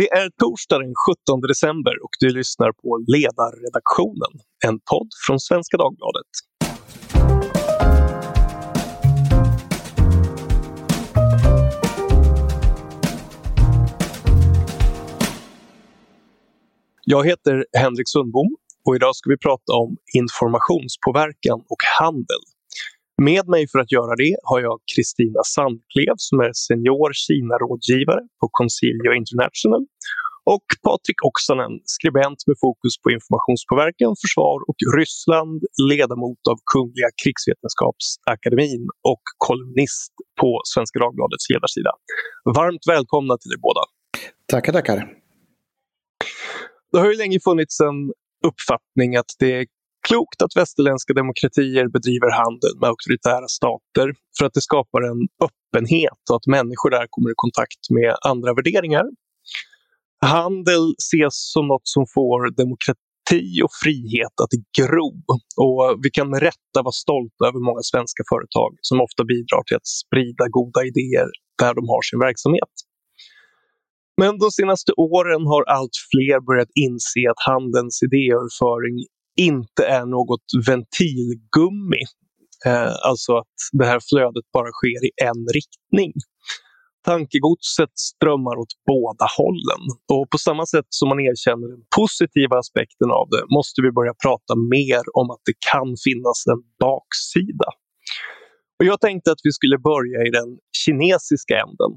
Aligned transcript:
Det 0.00 0.08
är 0.12 0.30
torsdag 0.30 0.78
den 0.78 0.94
17 1.26 1.40
december 1.40 1.94
och 2.04 2.10
du 2.20 2.28
lyssnar 2.28 2.72
på 2.72 3.04
Ledarredaktionen, 3.14 4.32
en 4.66 4.80
podd 4.90 5.08
från 5.26 5.40
Svenska 5.40 5.76
Dagbladet. 5.76 6.30
Jag 17.04 17.26
heter 17.26 17.66
Henrik 17.78 18.08
Sundbom 18.08 18.56
och 18.84 18.96
idag 18.96 19.16
ska 19.16 19.30
vi 19.30 19.38
prata 19.38 19.72
om 19.72 19.96
informationspåverkan 20.14 21.58
och 21.72 21.82
handel. 22.00 22.42
Med 23.30 23.44
mig 23.54 23.62
för 23.72 23.78
att 23.78 23.92
göra 23.92 24.14
det 24.24 24.34
har 24.50 24.60
jag 24.68 24.76
Kristina 24.94 25.40
Sandklev 25.54 26.16
som 26.28 26.36
är 26.46 26.52
senior 26.66 27.10
Kina-rådgivare 27.24 28.22
på 28.40 28.46
Concilio 28.58 29.12
International 29.20 29.82
och 30.54 30.66
Patrik 30.86 31.18
Oksanen, 31.28 31.72
skribent 31.96 32.40
med 32.48 32.56
fokus 32.64 32.94
på 33.02 33.08
informationspåverkan, 33.16 34.12
försvar 34.22 34.58
och 34.68 34.78
Ryssland, 34.98 35.58
ledamot 35.90 36.42
av 36.52 36.56
Kungliga 36.72 37.10
krigsvetenskapsakademin 37.22 38.82
och 39.12 39.24
kolumnist 39.46 40.12
på 40.40 40.50
Svenska 40.72 40.96
Dagbladets 41.04 41.46
ledarsida. 41.52 41.92
Varmt 42.58 42.84
välkomna 42.94 43.34
till 43.40 43.52
er 43.56 43.60
båda. 43.66 43.82
Tackar, 44.52 44.72
tackar. 44.78 44.98
Det 46.92 46.98
har 47.02 47.08
ju 47.12 47.16
länge 47.22 47.38
funnits 47.48 47.76
en 47.88 47.98
uppfattning 48.50 49.10
att 49.22 49.32
det 49.44 49.54
klokt 50.08 50.42
att 50.42 50.56
västerländska 50.56 51.12
demokratier 51.14 51.88
bedriver 51.88 52.30
handel 52.42 52.74
med 52.80 52.88
auktoritära 52.88 53.48
stater 53.58 54.06
för 54.38 54.44
att 54.46 54.54
det 54.54 54.60
skapar 54.60 55.02
en 55.10 55.20
öppenhet 55.46 56.22
och 56.30 56.36
att 56.36 56.46
människor 56.46 56.90
där 56.90 57.06
kommer 57.10 57.30
i 57.30 57.34
kontakt 57.36 57.82
med 57.90 58.16
andra 58.30 58.54
värderingar. 58.54 59.04
Handel 60.24 60.84
ses 61.08 61.36
som 61.54 61.64
något 61.68 61.88
som 61.94 62.04
får 62.14 62.40
demokrati 62.62 63.62
och 63.66 63.74
frihet 63.82 64.34
att 64.44 64.54
gro 64.78 65.08
och 65.64 65.82
vi 66.02 66.10
kan 66.10 66.30
med 66.30 66.40
rätta 66.48 66.78
vara 66.86 67.00
stolta 67.04 67.42
över 67.48 67.60
många 67.68 67.82
svenska 67.92 68.22
företag 68.32 68.70
som 68.88 69.00
ofta 69.06 69.24
bidrar 69.24 69.62
till 69.64 69.76
att 69.80 69.90
sprida 70.02 70.44
goda 70.58 70.80
idéer 70.90 71.30
där 71.62 71.74
de 71.78 71.82
har 71.92 72.02
sin 72.02 72.20
verksamhet. 72.28 72.74
Men 74.20 74.38
de 74.38 74.50
senaste 74.50 74.92
åren 74.92 75.42
har 75.52 75.62
allt 75.78 75.96
fler 76.12 76.38
börjat 76.48 76.72
inse 76.86 77.22
att 77.32 77.42
handelns 77.50 77.96
idéöverföring 78.06 78.96
inte 79.36 79.86
är 79.86 80.06
något 80.06 80.46
ventilgummi. 80.66 82.02
Eh, 82.66 82.94
alltså 83.08 83.32
att 83.36 83.56
det 83.72 83.86
här 83.86 84.00
flödet 84.10 84.46
bara 84.52 84.70
sker 84.72 85.00
i 85.08 85.10
en 85.30 85.46
riktning. 85.58 86.12
Tankegodset 87.04 87.94
strömmar 88.10 88.56
åt 88.62 88.74
båda 88.86 89.26
hållen 89.38 89.82
och 90.12 90.30
på 90.30 90.38
samma 90.38 90.66
sätt 90.66 90.88
som 90.88 91.08
man 91.08 91.20
erkänner 91.20 91.68
den 91.74 91.84
positiva 91.96 92.58
aspekten 92.58 93.10
av 93.20 93.26
det 93.34 93.44
måste 93.56 93.82
vi 93.82 93.90
börja 93.98 94.14
prata 94.24 94.52
mer 94.74 95.02
om 95.20 95.26
att 95.30 95.42
det 95.48 95.56
kan 95.72 95.88
finnas 96.06 96.38
en 96.52 96.62
baksida. 96.84 97.68
Och 98.78 98.86
jag 98.90 99.00
tänkte 99.00 99.32
att 99.32 99.42
vi 99.44 99.52
skulle 99.52 99.78
börja 99.78 100.18
i 100.28 100.30
den 100.30 100.50
kinesiska 100.82 101.54
änden 101.64 101.92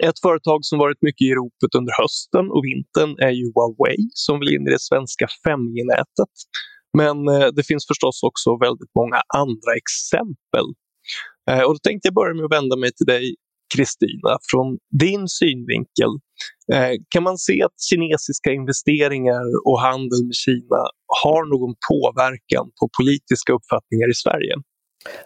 ett 0.00 0.20
företag 0.26 0.58
som 0.62 0.78
varit 0.78 1.02
mycket 1.02 1.26
i 1.26 1.34
ropet 1.34 1.74
under 1.78 1.92
hösten 2.02 2.50
och 2.54 2.62
vintern 2.64 3.10
är 3.26 3.34
ju 3.40 3.44
Huawei 3.54 3.98
som 4.14 4.40
vill 4.40 4.54
in 4.54 4.66
i 4.68 4.70
det 4.70 4.80
svenska 4.90 5.26
5G-nätet. 5.46 6.34
Men 6.98 7.16
eh, 7.28 7.48
det 7.56 7.64
finns 7.70 7.86
förstås 7.86 8.22
också 8.22 8.48
väldigt 8.66 8.94
många 9.00 9.20
andra 9.42 9.72
exempel. 9.82 10.66
Eh, 11.50 11.62
och 11.66 11.74
då 11.74 11.78
tänkte 11.78 12.08
jag 12.08 12.14
börja 12.14 12.34
med 12.34 12.44
att 12.44 12.58
vända 12.58 12.76
mig 12.76 12.92
till 12.92 13.10
dig 13.14 13.34
Kristina. 13.74 14.32
Från 14.50 14.78
din 15.04 15.24
synvinkel, 15.38 16.12
eh, 16.74 16.94
kan 17.12 17.22
man 17.22 17.38
se 17.38 17.62
att 17.62 17.78
kinesiska 17.90 18.50
investeringar 18.60 19.44
och 19.68 19.80
handel 19.80 20.20
med 20.28 20.38
Kina 20.44 20.82
har 21.22 21.42
någon 21.52 21.74
påverkan 21.90 22.66
på 22.78 22.84
politiska 22.98 23.50
uppfattningar 23.58 24.08
i 24.14 24.16
Sverige? 24.24 24.54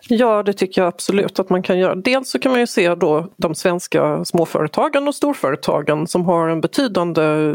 Ja, 0.08 0.42
det 0.42 0.52
tycker 0.52 0.80
jag 0.80 0.88
absolut 0.88 1.38
att 1.38 1.50
man 1.50 1.62
kan 1.62 1.78
göra. 1.78 1.94
Dels 1.94 2.30
så 2.30 2.38
kan 2.38 2.52
man 2.52 2.60
ju 2.60 2.66
se 2.66 2.94
då 2.94 3.28
de 3.36 3.54
svenska 3.54 4.24
småföretagen 4.24 5.08
och 5.08 5.14
storföretagen 5.14 6.06
som 6.06 6.24
har 6.24 6.48
en 6.48 6.60
betydande, 6.60 7.22
eh, 7.22 7.54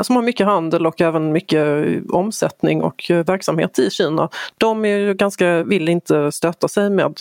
som 0.00 0.16
har 0.16 0.22
mycket 0.22 0.46
handel 0.46 0.86
och 0.86 1.00
även 1.00 1.32
mycket 1.32 1.86
eh, 1.86 2.02
omsättning 2.10 2.82
och 2.82 3.10
eh, 3.10 3.24
verksamhet 3.24 3.78
i 3.78 3.90
Kina. 3.90 4.28
De 4.58 4.84
är 4.84 4.98
ju 4.98 5.14
ganska, 5.14 5.62
vill 5.62 5.88
inte 5.88 6.32
stöta 6.32 6.68
sig 6.68 6.90
med 6.90 7.20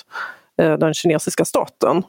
den 0.57 0.93
kinesiska 0.93 1.45
staten. 1.45 2.03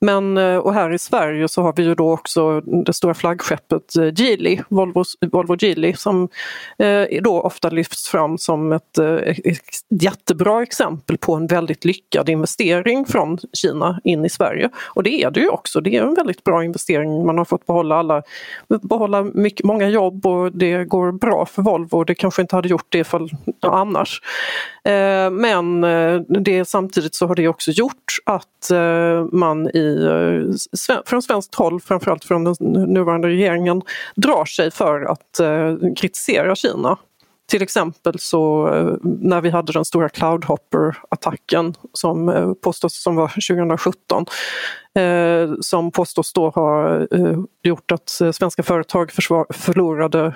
Men 0.00 0.38
eh, 0.38 0.56
och 0.56 0.74
här 0.74 0.92
i 0.92 0.98
Sverige 0.98 1.48
så 1.48 1.62
har 1.62 1.72
vi 1.76 1.82
ju 1.82 1.94
då 1.94 2.12
också 2.12 2.60
det 2.60 2.92
stora 2.92 3.14
flaggskeppet 3.14 3.96
eh, 3.96 4.12
Geely, 4.16 4.58
Volvo, 4.68 5.04
Volvo 5.32 5.56
Geely 5.58 5.94
som 5.94 6.28
eh, 6.78 7.22
då 7.22 7.40
ofta 7.40 7.70
lyfts 7.70 8.08
fram 8.08 8.38
som 8.38 8.72
ett, 8.72 8.98
ett 8.98 10.00
jättebra 10.00 10.62
exempel 10.62 11.18
på 11.18 11.34
en 11.34 11.46
väldigt 11.46 11.84
lyckad 11.84 12.28
investering 12.28 13.06
från 13.06 13.38
Kina 13.52 14.00
in 14.04 14.24
i 14.24 14.28
Sverige. 14.28 14.70
Och 14.86 15.02
det 15.02 15.22
är 15.22 15.30
det 15.30 15.40
ju 15.40 15.48
också, 15.48 15.80
det 15.80 15.96
är 15.96 16.02
en 16.02 16.14
väldigt 16.14 16.44
bra 16.44 16.64
investering. 16.64 17.26
Man 17.26 17.38
har 17.38 17.44
fått 17.44 17.66
behålla, 17.66 17.96
alla, 17.96 18.22
behålla 18.82 19.22
mycket, 19.22 19.66
många 19.66 19.88
jobb 19.88 20.26
och 20.26 20.52
det 20.52 20.84
går 20.84 21.12
bra 21.12 21.46
för 21.46 21.62
Volvo. 21.62 22.04
Det 22.04 22.14
kanske 22.14 22.42
inte 22.42 22.56
hade 22.56 22.68
gjort 22.68 22.86
det 22.88 23.04
för, 23.04 23.28
annars. 23.62 24.22
Men 25.32 25.80
det, 26.28 26.68
samtidigt 26.68 27.14
så 27.14 27.26
har 27.26 27.34
det 27.34 27.48
också 27.48 27.70
gjort 27.70 28.18
att 28.24 28.70
man 29.32 29.68
i 29.68 29.85
från 31.06 31.22
svenskt 31.22 31.54
håll, 31.54 31.80
framförallt 31.80 32.24
från 32.24 32.44
den 32.44 32.54
nuvarande 32.92 33.28
regeringen, 33.28 33.82
drar 34.16 34.44
sig 34.44 34.70
för 34.70 35.00
att 35.02 35.40
eh, 35.40 35.74
kritisera 35.96 36.54
Kina. 36.54 36.98
Till 37.48 37.62
exempel 37.62 38.18
så 38.18 38.68
eh, 38.74 38.96
när 39.02 39.40
vi 39.40 39.50
hade 39.50 39.72
den 39.72 39.84
stora 39.84 40.08
Cloudhopper-attacken 40.08 41.74
som 41.92 42.28
eh, 42.28 42.52
påstås 42.52 43.02
som 43.02 43.16
var 43.16 43.28
2017 43.28 44.26
eh, 44.94 45.50
som 45.60 45.90
påstås 45.90 46.32
då 46.32 46.48
ha 46.48 47.00
gjort 47.62 47.92
att 47.92 48.08
svenska 48.08 48.62
företag 48.62 49.12
förlorade 49.50 50.34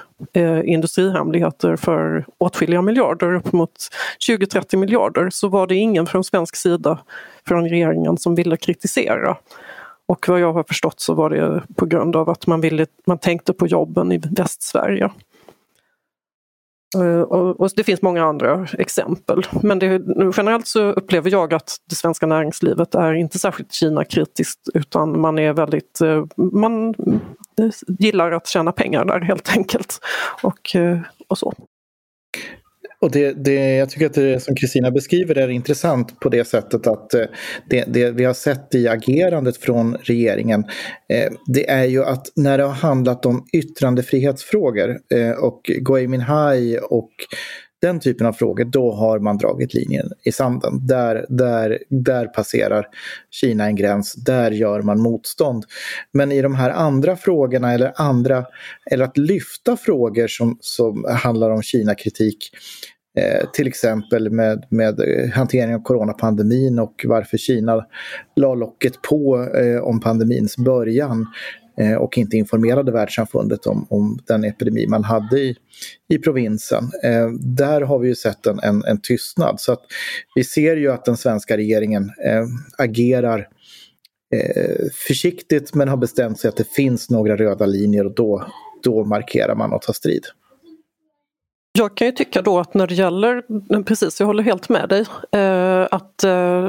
industrihemligheter 0.65 1.77
för 1.77 2.25
åtskilliga 2.39 2.83
miljarder, 2.83 3.35
upp 3.35 3.53
mot 3.53 3.89
20-30 4.29 4.77
miljarder, 4.77 5.31
så 5.31 5.49
var 5.49 5.67
det 5.67 5.75
ingen 5.75 6.07
från 6.07 6.25
svensk 6.25 6.57
sida 6.57 6.99
från 7.47 7.69
regeringen 7.69 8.19
som 8.19 8.35
ville 8.35 8.57
kritisera. 8.57 9.37
Och 10.07 10.29
vad 10.29 10.41
jag 10.41 10.53
har 10.53 10.63
förstått 10.63 11.01
så 11.01 11.15
var 11.15 11.31
det 11.31 11.63
på 11.77 11.87
grund 11.87 12.17
av 12.17 12.31
att 12.31 12.47
man, 12.47 12.61
ville, 12.61 12.87
man 13.07 13.19
tänkte 13.19 13.53
på 13.53 13.67
jobben 13.67 14.13
i 14.13 14.19
Västsverige. 14.19 15.11
Eh, 16.97 17.21
och, 17.21 17.61
och 17.61 17.71
det 17.77 17.85
finns 17.85 18.03
många 18.03 18.25
andra 18.25 18.69
exempel. 18.79 19.43
Men 19.63 19.79
det, 19.79 20.03
generellt 20.37 20.67
så 20.67 20.83
upplever 20.83 21.31
jag 21.31 21.55
att 21.55 21.77
det 21.89 21.95
svenska 21.95 22.27
näringslivet 22.27 22.95
är 22.95 23.13
inte 23.13 23.39
särskilt 23.39 23.73
Kina-kritiskt 23.73 24.61
utan 24.75 25.21
man 25.21 25.39
är 25.39 25.53
väldigt, 25.53 26.01
eh, 26.01 26.25
man 26.53 26.89
eh, 27.59 27.71
gillar 27.99 28.33
att 28.33 28.47
tjäna 28.47 28.73
pengar 28.73 29.05
där 29.05 29.21
helt 29.21 29.57
enkelt. 29.57 29.99
Och, 30.43 30.77
och 31.29 31.39
så. 31.39 31.55
Och 33.01 33.11
det, 33.11 33.33
det, 33.45 33.77
jag 33.77 33.91
tycker 33.91 34.07
att 34.07 34.15
det 34.15 34.41
som 34.41 34.55
Kristina 34.55 34.91
beskriver 34.91 35.39
är 35.39 35.49
intressant 35.49 36.21
på 36.21 36.29
det 36.29 36.45
sättet 36.45 36.87
att 36.87 37.15
eh, 37.15 37.25
det, 37.71 37.85
det, 37.89 38.11
vi 38.11 38.25
har 38.25 38.35
sett 38.35 38.75
i 38.75 38.89
agerandet 38.89 39.57
från 39.57 39.97
regeringen 39.97 40.65
eh, 41.09 41.33
det 41.47 41.71
är 41.71 41.85
ju 41.85 42.05
att 42.05 42.27
när 42.37 42.59
det 42.59 42.65
har 42.65 42.73
handlat 42.73 43.27
om 43.27 43.47
yttrandefrihetsfrågor 43.53 44.99
eh, 45.15 45.31
och 45.31 45.63
Gui 45.65 46.09
Minhai 46.09 46.79
och 46.83 47.11
den 47.81 48.01
typen 48.01 48.27
av 48.27 48.33
frågor, 48.33 48.65
då 48.65 48.93
har 48.93 49.19
man 49.19 49.39
dragit 49.39 49.75
linjen 49.75 50.13
i 50.23 50.33
sanden. 50.33 50.87
Där, 50.87 51.27
där, 51.29 51.79
där 51.89 52.27
passerar 52.27 52.87
Kina 53.31 53.67
en 53.67 53.77
gräns, 53.77 54.15
där 54.15 54.51
gör 54.51 54.83
man 54.83 55.01
motstånd. 55.01 55.65
Men 56.13 56.33
i 56.33 56.43
de 56.43 56.55
här 56.55 56.71
andra 56.71 57.17
frågorna 57.17 57.73
eller 57.73 57.93
andra, 57.97 58.45
eller 58.91 59.05
att 59.05 59.19
lyfta 59.19 59.77
frågor 59.77 60.27
som, 60.27 60.59
som 60.61 61.07
handlar 61.23 61.51
om 61.51 61.63
Kina-kritik, 61.63 62.51
Eh, 63.19 63.51
till 63.53 63.67
exempel 63.67 64.31
med, 64.31 64.65
med 64.69 65.01
hanteringen 65.35 65.77
av 65.77 65.83
coronapandemin 65.83 66.79
och 66.79 67.05
varför 67.09 67.37
Kina 67.37 67.87
la 68.37 68.55
locket 68.55 69.03
på 69.03 69.49
eh, 69.55 69.81
om 69.81 70.01
pandemins 70.01 70.57
början 70.57 71.27
Eh, 71.81 71.95
och 71.95 72.19
inte 72.19 72.37
informerade 72.37 72.93
världssamfundet 72.93 73.67
om, 73.67 73.87
om 73.91 74.19
den 74.27 74.45
epidemi 74.45 74.87
man 74.87 75.05
hade 75.05 75.41
i, 75.41 75.57
i 76.09 76.19
provinsen. 76.19 76.85
Eh, 77.05 77.29
där 77.41 77.81
har 77.81 77.99
vi 77.99 78.09
ju 78.09 78.15
sett 78.15 78.47
en, 78.47 78.61
en, 78.63 78.85
en, 78.85 79.01
tystnad. 79.01 79.61
Så 79.61 79.73
att 79.73 79.83
vi 80.35 80.45
ser 80.45 80.77
ju 80.77 80.93
att 80.93 81.05
den 81.05 81.17
svenska 81.17 81.57
regeringen 81.57 82.05
eh, 82.25 82.45
agerar 82.79 83.49
eh, 84.35 84.87
försiktigt 85.09 85.75
men 85.75 85.89
har 85.89 85.97
bestämt 85.97 86.41
sig 86.41 86.49
att 86.49 86.57
det 86.57 86.69
finns 86.69 87.11
några 87.11 87.37
röda 87.37 87.67
linjer 87.67 88.07
och 88.07 88.15
då, 88.15 88.47
då 88.83 89.05
markerar 89.05 89.55
man 89.55 89.73
och 89.73 89.83
tar 89.83 89.93
strid 89.93 90.25
jag 91.73 91.97
kan 91.97 92.07
ju 92.07 92.13
tycka 92.13 92.43
då 92.43 92.59
att 92.59 92.75
när 92.75 92.87
det 92.87 92.95
gäller, 92.95 93.43
precis 93.83 94.21
jag 94.21 94.27
håller 94.27 94.43
helt 94.43 94.69
med 94.69 94.89
dig, 94.89 95.07
eh, 95.33 95.87
att, 95.91 96.25
eh, 96.25 96.69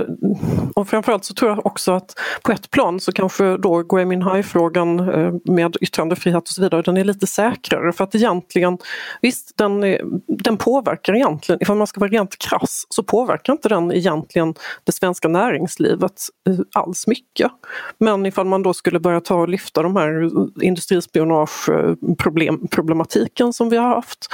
och 0.75 0.87
framförallt 0.87 1.25
så 1.25 1.33
tror 1.33 1.51
jag 1.51 1.65
också 1.65 1.91
att 1.91 2.19
på 2.41 2.51
ett 2.51 2.71
plan 2.71 2.99
så 2.99 3.11
kanske 3.11 3.57
då 3.57 3.83
Gui 3.83 4.05
Minhai-frågan 4.05 4.99
eh, 4.99 5.33
med 5.45 5.77
yttrandefrihet 5.81 6.43
och 6.43 6.49
så 6.49 6.61
vidare, 6.61 6.81
den 6.81 6.97
är 6.97 7.03
lite 7.03 7.27
säkrare 7.27 7.93
för 7.93 8.03
att 8.03 8.15
egentligen, 8.15 8.77
visst 9.21 9.57
den, 9.57 9.83
är, 9.83 10.01
den 10.27 10.57
påverkar 10.57 11.15
egentligen, 11.15 11.61
ifall 11.61 11.77
man 11.77 11.87
ska 11.87 11.99
vara 11.99 12.11
rent 12.11 12.37
krass, 12.37 12.85
så 12.89 13.03
påverkar 13.03 13.53
inte 13.53 13.69
den 13.69 13.91
egentligen 13.91 14.53
det 14.83 14.91
svenska 14.91 15.27
näringslivet 15.27 16.21
eh, 16.49 16.59
alls 16.75 17.07
mycket. 17.07 17.51
Men 17.97 18.25
ifall 18.25 18.45
man 18.45 18.63
då 18.63 18.73
skulle 18.73 18.99
börja 18.99 19.21
ta 19.21 19.35
och 19.35 19.49
lyfta 19.49 19.83
de 19.83 19.95
här 19.95 20.29
industrispionageproblematiken 20.63 23.53
som 23.53 23.69
vi 23.69 23.77
har 23.77 23.87
haft 23.87 24.27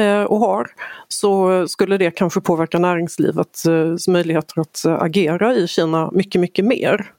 Eh, 0.00 0.22
och 0.22 0.38
har 0.38 0.70
så 1.08 1.68
skulle 1.68 1.96
det 1.96 2.10
kanske 2.10 2.40
påverka 2.40 2.78
näringslivets 2.78 3.66
eh, 3.66 3.96
möjligheter 4.08 4.60
att 4.60 4.84
eh, 4.84 5.02
agera 5.02 5.54
i 5.54 5.68
Kina 5.68 6.10
mycket, 6.12 6.40
mycket 6.40 6.64
mer. 6.64 7.12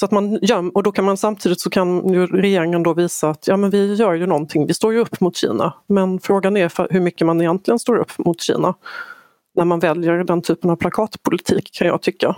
Så 0.00 0.04
att 0.04 0.12
man 0.12 0.38
gör, 0.42 0.76
och 0.76 0.82
då 0.82 0.92
kan 0.92 1.04
man 1.04 1.16
samtidigt 1.16 1.60
så 1.60 1.70
kan 1.70 2.08
ju 2.12 2.26
regeringen 2.26 2.82
då 2.82 2.94
visa 2.94 3.30
att 3.30 3.48
ja 3.48 3.56
men 3.56 3.70
vi 3.70 3.94
gör 3.94 4.14
ju 4.14 4.26
någonting, 4.26 4.66
vi 4.66 4.74
står 4.74 4.92
ju 4.92 4.98
upp 4.98 5.20
mot 5.20 5.36
Kina. 5.36 5.74
Men 5.86 6.20
frågan 6.20 6.56
är 6.56 6.92
hur 6.92 7.00
mycket 7.00 7.26
man 7.26 7.40
egentligen 7.40 7.78
står 7.78 7.96
upp 7.96 8.18
mot 8.18 8.40
Kina 8.40 8.74
när 9.54 9.64
man 9.64 9.80
väljer 9.80 10.24
den 10.24 10.42
typen 10.42 10.70
av 10.70 10.76
plakatpolitik 10.76 11.70
kan 11.72 11.86
jag 11.86 12.02
tycka. 12.02 12.36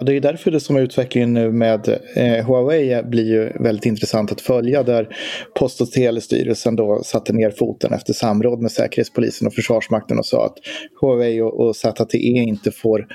Ja, 0.00 0.06
det 0.06 0.16
är 0.16 0.20
därför 0.20 0.50
det 0.50 0.60
som 0.60 0.76
är 0.76 0.80
utvecklingen 0.80 1.34
nu 1.34 1.52
med 1.52 1.88
eh, 2.16 2.46
Huawei 2.46 3.02
blir 3.02 3.24
ju 3.24 3.52
väldigt 3.62 3.86
intressant 3.86 4.32
att 4.32 4.40
följa 4.40 4.82
där 4.82 5.16
Post 5.54 5.80
och 5.80 5.90
telestyrelsen 5.90 6.76
då 6.76 7.02
satte 7.04 7.32
ner 7.32 7.50
foten 7.50 7.92
efter 7.92 8.12
samråd 8.12 8.60
med 8.60 8.72
Säkerhetspolisen 8.72 9.46
och 9.46 9.54
Försvarsmakten 9.54 10.18
och 10.18 10.26
sa 10.26 10.46
att 10.46 10.56
Huawei 11.00 11.40
och, 11.40 11.60
och 11.60 11.76
ZTE 11.76 12.18
inte 12.18 12.70
får 12.70 13.06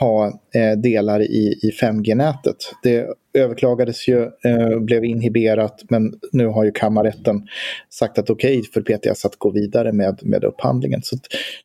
ha 0.00 0.26
eh, 0.54 0.78
delar 0.78 1.22
i, 1.22 1.58
i 1.62 1.70
5G-nätet. 1.80 2.56
Det 2.82 3.06
överklagades 3.38 4.08
ju, 4.08 4.22
eh, 4.22 4.78
blev 4.80 5.04
inhiberat 5.04 5.84
men 5.88 6.12
nu 6.32 6.46
har 6.46 6.64
ju 6.64 6.72
kammarrätten 6.72 7.46
sagt 7.90 8.18
att 8.18 8.30
okej 8.30 8.58
okay 8.58 8.70
för 8.72 8.80
PTS 8.80 9.24
att 9.24 9.36
gå 9.36 9.50
vidare 9.50 9.92
med, 9.92 10.18
med 10.22 10.44
upphandlingen. 10.44 11.00
Så 11.02 11.16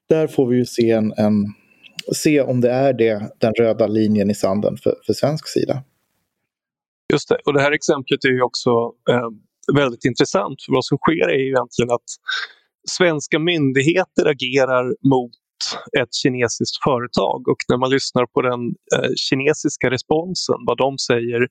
där 0.09 0.27
får 0.27 0.47
vi 0.47 0.57
ju 0.57 0.65
se 0.65 0.91
en, 0.91 1.13
en 1.17 1.45
se 2.15 2.41
om 2.41 2.61
det 2.61 2.71
är 2.71 2.93
det, 2.93 3.31
den 3.37 3.53
röda 3.53 3.87
linjen 3.87 4.29
i 4.29 4.35
sanden 4.35 4.77
för, 4.77 4.95
för 5.05 5.13
svensk 5.13 5.47
sida. 5.47 5.83
Just 7.13 7.29
det, 7.29 7.37
och 7.45 7.53
det 7.53 7.61
här 7.61 7.71
exemplet 7.71 8.25
är 8.25 8.29
ju 8.29 8.41
också 8.41 8.69
eh, 9.09 9.29
väldigt 9.75 10.05
intressant. 10.05 10.61
För 10.65 10.73
vad 10.73 10.85
som 10.85 10.97
sker 10.97 11.29
är 11.29 11.39
ju 11.39 11.47
egentligen 11.47 11.91
att 11.91 12.09
svenska 12.89 13.39
myndigheter 13.39 14.25
agerar 14.25 14.85
mot 15.13 15.31
ett 15.99 16.13
kinesiskt 16.13 16.83
företag. 16.83 17.47
Och 17.47 17.57
när 17.69 17.77
man 17.77 17.89
lyssnar 17.89 18.25
på 18.25 18.41
den 18.41 18.61
eh, 18.95 19.11
kinesiska 19.15 19.89
responsen, 19.89 20.55
vad 20.67 20.77
de 20.77 20.97
säger, 20.97 21.41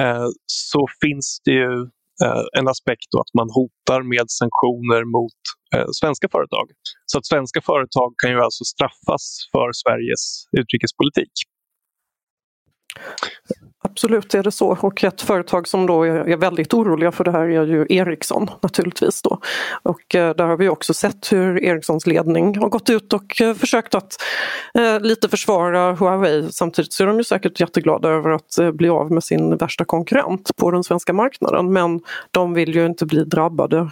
eh, 0.00 0.28
så 0.46 0.86
finns 1.02 1.40
det 1.44 1.50
ju 1.50 1.80
eh, 2.24 2.44
en 2.58 2.68
aspekt 2.68 3.10
att 3.20 3.34
man 3.34 3.48
hotar 3.50 4.02
med 4.02 4.26
sanktioner 4.30 5.04
mot 5.04 5.42
Eh, 5.74 5.86
svenska 5.92 6.28
företag. 6.32 6.70
Så 7.06 7.18
att 7.18 7.26
svenska 7.26 7.60
företag 7.60 8.14
kan 8.22 8.30
ju 8.30 8.40
alltså 8.40 8.64
straffas 8.64 9.48
för 9.52 9.72
Sveriges 9.72 10.44
utrikespolitik. 10.52 11.32
Absolut 13.90 14.34
är 14.34 14.42
det 14.42 14.52
så 14.52 14.76
och 14.80 15.04
ett 15.04 15.22
företag 15.22 15.68
som 15.68 15.86
då 15.86 16.02
är 16.02 16.36
väldigt 16.36 16.74
oroliga 16.74 17.12
för 17.12 17.24
det 17.24 17.30
här 17.30 17.40
är 17.40 17.66
ju 17.66 17.86
Ericsson 17.88 18.50
naturligtvis. 18.60 19.22
Då. 19.22 19.38
Och 19.82 20.14
eh, 20.14 20.34
där 20.34 20.46
har 20.46 20.56
vi 20.56 20.68
också 20.68 20.94
sett 20.94 21.32
hur 21.32 21.64
Ericssons 21.64 22.06
ledning 22.06 22.58
har 22.58 22.68
gått 22.68 22.90
ut 22.90 23.12
och 23.12 23.40
eh, 23.40 23.54
försökt 23.54 23.94
att 23.94 24.16
eh, 24.74 25.00
lite 25.00 25.28
försvara 25.28 25.92
Huawei. 25.92 26.52
Samtidigt 26.52 26.92
så 26.92 27.02
är 27.02 27.06
de 27.06 27.18
ju 27.18 27.24
säkert 27.24 27.60
jätteglada 27.60 28.08
över 28.08 28.30
att 28.30 28.58
bli 28.72 28.88
av 28.88 29.12
med 29.12 29.24
sin 29.24 29.56
värsta 29.56 29.84
konkurrent 29.84 30.50
på 30.56 30.70
den 30.70 30.84
svenska 30.84 31.12
marknaden 31.12 31.72
men 31.72 32.00
de 32.30 32.54
vill 32.54 32.74
ju 32.74 32.86
inte 32.86 33.06
bli 33.06 33.24
drabbade 33.24 33.90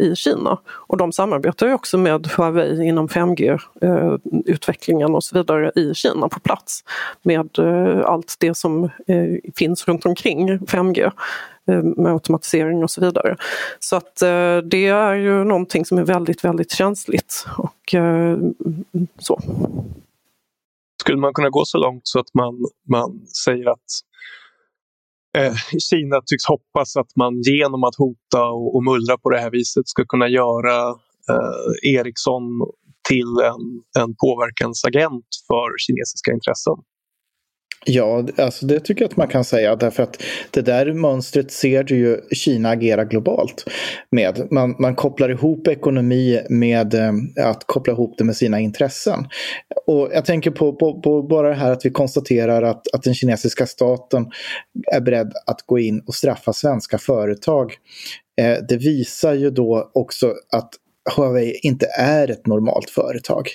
i 0.00 0.16
Kina. 0.16 0.58
Och 0.68 0.96
de 0.96 1.12
samarbetar 1.12 1.66
ju 1.66 1.74
också 1.74 1.98
med 1.98 2.26
Huawei 2.26 2.84
inom 2.84 3.08
5G-utvecklingen 3.08 5.14
och 5.14 5.24
så 5.24 5.38
vidare 5.38 5.72
i 5.74 5.94
Kina 5.94 6.28
på 6.28 6.40
plats 6.40 6.84
med 7.22 7.58
allt 8.04 8.36
det 8.38 8.56
som 8.56 8.90
finns 9.56 9.88
runt 9.88 10.06
omkring 10.06 10.58
5G 10.58 11.12
eh, 11.68 11.82
med 11.82 12.12
automatisering 12.12 12.82
och 12.82 12.90
så 12.90 13.00
vidare. 13.00 13.36
Så 13.78 13.96
att 13.96 14.22
eh, 14.22 14.56
det 14.56 14.86
är 14.86 15.14
ju 15.14 15.44
någonting 15.44 15.84
som 15.84 15.98
är 15.98 16.04
väldigt, 16.04 16.44
väldigt 16.44 16.72
känsligt. 16.72 17.46
Och, 17.56 17.94
eh, 17.94 18.38
så. 19.18 19.40
Skulle 21.00 21.18
man 21.18 21.34
kunna 21.34 21.50
gå 21.50 21.62
så 21.64 21.78
långt 21.78 22.02
så 22.04 22.18
att 22.18 22.34
man, 22.34 22.54
man 22.88 23.26
säger 23.44 23.70
att 23.70 23.88
Kina 25.90 26.20
tycks 26.26 26.44
hoppas 26.46 26.96
att 26.96 27.16
man 27.16 27.42
genom 27.42 27.84
att 27.84 27.96
hota 27.96 28.44
och, 28.44 28.76
och 28.76 28.84
mullra 28.84 29.18
på 29.18 29.30
det 29.30 29.40
här 29.40 29.50
viset 29.50 29.88
ska 29.88 30.04
kunna 30.04 30.28
göra 30.28 30.88
eh, 31.30 31.90
Ericsson 31.96 32.42
till 33.08 33.32
en, 33.44 33.64
en 34.02 34.14
påverkansagent 34.16 35.26
för 35.46 35.78
kinesiska 35.78 36.32
intressen? 36.32 36.74
Ja, 37.86 38.26
alltså 38.36 38.66
det 38.66 38.80
tycker 38.80 39.02
jag 39.02 39.10
att 39.10 39.16
man 39.16 39.28
kan 39.28 39.44
säga 39.44 39.76
därför 39.76 40.02
att 40.02 40.22
det 40.50 40.60
där 40.60 40.92
mönstret 40.92 41.52
ser 41.52 41.82
du 41.82 41.96
ju 41.96 42.20
Kina 42.32 42.70
agera 42.70 43.04
globalt 43.04 43.64
med. 44.10 44.48
Man, 44.50 44.76
man 44.78 44.94
kopplar 44.94 45.28
ihop 45.28 45.68
ekonomi 45.68 46.40
med 46.48 46.94
eh, 46.94 47.12
att 47.48 47.66
koppla 47.66 47.92
ihop 47.92 48.14
det 48.18 48.24
med 48.24 48.36
sina 48.36 48.60
intressen. 48.60 49.26
Och 49.86 50.10
jag 50.12 50.24
tänker 50.24 50.50
på, 50.50 50.72
på, 50.72 51.00
på, 51.00 51.22
bara 51.22 51.48
det 51.48 51.54
här 51.54 51.72
att 51.72 51.86
vi 51.86 51.90
konstaterar 51.90 52.62
att, 52.62 52.94
att 52.94 53.02
den 53.02 53.14
kinesiska 53.14 53.66
staten 53.66 54.26
är 54.92 55.00
beredd 55.00 55.32
att 55.46 55.62
gå 55.66 55.78
in 55.78 56.02
och 56.06 56.14
straffa 56.14 56.52
svenska 56.52 56.98
företag. 56.98 57.72
Eh, 58.40 58.56
det 58.68 58.76
visar 58.76 59.34
ju 59.34 59.50
då 59.50 59.90
också 59.94 60.34
att 60.52 60.70
Huawei 61.16 61.60
inte 61.62 61.86
är 61.98 62.30
ett 62.30 62.46
normalt 62.46 62.90
företag. 62.90 63.48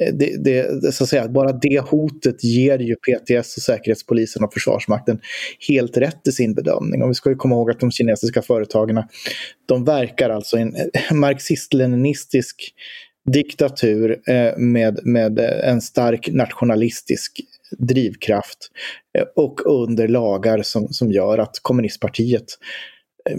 Eh, 0.00 0.14
det, 0.14 0.44
det, 0.44 0.94
så 0.94 1.04
att 1.04 1.10
säga, 1.10 1.28
bara 1.28 1.52
det 1.52 1.80
hotet 1.80 2.44
ger 2.44 2.78
ju 2.78 2.94
PTS 2.94 3.56
och 3.56 3.62
Säkerhetspolisen 3.62 4.44
och 4.44 4.52
Försvarsmakten 4.52 5.20
helt 5.68 5.96
rätt 5.96 6.28
i 6.28 6.32
sin 6.32 6.54
bedömning. 6.54 7.02
Och 7.02 7.10
vi 7.10 7.14
ska 7.14 7.30
ju 7.30 7.36
komma 7.36 7.54
ihåg 7.54 7.70
att 7.70 7.80
de 7.80 7.90
kinesiska 7.90 8.42
företagen 8.42 9.02
de 9.66 9.84
verkar 9.84 10.30
alltså 10.30 10.58
i 10.58 10.60
en 10.60 10.74
eh, 10.76 11.14
marxist-leninistisk 11.14 12.74
diktatur 13.32 14.20
eh, 14.28 14.56
med, 14.56 15.00
med 15.02 15.38
en 15.38 15.80
stark 15.80 16.28
nationalistisk 16.32 17.40
drivkraft 17.78 18.58
och 19.36 19.60
under 19.66 20.08
lagar 20.08 20.62
som, 20.62 20.88
som 20.88 21.12
gör 21.12 21.38
att 21.38 21.58
kommunistpartiet 21.62 22.44
Eh, 23.30 23.36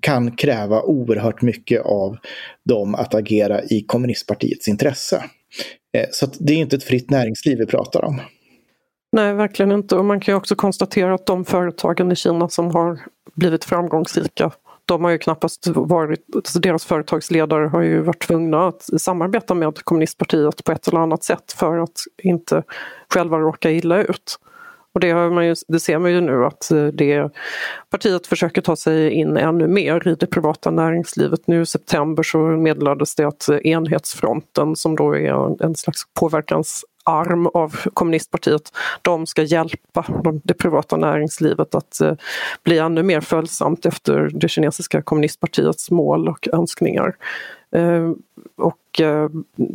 kan 0.00 0.36
kräva 0.36 0.82
oerhört 0.82 1.42
mycket 1.42 1.82
av 1.82 2.16
dem 2.64 2.94
att 2.94 3.14
agera 3.14 3.62
i 3.62 3.84
kommunistpartiets 3.86 4.68
intresse. 4.68 5.24
Eh, 5.96 6.06
så 6.10 6.26
det 6.38 6.52
är 6.52 6.56
inte 6.56 6.76
ett 6.76 6.84
fritt 6.84 7.10
näringsliv 7.10 7.58
vi 7.58 7.66
pratar 7.66 8.04
om. 8.04 8.20
Nej, 9.12 9.34
verkligen 9.34 9.72
inte. 9.72 9.96
Och 9.96 10.04
man 10.04 10.20
kan 10.20 10.34
också 10.34 10.54
konstatera 10.54 11.14
att 11.14 11.26
de 11.26 11.44
företagen 11.44 12.12
i 12.12 12.16
Kina 12.16 12.48
som 12.48 12.70
har 12.70 13.00
blivit 13.34 13.64
framgångsrika 13.64 14.52
de 14.88 15.04
har 15.04 15.10
ju 15.10 15.18
knappast 15.18 15.66
varit, 15.66 16.20
alltså 16.34 16.58
deras 16.58 16.84
företagsledare 16.84 17.66
har 17.66 17.80
ju 17.80 18.00
varit 18.00 18.22
tvungna 18.22 18.68
att 18.68 18.82
samarbeta 19.00 19.54
med 19.54 19.78
kommunistpartiet 19.84 20.64
på 20.64 20.72
ett 20.72 20.88
eller 20.88 21.00
annat 21.00 21.24
sätt 21.24 21.52
för 21.52 21.78
att 21.78 22.00
inte 22.22 22.62
själva 23.14 23.38
råka 23.38 23.70
illa 23.70 24.02
ut. 24.02 24.38
Och 24.98 25.02
det, 25.02 25.10
har 25.10 25.30
man 25.30 25.46
ju, 25.46 25.54
det 25.68 25.80
ser 25.80 25.98
man 25.98 26.10
ju 26.10 26.20
nu 26.20 26.44
att 26.44 26.70
eh, 26.70 26.86
det, 26.86 27.30
partiet 27.90 28.26
försöker 28.26 28.60
ta 28.60 28.76
sig 28.76 29.10
in 29.10 29.36
ännu 29.36 29.66
mer 29.68 30.08
i 30.08 30.14
det 30.14 30.26
privata 30.26 30.70
näringslivet. 30.70 31.40
Nu 31.46 31.62
i 31.62 31.66
september 31.66 32.22
så 32.22 32.38
meddelades 32.38 33.14
det 33.14 33.24
att 33.24 33.48
eh, 33.48 33.58
Enhetsfronten 33.64 34.76
som 34.76 34.96
då 34.96 35.16
är 35.16 35.64
en 35.64 35.74
slags 35.74 36.02
påverkans 36.20 36.84
arm 37.04 37.46
av 37.46 37.76
kommunistpartiet, 37.94 38.72
de 39.02 39.26
ska 39.26 39.42
hjälpa 39.42 40.04
det 40.44 40.54
privata 40.54 40.96
näringslivet 40.96 41.74
att 41.74 42.00
eh, 42.00 42.12
bli 42.64 42.78
ännu 42.78 43.02
mer 43.02 43.20
följsamt 43.20 43.86
efter 43.86 44.30
det 44.32 44.48
kinesiska 44.48 45.02
kommunistpartiets 45.02 45.90
mål 45.90 46.28
och 46.28 46.48
önskningar. 46.52 47.14
Eh, 47.70 48.10
och 48.56 49.00
eh, 49.00 49.28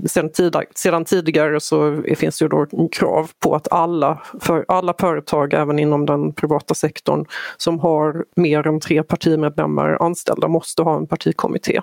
sedan, 0.05 0.29
sedan 0.75 1.05
tidigare 1.05 1.59
så 1.59 2.03
finns 2.15 2.39
det 2.39 2.45
ju 2.45 2.49
då 2.49 2.67
krav 2.91 3.31
på 3.39 3.55
att 3.55 3.71
alla, 3.71 4.21
för 4.39 4.65
alla 4.67 4.93
företag, 4.99 5.53
även 5.53 5.79
inom 5.79 6.05
den 6.05 6.33
privata 6.33 6.73
sektorn, 6.73 7.25
som 7.57 7.79
har 7.79 8.25
mer 8.35 8.67
än 8.67 8.79
tre 8.79 9.03
partimedlemmar 9.03 9.97
anställda 10.01 10.47
måste 10.47 10.81
ha 10.81 10.97
en 10.97 11.07
partikommitté. 11.07 11.81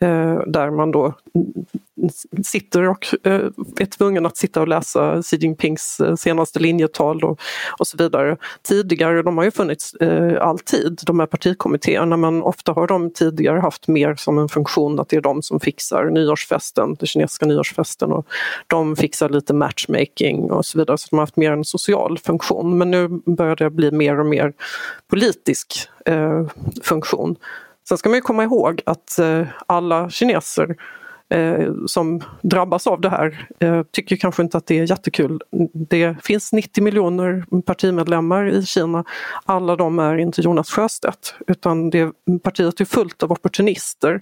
Eh, 0.00 0.38
där 0.46 0.70
man 0.70 0.90
då 0.90 1.12
sitter 2.44 2.88
och 2.88 3.06
eh, 3.22 3.40
är 3.80 3.86
tvungen 3.86 4.26
att 4.26 4.36
sitta 4.36 4.60
och 4.60 4.68
läsa 4.68 5.22
Xi 5.22 5.36
Jinpings 5.36 6.00
eh, 6.00 6.14
senaste 6.14 6.58
linjetal 6.58 7.24
och, 7.24 7.40
och 7.78 7.86
så 7.86 7.96
vidare. 7.96 8.36
Tidigare, 8.62 9.22
de 9.22 9.36
har 9.36 9.44
ju 9.44 9.50
funnits 9.50 9.94
eh, 9.94 10.42
alltid, 10.42 11.00
de 11.06 11.20
här 11.20 11.26
partikommittéerna, 11.26 12.16
men 12.16 12.42
ofta 12.42 12.72
har 12.72 12.86
de 12.86 13.12
tidigare 13.12 13.60
haft 13.60 13.88
mer 13.88 14.14
som 14.14 14.38
en 14.38 14.48
funktion 14.48 15.00
att 15.00 15.08
det 15.08 15.16
är 15.16 15.20
de 15.20 15.42
som 15.42 15.60
fixar 15.60 16.04
nyårsfesten, 16.04 16.94
den 16.94 17.06
kinesiska 17.06 17.46
nyårsfesten 17.46 18.12
och 18.12 18.26
de 18.66 18.96
fixar 18.96 19.28
lite 19.28 19.54
matchmaking 19.54 20.50
och 20.50 20.66
så 20.66 20.78
vidare, 20.78 20.98
så 20.98 21.06
de 21.10 21.16
har 21.16 21.22
haft 21.22 21.36
mer 21.36 21.52
en 21.52 21.64
social 21.64 22.18
funktion. 22.18 22.78
Men 22.78 22.90
nu 22.90 23.08
börjar 23.08 23.56
det 23.56 23.70
bli 23.70 23.90
mer 23.90 24.20
och 24.20 24.26
mer 24.26 24.52
politisk 25.10 25.88
eh, 26.06 26.46
funktion. 26.82 27.36
Sen 27.88 27.98
ska 27.98 28.08
man 28.08 28.16
ju 28.16 28.22
komma 28.22 28.44
ihåg 28.44 28.82
att 28.86 29.18
eh, 29.18 29.46
alla 29.66 30.10
kineser 30.10 30.76
eh, 31.28 31.72
som 31.86 32.22
drabbas 32.42 32.86
av 32.86 33.00
det 33.00 33.08
här 33.08 33.48
eh, 33.60 33.82
tycker 33.82 34.16
kanske 34.16 34.42
inte 34.42 34.56
att 34.58 34.66
det 34.66 34.78
är 34.78 34.90
jättekul. 34.90 35.40
Det 35.74 36.16
finns 36.24 36.52
90 36.52 36.84
miljoner 36.84 37.62
partimedlemmar 37.62 38.48
i 38.48 38.66
Kina. 38.66 39.04
Alla 39.44 39.76
de 39.76 39.98
är 39.98 40.16
inte 40.16 40.40
Jonas 40.40 40.70
Sjöstedt 40.70 41.34
utan 41.46 41.90
det, 41.90 42.12
partiet 42.42 42.80
är 42.80 42.84
fullt 42.84 43.22
av 43.22 43.32
opportunister. 43.32 44.20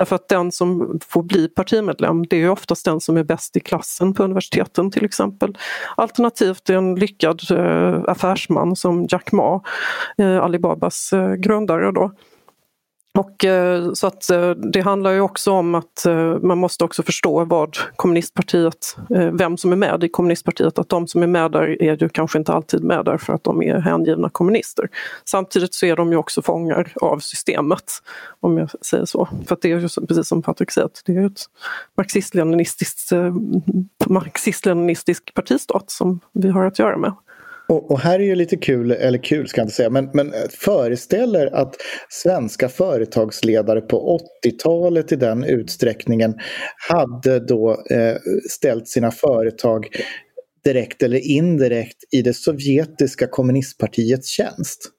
Därför 0.00 0.16
att 0.16 0.28
den 0.28 0.52
som 0.52 0.98
får 1.06 1.22
bli 1.22 1.48
partimedlem 1.48 2.26
det 2.26 2.36
är 2.36 2.50
oftast 2.50 2.84
den 2.84 3.00
som 3.00 3.16
är 3.16 3.24
bäst 3.24 3.56
i 3.56 3.60
klassen 3.60 4.14
på 4.14 4.24
universiteten 4.24 4.90
till 4.90 5.04
exempel. 5.04 5.58
Alternativt 5.96 6.70
en 6.70 6.94
lyckad 6.94 7.40
eh, 7.50 8.02
affärsman 8.06 8.76
som 8.76 9.06
Jack 9.10 9.32
Ma, 9.32 9.62
eh, 10.18 10.38
Alibabas 10.38 11.12
eh, 11.12 11.34
grundare 11.34 11.92
då 11.92 12.12
och, 13.20 13.44
eh, 13.44 13.92
så 13.92 14.06
att 14.06 14.30
eh, 14.30 14.50
det 14.50 14.80
handlar 14.80 15.10
ju 15.10 15.20
också 15.20 15.52
om 15.52 15.74
att 15.74 16.06
eh, 16.06 16.38
man 16.42 16.58
måste 16.58 16.84
också 16.84 17.02
förstå 17.02 17.44
vad 17.44 17.76
kommunistpartiet, 17.96 18.96
vem 19.32 19.56
som 19.56 19.72
är 19.72 19.76
med 19.76 20.04
i 20.04 20.08
kommunistpartiet, 20.08 20.78
att 20.78 20.88
de 20.88 21.06
som 21.06 21.22
är 21.22 21.26
med 21.26 21.52
där 21.52 21.82
är 21.82 21.96
ju 22.02 22.08
kanske 22.08 22.38
inte 22.38 22.52
alltid 22.52 22.84
med 22.84 23.04
där 23.04 23.18
för 23.18 23.32
att 23.32 23.44
de 23.44 23.62
är 23.62 23.80
hängivna 23.80 24.30
kommunister. 24.30 24.88
Samtidigt 25.24 25.74
så 25.74 25.86
är 25.86 25.96
de 25.96 26.10
ju 26.10 26.16
också 26.16 26.42
fångar 26.42 26.92
av 27.00 27.18
systemet, 27.18 27.84
om 28.40 28.58
jag 28.58 28.70
säger 28.84 29.04
så. 29.04 29.28
För 29.48 29.56
det 29.60 29.72
är 29.72 29.78
ju 29.78 29.88
precis 30.06 30.28
som 30.28 30.42
Patrik 30.42 30.70
säger, 30.70 30.90
det 31.04 31.12
är 31.12 31.26
ett 31.26 31.40
marxist-leninistisk 31.94 32.92
marxist 34.06 35.34
partistat 35.34 35.90
som 35.90 36.20
vi 36.32 36.50
har 36.50 36.66
att 36.66 36.78
göra 36.78 36.96
med. 36.96 37.12
Och, 37.70 37.90
och, 37.90 38.00
här 38.00 38.20
är 38.20 38.24
ju 38.24 38.34
lite 38.34 38.56
kul, 38.56 38.90
eller 38.90 39.18
kul 39.18 39.48
ska 39.48 39.60
jag 39.60 39.64
inte 39.64 39.74
säga, 39.74 39.90
men, 39.90 40.10
men 40.14 40.34
eh, 40.34 40.40
föreställer 40.50 41.46
att 41.46 41.76
svenska 42.08 42.68
företagsledare 42.68 43.80
på 43.80 44.18
80-talet 44.44 45.12
i 45.12 45.16
den 45.16 45.44
utsträckningen 45.44 46.34
hade 46.88 47.40
då 47.40 47.84
eh, 47.90 48.16
ställt 48.50 48.88
sina 48.88 49.10
företag 49.10 49.86
direkt 50.64 51.02
eller 51.02 51.30
indirekt 51.30 51.98
i 52.12 52.22
det 52.22 52.34
sovjetiska 52.34 53.26
kommunistpartiets 53.26 54.28
tjänst. 54.28 54.90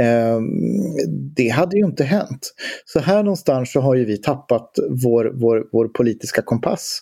Ehm, 0.00 0.46
det 1.36 1.48
hade 1.48 1.76
ju 1.76 1.84
inte 1.84 2.04
hänt. 2.04 2.52
Så 2.84 3.00
här 3.00 3.22
någonstans 3.22 3.72
så 3.72 3.80
har 3.80 3.94
ju 3.94 4.04
vi 4.04 4.16
tappat 4.16 4.70
vår, 5.04 5.32
vår, 5.34 5.68
vår 5.72 5.88
politiska 5.88 6.42
kompass. 6.42 7.00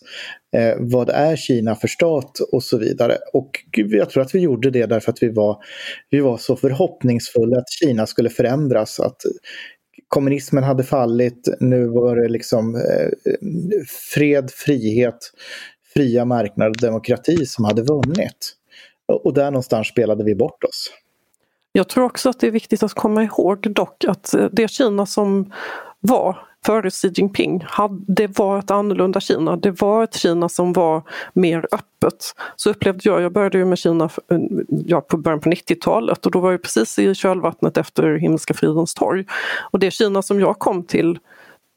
Eh, 0.57 0.75
vad 0.79 1.09
är 1.09 1.37
Kina 1.37 1.75
för 1.75 1.89
stat 1.89 2.39
och 2.53 2.63
så 2.63 2.79
vidare. 2.79 3.19
Och 3.33 3.51
jag 3.73 4.11
tror 4.11 4.23
att 4.23 4.35
vi 4.35 4.39
gjorde 4.39 4.71
det 4.71 4.87
därför 4.87 5.13
att 5.13 5.23
vi 5.23 5.29
var, 5.29 5.57
vi 6.11 6.21
var 6.21 6.37
så 6.37 6.57
förhoppningsfulla 6.57 7.59
att 7.59 7.71
Kina 7.71 8.07
skulle 8.07 8.31
förändras. 8.31 9.01
Att 9.01 9.23
kommunismen 10.09 10.65
hade 10.65 10.85
fallit, 10.85 11.49
nu 11.61 11.87
var 11.87 12.17
det 12.17 12.29
liksom 12.29 12.75
eh, 12.75 13.11
fred, 14.15 14.51
frihet, 14.51 15.19
fria 15.95 16.25
marknader 16.25 16.71
och 16.71 16.81
demokrati 16.81 17.47
som 17.47 17.65
hade 17.65 17.83
vunnit. 17.83 18.55
Och 19.25 19.35
där 19.35 19.51
någonstans 19.51 19.89
spelade 19.89 20.25
vi 20.25 20.35
bort 20.35 20.65
oss. 20.65 20.91
Jag 21.73 21.89
tror 21.89 22.05
också 22.05 22.31
att 22.31 22.41
det 22.41 22.47
är 22.47 22.51
viktigt 22.51 22.83
att 22.83 22.95
komma 22.95 23.23
ihåg 23.23 23.75
dock 23.75 24.05
att 24.05 24.35
eh, 24.35 24.47
det 24.53 24.71
Kina 24.71 25.07
som 25.07 25.53
var 26.01 26.49
före 26.67 26.91
Xi 26.91 27.13
Jinping, 27.15 27.65
det 28.07 28.39
var 28.39 28.59
ett 28.59 28.71
annorlunda 28.71 29.21
Kina. 29.21 29.57
Det 29.57 29.71
var 29.81 30.05
ett 30.05 30.15
Kina 30.15 30.49
som 30.49 30.73
var 30.73 31.03
mer 31.33 31.67
öppet. 31.73 32.35
Så 32.57 32.71
upplevde 32.71 33.01
jag, 33.05 33.23
jag 33.23 33.33
började 33.33 33.59
ju 33.59 33.65
med 33.65 33.79
Kina 33.79 34.05
eh, 34.05 34.39
ja, 34.69 35.01
på 35.01 35.17
början 35.17 35.41
på 35.41 35.51
90-talet 35.51 36.27
och 36.27 36.33
då 36.33 36.41
var 36.41 36.51
jag 36.51 36.63
precis 36.63 36.99
i 36.99 37.15
kölvattnet 37.15 37.77
efter 37.77 38.17
Himmelska 38.17 38.55
fridens 38.55 38.95
torg. 38.95 39.25
Och 39.71 39.79
det 39.79 39.91
Kina 39.91 40.23
som 40.23 40.41
jag 40.41 40.59
kom 40.59 40.83
till 40.83 41.19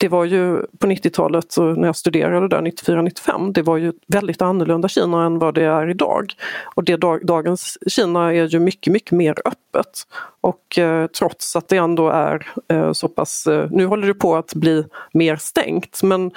det 0.01 0.07
var 0.07 0.25
ju 0.25 0.61
på 0.79 0.87
90-talet 0.87 1.55
när 1.57 1.85
jag 1.85 1.95
studerade 1.95 2.47
där 2.47 2.61
94-95, 2.61 3.53
det 3.53 3.61
var 3.61 3.77
ju 3.77 3.93
väldigt 4.07 4.41
annorlunda 4.41 4.87
Kina 4.87 5.25
än 5.25 5.39
vad 5.39 5.53
det 5.53 5.63
är 5.63 5.89
idag. 5.89 6.33
Och 6.75 6.83
det 6.83 6.95
dagens 7.23 7.77
Kina 7.87 8.33
är 8.33 8.47
ju 8.47 8.59
mycket, 8.59 8.93
mycket 8.93 9.11
mer 9.11 9.35
öppet. 9.45 10.07
Och 10.41 10.77
eh, 10.77 11.07
trots 11.07 11.55
att 11.55 11.67
det 11.67 11.77
ändå 11.77 12.09
är 12.09 12.47
eh, 12.67 12.91
så 12.91 13.07
pass, 13.07 13.47
eh, 13.47 13.67
nu 13.71 13.85
håller 13.85 14.07
det 14.07 14.13
på 14.13 14.35
att 14.35 14.53
bli 14.55 14.85
mer 15.13 15.35
stängt, 15.35 16.03
men 16.03 16.31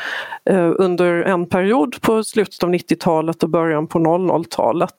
eh, 0.45 0.73
under 0.77 1.23
en 1.23 1.47
period 1.47 2.01
på 2.01 2.25
slutet 2.25 2.63
av 2.63 2.71
90-talet 2.71 3.43
och 3.43 3.49
början 3.49 3.87
på 3.87 3.99
00-talet 3.99 4.95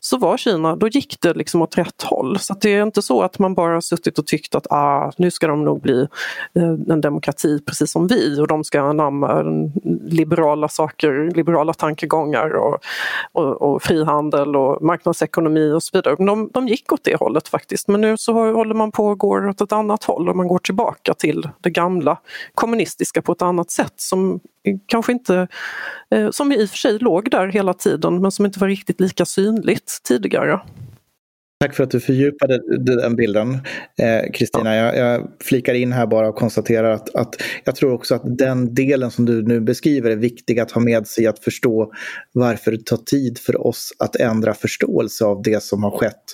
så 0.00 0.18
var 0.18 0.36
Kina, 0.36 0.76
då 0.76 0.88
gick 0.88 1.20
det 1.20 1.34
liksom 1.34 1.62
åt 1.62 1.78
rätt 1.78 2.02
håll. 2.02 2.38
Så 2.38 2.54
det 2.60 2.74
är 2.74 2.82
inte 2.82 3.02
så 3.02 3.22
att 3.22 3.38
man 3.38 3.54
bara 3.54 3.80
suttit 3.80 4.18
och 4.18 4.26
tyckt 4.26 4.54
att 4.54 4.66
ah, 4.70 5.12
nu 5.16 5.30
ska 5.30 5.46
de 5.46 5.64
nog 5.64 5.80
bli 5.82 6.06
eh, 6.54 6.74
en 6.88 7.00
demokrati 7.00 7.60
precis 7.66 7.90
som 7.90 8.06
vi 8.10 8.40
och 8.40 8.46
de 8.46 8.64
ska 8.64 8.80
anamma 8.80 9.42
liberala 10.02 10.68
saker, 10.68 11.30
liberala 11.34 11.72
tankegångar 11.72 12.50
och, 12.50 12.78
och, 13.32 13.62
och 13.62 13.82
frihandel 13.82 14.56
och 14.56 14.82
marknadsekonomi 14.82 15.72
och 15.72 15.82
så 15.82 15.90
vidare. 15.92 16.16
De, 16.18 16.50
de 16.54 16.68
gick 16.68 16.92
åt 16.92 17.04
det 17.04 17.16
hållet 17.16 17.48
faktiskt 17.48 17.88
men 17.88 18.00
nu 18.00 18.16
så 18.16 18.32
håller 18.32 18.74
man 18.74 18.92
på 18.92 19.06
och 19.06 19.18
går 19.18 19.48
åt 19.48 19.60
ett 19.60 19.72
annat 19.72 20.04
håll 20.04 20.28
och 20.28 20.36
man 20.36 20.48
går 20.48 20.58
tillbaka 20.58 21.14
till 21.14 21.48
det 21.60 21.70
gamla 21.70 22.18
kommunistiska 22.54 23.22
på 23.22 23.32
ett 23.32 23.42
annat 23.42 23.70
sätt 23.70 23.94
som 23.96 24.40
kanske 24.86 25.12
inte, 25.12 25.48
eh, 26.14 26.30
som 26.30 26.52
i 26.52 26.64
och 26.64 26.70
för 26.70 26.76
sig 26.76 26.98
låg 26.98 27.30
där 27.30 27.46
hela 27.46 27.74
tiden 27.74 28.22
men 28.22 28.30
som 28.30 28.46
inte 28.46 28.58
var 28.58 28.68
riktigt 28.68 29.00
lika 29.00 29.24
synligt 29.24 30.02
tidigare. 30.04 30.60
Tack 31.60 31.74
för 31.74 31.84
att 31.84 31.90
du 31.90 32.00
fördjupade 32.00 32.78
den 32.78 33.16
bilden, 33.16 33.54
eh, 33.98 34.32
Kristina. 34.32 34.76
Eh, 34.76 34.84
jag, 34.84 34.96
jag, 34.96 35.30
flikar 35.40 35.74
in 35.74 35.92
här 35.92 36.06
bara 36.06 36.28
och 36.28 36.36
konstaterar 36.36 36.90
att, 36.90 37.14
att 37.14 37.36
jag 37.64 37.76
tror 37.76 37.92
också 37.92 38.14
att 38.14 38.38
den 38.38 38.74
delen 38.74 39.10
som 39.10 39.24
du 39.24 39.42
nu 39.42 39.60
beskriver 39.60 40.10
är 40.10 40.16
viktig 40.16 40.60
att 40.60 40.70
ha 40.70 40.80
med 40.80 41.06
sig 41.06 41.26
att 41.26 41.38
förstå 41.38 41.92
varför 42.32 42.72
det 42.72 42.86
tar 42.86 42.96
tid 42.96 43.38
för 43.38 43.66
oss 43.66 43.92
att 43.98 44.16
ändra 44.16 44.54
förståelse 44.54 45.24
av 45.24 45.42
det 45.42 45.62
som 45.62 45.82
har 45.82 45.90
skett 45.90 46.24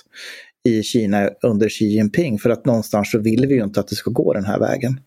i 0.63 0.83
Kina 0.83 1.29
under 1.43 1.69
Xi 1.69 1.85
Jinping. 1.85 2.39
För 2.39 2.49
att 2.49 2.65
någonstans 2.65 3.11
så 3.11 3.19
vill 3.19 3.45
vi 3.47 3.55
ju 3.55 3.63
inte 3.63 3.79
att 3.79 3.87
det 3.87 3.95
ska 3.95 4.11
gå 4.11 4.33
den 4.33 4.45
här 4.45 4.59
vägen. 4.59 4.99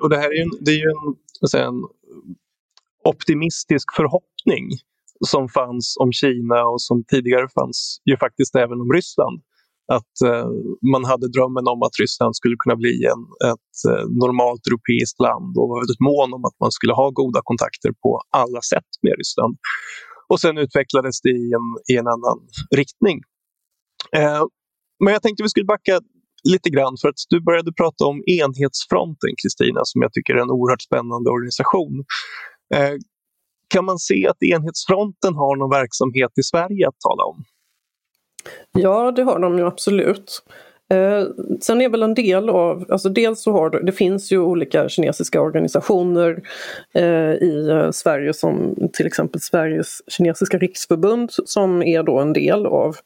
och 0.00 0.10
det 0.10 0.16
här 0.16 0.28
är 0.28 0.34
ju 0.34 0.42
en, 0.42 0.50
det 0.60 0.70
är 0.70 0.76
ju 0.76 0.90
en, 0.90 1.66
en 1.66 1.82
optimistisk 3.04 3.92
förhoppning 3.96 4.70
som 5.26 5.48
fanns 5.48 5.96
om 6.00 6.12
Kina 6.12 6.64
och 6.72 6.82
som 6.82 7.04
tidigare 7.04 7.48
fanns 7.58 8.00
ju 8.04 8.16
faktiskt 8.16 8.54
även 8.56 8.80
om 8.80 8.92
Ryssland. 8.92 9.42
Att 9.92 10.16
eh, 10.28 10.48
man 10.92 11.04
hade 11.04 11.28
drömmen 11.28 11.66
om 11.72 11.82
att 11.82 11.98
Ryssland 12.00 12.36
skulle 12.36 12.56
kunna 12.58 12.76
bli 12.76 12.94
en, 13.12 13.22
ett 13.50 13.76
eh, 13.90 14.04
normalt 14.22 14.66
europeiskt 14.66 15.20
land 15.20 15.52
och 15.58 15.68
var 15.68 15.78
väldigt 15.82 16.04
mån 16.10 16.34
om 16.36 16.44
att 16.44 16.56
man 16.64 16.72
skulle 16.72 16.92
ha 16.92 17.10
goda 17.10 17.40
kontakter 17.44 17.90
på 18.02 18.10
alla 18.42 18.60
sätt 18.72 18.90
med 19.02 19.14
Ryssland. 19.18 19.54
Och 20.30 20.40
sen 20.40 20.58
utvecklades 20.58 21.20
det 21.20 21.34
i 21.44 21.46
en, 21.58 21.68
i 21.92 21.94
en 22.00 22.08
annan 22.14 22.38
riktning. 22.76 23.18
Eh, 24.16 24.42
men 25.04 25.12
jag 25.12 25.22
tänkte 25.22 25.42
vi 25.42 25.48
skulle 25.48 25.72
backa 25.76 26.00
lite 26.52 26.70
grann 26.70 26.96
för 27.00 27.08
att 27.08 27.20
du 27.28 27.40
började 27.40 27.72
prata 27.72 28.04
om 28.04 28.22
Enhetsfronten, 28.26 29.30
Kristina, 29.42 29.80
som 29.84 30.02
jag 30.02 30.12
tycker 30.12 30.34
är 30.34 30.42
en 30.42 30.50
oerhört 30.50 30.82
spännande 30.82 31.30
organisation. 31.30 32.04
Eh, 32.74 32.94
kan 33.68 33.84
man 33.84 33.98
se 33.98 34.28
att 34.28 34.42
Enhetsfronten 34.42 35.34
har 35.34 35.56
någon 35.56 35.70
verksamhet 35.70 36.30
i 36.38 36.42
Sverige 36.42 36.88
att 36.88 37.00
tala 37.00 37.24
om? 37.24 37.44
Ja, 38.72 39.12
det 39.12 39.22
har 39.22 39.38
de 39.38 39.58
ju 39.58 39.66
absolut. 39.66 40.42
Eh, 40.90 41.24
sen 41.60 41.80
är 41.80 41.88
väl 41.88 42.02
en 42.02 42.14
del 42.14 42.48
av, 42.48 42.86
alltså 42.88 43.08
dels 43.08 43.42
så 43.42 43.52
har 43.52 43.70
det, 43.70 43.82
det 43.82 43.92
finns 43.92 44.32
ju 44.32 44.38
olika 44.38 44.88
kinesiska 44.88 45.40
organisationer 45.40 46.42
eh, 46.94 47.32
i 47.32 47.68
eh, 47.70 47.90
Sverige 47.90 48.34
som 48.34 48.74
till 48.92 49.06
exempel 49.06 49.40
Sveriges 49.40 50.02
kinesiska 50.06 50.58
riksförbund 50.58 51.30
som 51.30 51.82
är 51.82 52.02
då 52.02 52.18
en 52.18 52.32
del 52.32 52.66
av 52.66 52.96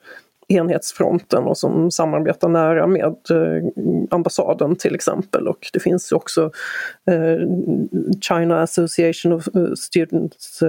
enhetsfronten 0.49 1.45
och 1.45 1.59
som 1.59 1.91
samarbetar 1.91 2.49
nära 2.49 2.87
med 2.87 3.05
eh, 3.05 3.85
ambassaden 4.11 4.77
till 4.77 4.95
exempel. 4.95 5.49
Och 5.49 5.67
det 5.73 5.81
finns 5.81 6.13
också 6.13 6.51
eh, 7.11 7.49
China 8.21 8.63
Association 8.63 9.33
of 9.33 9.49
eh, 9.55 9.73
Students 9.75 10.63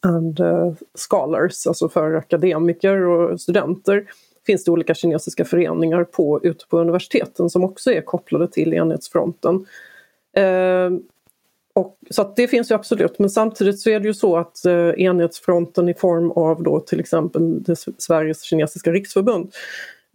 and 0.00 0.40
Scholars, 0.94 1.66
alltså 1.66 1.88
för 1.88 2.14
akademiker 2.14 3.06
och 3.06 3.40
studenter 3.40 4.04
finns 4.46 4.64
det 4.64 4.70
olika 4.70 4.94
kinesiska 4.94 5.44
föreningar 5.44 6.04
på, 6.04 6.40
ute 6.42 6.66
på 6.66 6.78
universiteten 6.78 7.50
som 7.50 7.64
också 7.64 7.92
är 7.92 8.00
kopplade 8.00 8.48
till 8.48 8.74
enhetsfronten 8.74 9.66
och, 11.74 11.98
så 12.10 12.32
det 12.36 12.48
finns 12.48 12.70
ju 12.70 12.74
absolut, 12.74 13.18
men 13.18 13.30
samtidigt 13.30 13.80
så 13.80 13.90
är 13.90 14.00
det 14.00 14.06
ju 14.06 14.14
så 14.14 14.36
att 14.36 14.64
eh, 14.66 14.90
enhetsfronten 14.96 15.88
i 15.88 15.94
form 15.94 16.30
av 16.30 16.62
då 16.62 16.80
till 16.80 17.00
exempel 17.00 17.62
det 17.62 17.76
Sveriges 17.98 18.42
kinesiska 18.42 18.92
riksförbund 18.92 19.52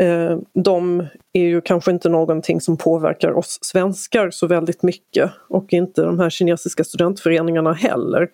eh, 0.02 0.38
de 0.54 1.08
är 1.34 1.44
ju 1.44 1.62
kanske 1.62 1.92
inte 1.92 2.10
någonting 2.10 2.62
som 2.62 2.78
påverkar 2.78 3.32
oss 3.32 3.60
svenskar 3.62 4.30
så 4.32 4.48
väldigt 4.48 4.84
mycket 4.84 5.32
och 5.50 5.74
inte 5.74 6.02
de 6.02 6.20
här 6.20 6.30
kinesiska 6.30 6.84
studentföreningarna 6.84 7.74
heller. 7.74 8.30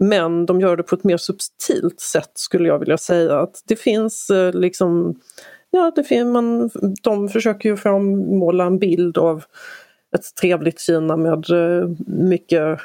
Men 0.00 0.46
de 0.46 0.60
gör 0.60 0.76
det 0.76 0.82
på 0.82 0.94
ett 0.94 1.04
mer 1.04 1.16
subtilt 1.16 2.00
sätt 2.00 2.30
skulle 2.34 2.68
jag 2.68 2.78
vilja 2.78 2.98
säga. 2.98 3.38
Att 3.38 3.62
det 3.66 3.76
finns 3.76 4.30
eh, 4.30 4.52
liksom, 4.52 5.20
ja 5.70 5.92
det 5.96 6.04
fin 6.04 6.32
man, 6.32 6.70
de 7.02 7.28
försöker 7.28 7.68
ju 7.68 7.76
frammåla 7.76 8.64
en 8.64 8.78
bild 8.78 9.18
av 9.18 9.44
ett 10.14 10.34
trevligt 10.40 10.80
Kina 10.80 11.16
med 11.16 11.50
eh, 11.50 11.88
mycket 12.06 12.80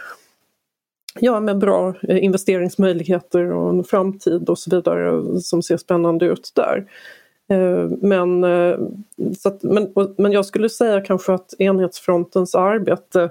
Ja, 1.19 1.39
med 1.39 1.57
bra 1.57 1.93
eh, 2.01 2.23
investeringsmöjligheter 2.23 3.51
och 3.51 3.69
en 3.69 3.83
framtid 3.83 4.49
och 4.49 4.59
så 4.59 4.69
vidare 4.75 5.39
som 5.41 5.63
ser 5.63 5.77
spännande 5.77 6.25
ut 6.25 6.51
där. 6.55 6.85
Eh, 7.49 7.89
men, 8.01 8.41
så 9.37 9.49
att, 9.49 9.63
men, 9.63 9.93
men 10.17 10.31
jag 10.31 10.45
skulle 10.45 10.69
säga 10.69 11.01
kanske 11.01 11.33
att 11.33 11.53
enhetsfrontens 11.59 12.55
arbete 12.55 13.29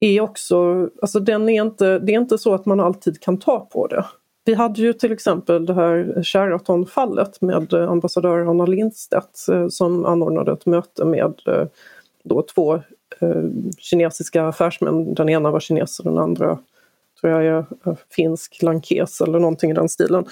är 0.00 0.20
också, 0.20 0.88
alltså 1.02 1.20
den 1.20 1.48
är 1.48 1.62
inte, 1.62 1.98
det 1.98 2.12
är 2.12 2.20
inte 2.20 2.38
så 2.38 2.54
att 2.54 2.66
man 2.66 2.80
alltid 2.80 3.20
kan 3.20 3.38
ta 3.38 3.60
på 3.60 3.86
det. 3.86 4.04
Vi 4.44 4.54
hade 4.54 4.82
ju 4.82 4.92
till 4.92 5.12
exempel 5.12 5.66
det 5.66 5.74
här 5.74 6.22
Sheraton-fallet 6.22 7.40
med 7.40 7.74
ambassadör 7.74 8.38
Anna 8.38 8.66
Lindstedt 8.66 9.46
som 9.70 10.04
anordnade 10.04 10.52
ett 10.52 10.66
möte 10.66 11.04
med 11.04 11.40
då 12.24 12.42
två 12.42 12.74
eh, 13.20 13.44
kinesiska 13.78 14.46
affärsmän. 14.46 15.14
Den 15.14 15.28
ena 15.28 15.50
var 15.50 15.60
kines 15.60 15.98
och 15.98 16.04
den 16.04 16.18
andra 16.18 16.58
tror 17.20 17.32
jag 17.32 17.46
är 17.46 17.66
eh, 17.86 17.96
finsk 18.10 18.62
lankes 18.62 19.20
eller 19.20 19.38
någonting 19.38 19.70
i 19.70 19.74
den 19.74 19.88
stilen. 19.88 20.24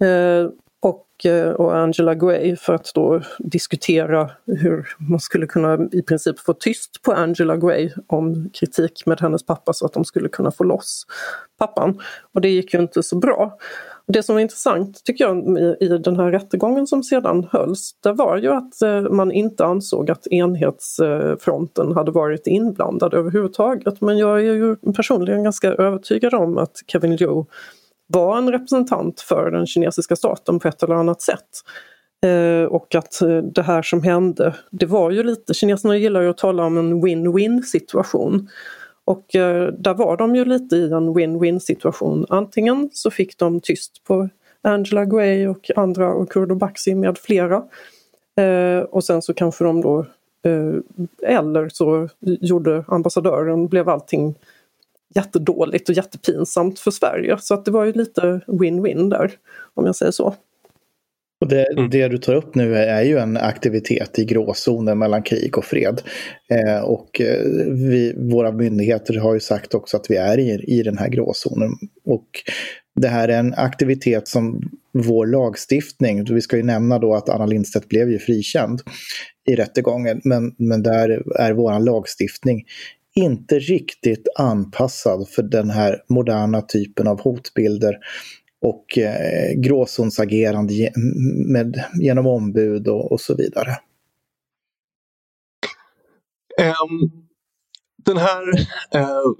Eh, 0.00 0.50
och, 0.80 1.26
eh, 1.26 1.50
och 1.50 1.76
Angela 1.76 2.14
Gray 2.14 2.56
för 2.56 2.74
att 2.74 2.90
då 2.94 3.20
diskutera 3.38 4.30
hur 4.46 4.88
man 4.98 5.20
skulle 5.20 5.46
kunna 5.46 5.88
i 5.92 6.02
princip 6.02 6.38
få 6.38 6.52
tyst 6.52 7.02
på 7.02 7.12
Angela 7.12 7.56
Gray 7.56 7.90
om 8.06 8.50
kritik 8.52 9.06
med 9.06 9.20
hennes 9.20 9.46
pappa 9.46 9.72
så 9.72 9.86
att 9.86 9.92
de 9.92 10.04
skulle 10.04 10.28
kunna 10.28 10.50
få 10.50 10.64
loss 10.64 11.06
pappan. 11.58 12.00
Och 12.32 12.40
det 12.40 12.48
gick 12.48 12.74
ju 12.74 12.80
inte 12.80 13.02
så 13.02 13.16
bra. 13.16 13.58
Det 14.12 14.22
som 14.22 14.34
var 14.34 14.40
intressant 14.40 15.04
tycker 15.04 15.24
jag 15.24 15.58
i, 15.80 15.88
den 15.88 16.16
här 16.16 16.30
rättegången 16.30 16.86
som 16.86 17.02
sedan 17.02 17.48
hölls, 17.52 17.90
det 18.02 18.12
var 18.12 18.36
ju 18.36 18.52
att 18.52 18.82
eh, 18.82 19.00
man 19.00 19.32
inte 19.32 19.64
ansåg 19.64 20.10
att 20.10 20.26
enhetsfronten 20.26 21.88
eh, 21.88 21.94
hade 21.94 22.10
varit 22.10 22.46
inblandad 22.46 23.14
överhuvudtaget. 23.14 24.00
Men 24.00 24.18
jag 24.18 24.38
är 24.38 24.54
ju 24.54 24.76
personligen 24.76 25.42
ganska 25.42 25.68
övertygad 25.68 26.34
om 26.34 26.58
att 26.58 26.76
Kevin 26.86 27.16
Liu 27.16 27.44
var 28.06 28.38
en 28.38 28.52
representant 28.52 29.20
för 29.20 29.50
den 29.50 29.66
kinesiska 29.66 30.16
staten 30.16 30.58
på 30.58 30.68
ett 30.68 30.82
eller 30.82 30.94
annat 30.94 31.22
sätt. 31.22 31.48
Eh, 32.24 32.64
och 32.64 32.94
att 32.94 33.22
eh, 33.22 33.38
det 33.38 33.62
här 33.62 33.82
som 33.82 34.02
hände, 34.02 34.54
det 34.70 34.86
var 34.86 35.10
ju 35.10 35.22
lite, 35.22 35.54
kineserna 35.54 35.96
gillar 35.96 36.20
ju 36.20 36.30
att 36.30 36.38
tala 36.38 36.64
om 36.64 36.78
en 36.78 37.04
win-win 37.04 37.62
situation. 37.62 38.48
Och 39.06 39.34
eh, 39.34 39.72
där 39.72 39.94
var 39.94 40.16
de 40.16 40.36
ju 40.36 40.44
lite 40.44 40.76
i 40.76 40.92
en 40.92 41.14
win-win 41.14 41.58
situation. 41.58 42.26
Antingen 42.28 42.90
så 42.92 43.10
fick 43.10 43.38
de 43.38 43.60
tyst 43.60 44.04
på 44.04 44.28
Angela 44.62 45.04
Gray 45.04 45.46
och 45.46 45.70
andra 45.76 46.14
och 46.14 46.30
Kurdo 46.30 46.54
Baxi 46.54 46.94
med 46.94 47.18
flera. 47.18 47.62
Eh, 48.36 48.78
och 48.78 49.04
sen 49.04 49.22
så 49.22 49.34
kanske 49.34 49.64
de 49.64 49.80
då 49.80 50.06
eh, 50.42 50.74
eller 51.22 51.68
så 51.68 52.08
gjorde 52.22 52.84
ambassadören, 52.88 53.68
blev 53.68 53.88
allting 53.88 54.34
jättedåligt 55.14 55.88
och 55.88 55.94
jättepinsamt 55.94 56.80
för 56.80 56.90
Sverige. 56.90 57.38
Så 57.38 57.54
att 57.54 57.64
det 57.64 57.70
var 57.70 57.84
ju 57.84 57.92
lite 57.92 58.40
win-win 58.46 59.10
där, 59.10 59.32
om 59.74 59.86
jag 59.86 59.96
säger 59.96 60.12
så. 60.12 60.34
Och 61.40 61.48
det, 61.48 61.72
mm. 61.72 61.90
det, 61.90 62.08
du 62.08 62.18
tar 62.18 62.34
upp 62.34 62.54
nu 62.54 62.76
är, 62.76 63.02
ju 63.02 63.18
en 63.18 63.36
aktivitet 63.36 64.18
i 64.18 64.24
gråzonen 64.24 64.98
mellan 64.98 65.22
krig 65.22 65.58
och 65.58 65.64
fred. 65.64 66.02
Eh, 66.50 66.80
och 66.80 67.20
eh, 67.20 67.40
vi, 67.66 68.14
våra 68.16 68.52
myndigheter 68.52 69.18
har 69.18 69.34
ju 69.34 69.40
sagt 69.40 69.74
också 69.74 69.96
att 69.96 70.10
vi 70.10 70.16
är 70.16 70.38
i, 70.38 70.64
i 70.66 70.82
den 70.82 70.98
här 70.98 71.08
gråzonen. 71.08 71.70
Och 72.04 72.28
det 73.00 73.08
här 73.08 73.28
är 73.28 73.38
en 73.38 73.54
aktivitet 73.54 74.28
som 74.28 74.60
vår 74.92 75.26
lagstiftning, 75.26 76.34
vi 76.34 76.40
ska 76.40 76.56
ju 76.56 76.62
nämna 76.62 76.98
då 76.98 77.14
att 77.14 77.28
Anna 77.28 77.46
Lindstedt 77.46 77.88
blev 77.88 78.10
ju 78.10 78.18
frikänd 78.18 78.82
i 79.48 79.54
rättegången, 79.54 80.20
men, 80.24 80.54
men 80.58 80.82
där 80.82 81.22
är 81.38 81.52
vår 81.52 81.80
lagstiftning 81.80 82.64
inte 83.14 83.58
riktigt 83.58 84.28
anpassad 84.36 85.28
för 85.28 85.42
den 85.42 85.70
här 85.70 86.02
moderna 86.08 86.62
typen 86.62 87.06
av 87.06 87.20
hotbilder 87.20 87.98
och 88.70 88.98
eh, 88.98 89.60
gråzonsagerande 89.64 90.90
med, 91.52 91.84
genom 92.00 92.26
ombud 92.26 92.88
och, 92.88 93.12
och 93.12 93.20
så 93.20 93.36
vidare. 93.36 93.70
Um, 96.60 97.26
den 98.04 98.16
här 98.16 98.42
uh, 98.96 99.32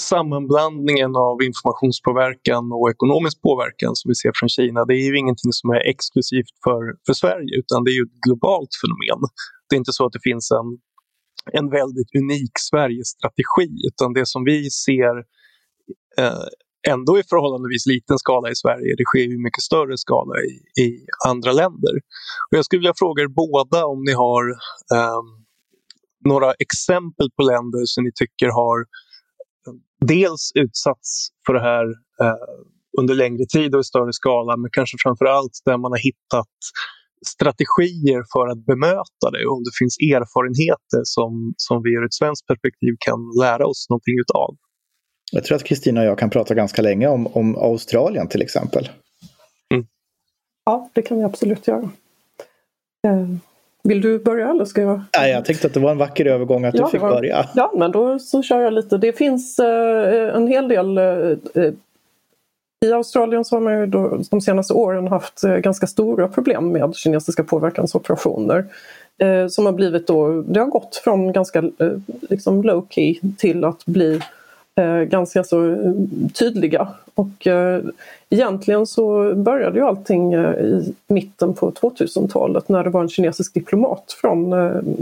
sammanblandningen 0.00 1.16
av 1.16 1.42
informationspåverkan 1.42 2.64
och 2.72 2.90
ekonomisk 2.90 3.42
påverkan 3.42 3.92
som 3.96 4.08
vi 4.08 4.14
ser 4.14 4.32
från 4.38 4.48
Kina, 4.48 4.84
det 4.84 4.94
är 4.94 5.06
ju 5.10 5.18
ingenting 5.18 5.52
som 5.52 5.70
är 5.70 5.82
exklusivt 5.92 6.54
för, 6.64 6.80
för 7.06 7.12
Sverige 7.22 7.52
utan 7.62 7.84
det 7.84 7.90
är 7.90 7.98
ju 8.00 8.06
ett 8.10 8.20
globalt 8.26 8.72
fenomen. 8.80 9.20
Det 9.66 9.76
är 9.76 9.82
inte 9.82 9.96
så 9.98 10.06
att 10.06 10.12
det 10.12 10.24
finns 10.30 10.46
en, 10.60 10.68
en 11.58 11.70
väldigt 11.70 12.10
unik 12.20 12.54
Sverigestrategi 12.70 13.68
utan 13.90 14.12
det 14.12 14.26
som 14.26 14.44
vi 14.44 14.70
ser 14.70 15.14
eh, 16.18 16.46
ändå 16.88 17.18
i 17.18 17.22
förhållandevis 17.22 17.86
liten 17.86 18.18
skala 18.18 18.50
i 18.50 18.54
Sverige. 18.54 18.94
Det 18.98 19.04
sker 19.04 19.34
i 19.34 19.38
mycket 19.38 19.62
större 19.62 19.98
skala 19.98 20.34
i, 20.48 20.82
i 20.82 21.06
andra 21.28 21.52
länder. 21.52 21.94
Och 22.50 22.56
jag 22.58 22.64
skulle 22.64 22.80
vilja 22.80 22.94
fråga 22.96 23.22
er 23.22 23.28
båda 23.28 23.86
om 23.86 24.04
ni 24.04 24.12
har 24.12 24.42
eh, 24.94 25.22
några 26.24 26.52
exempel 26.52 27.28
på 27.36 27.42
länder 27.42 27.82
som 27.84 28.04
ni 28.04 28.12
tycker 28.14 28.48
har 28.60 28.78
ehm, 29.66 29.80
dels 30.06 30.52
utsatts 30.54 31.28
för 31.46 31.52
det 31.54 31.64
här 31.70 31.84
eh, 32.22 32.50
under 33.00 33.14
längre 33.14 33.44
tid 33.46 33.74
och 33.74 33.80
i 33.80 33.84
större 33.84 34.12
skala 34.12 34.56
men 34.56 34.70
kanske 34.72 34.96
framför 35.02 35.24
allt 35.24 35.56
där 35.64 35.78
man 35.78 35.92
har 35.92 36.02
hittat 36.10 36.54
strategier 37.26 38.22
för 38.32 38.46
att 38.52 38.66
bemöta 38.66 39.26
det 39.32 39.46
och 39.46 39.56
om 39.56 39.62
det 39.64 39.74
finns 39.80 39.96
erfarenheter 39.98 41.02
som, 41.14 41.54
som 41.56 41.82
vi 41.84 41.90
ur 41.90 42.04
ett 42.04 42.18
svenskt 42.20 42.46
perspektiv 42.46 42.92
kan 43.06 43.20
lära 43.44 43.64
oss 43.66 43.86
någonting 43.90 44.16
utav. 44.24 44.50
Jag 45.34 45.44
tror 45.44 45.56
att 45.56 45.64
Kristina 45.64 46.00
och 46.00 46.06
jag 46.06 46.18
kan 46.18 46.30
prata 46.30 46.54
ganska 46.54 46.82
länge 46.82 47.06
om, 47.06 47.26
om 47.26 47.56
Australien 47.56 48.28
till 48.28 48.42
exempel. 48.42 48.88
Mm. 49.74 49.86
Ja, 50.64 50.88
det 50.92 51.02
kan 51.02 51.18
vi 51.18 51.24
absolut 51.24 51.68
göra. 51.68 51.90
Eh, 53.06 53.26
vill 53.82 54.00
du 54.00 54.18
börja 54.18 54.50
eller 54.50 54.64
ska 54.64 54.80
jag? 54.80 55.00
Nej, 55.18 55.30
jag 55.30 55.44
tänkte 55.44 55.66
att 55.66 55.74
det 55.74 55.80
var 55.80 55.90
en 55.90 55.98
vacker 55.98 56.26
övergång 56.26 56.64
att 56.64 56.74
ja, 56.74 56.84
du 56.84 56.90
fick 56.90 57.00
var... 57.00 57.10
börja. 57.10 57.48
Ja, 57.54 57.72
men 57.76 57.92
då 57.92 58.18
så 58.18 58.42
kör 58.42 58.60
jag 58.60 58.72
lite. 58.72 58.98
Det 58.98 59.12
finns 59.12 59.58
eh, 59.58 60.36
en 60.36 60.46
hel 60.46 60.68
del 60.68 60.98
eh, 60.98 61.70
i 62.84 62.92
Australien 62.92 63.44
så 63.44 63.56
har 63.56 63.60
man 63.60 63.80
ju 63.80 63.86
då, 63.86 64.20
de 64.30 64.40
senaste 64.40 64.74
åren 64.74 65.08
haft 65.08 65.44
eh, 65.44 65.56
ganska 65.56 65.86
stora 65.86 66.28
problem 66.28 66.72
med 66.72 66.96
kinesiska 66.96 67.44
påverkansoperationer. 67.44 68.66
Eh, 69.18 69.46
som 69.46 69.66
har 69.66 69.72
blivit 69.72 70.06
då, 70.06 70.42
det 70.42 70.60
har 70.60 70.66
gått 70.66 70.96
från 71.04 71.32
ganska 71.32 71.58
eh, 71.58 71.92
liksom 72.20 72.62
low 72.62 72.86
key 72.90 73.20
till 73.38 73.64
att 73.64 73.84
bli 73.86 74.14
Eh, 74.14 74.22
Eh, 74.80 75.02
ganska 75.02 75.44
så 75.44 75.70
eh, 75.70 75.92
tydliga. 76.34 76.88
Och 77.14 77.46
eh, 77.46 77.84
egentligen 78.30 78.86
så 78.86 79.34
började 79.34 79.78
ju 79.78 79.84
allting 79.84 80.34
i 80.34 80.94
mitten 81.06 81.54
på 81.54 81.70
2000-talet 81.70 82.68
när 82.68 82.84
det 82.84 82.90
var 82.90 83.00
en 83.02 83.08
kinesisk 83.08 83.54
diplomat 83.54 84.16
från 84.20 84.50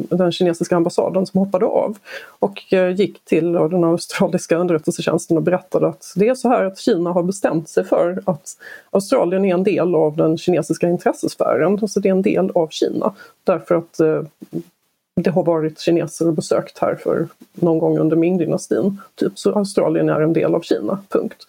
den 0.09 0.33
kinesiska 0.33 0.77
ambassaden 0.77 1.27
som 1.27 1.41
hoppade 1.41 1.67
av 1.67 1.97
och 2.39 2.73
gick 2.97 3.25
till 3.25 3.53
den 3.53 3.85
australiska 3.85 4.57
underrättelsetjänsten 4.57 5.37
och 5.37 5.43
berättade 5.43 5.89
att 5.89 6.13
det 6.17 6.29
är 6.29 6.35
så 6.35 6.49
här 6.49 6.65
att 6.65 6.79
Kina 6.79 7.13
har 7.13 7.23
bestämt 7.23 7.69
sig 7.69 7.85
för 7.85 8.23
att 8.27 8.57
Australien 8.91 9.45
är 9.45 9.55
en 9.55 9.65
del 9.65 9.95
av 9.95 10.17
den 10.17 10.39
kinesiska 10.39 10.89
intressesfären, 10.89 11.79
alltså 11.83 12.01
det 12.01 12.09
är 12.09 12.13
en 12.13 12.23
del 12.23 12.51
av 12.55 12.69
Kina. 12.71 13.15
Därför 13.45 13.75
att 13.75 14.01
det 15.15 15.31
har 15.31 15.43
varit 15.43 15.81
kineser 15.81 16.29
och 16.29 16.35
besökt 16.35 16.79
här 16.79 16.95
för 16.95 17.29
någon 17.53 17.79
gång 17.79 17.99
under 17.99 18.17
Ming-dynastin. 18.17 18.97
Typ, 19.15 19.39
så 19.39 19.53
Australien 19.53 20.09
är 20.09 20.21
en 20.21 20.33
del 20.33 20.55
av 20.55 20.61
Kina, 20.61 20.99
punkt. 21.09 21.47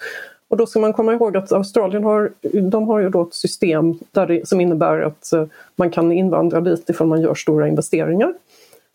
Och 0.47 0.57
då 0.57 0.65
ska 0.65 0.79
man 0.79 0.93
komma 0.93 1.13
ihåg 1.13 1.37
att 1.37 1.51
Australien 1.51 2.03
har, 2.03 2.31
de 2.69 2.87
har 2.87 2.99
ju 2.99 3.09
då 3.09 3.21
ett 3.21 3.33
system 3.33 3.99
där 4.11 4.27
det, 4.27 4.47
som 4.47 4.61
innebär 4.61 5.01
att 5.01 5.33
eh, 5.33 5.45
man 5.75 5.91
kan 5.91 6.11
invandra 6.11 6.61
dit 6.61 6.89
ifall 6.89 7.07
man 7.07 7.21
gör 7.21 7.35
stora 7.35 7.67
investeringar. 7.67 8.33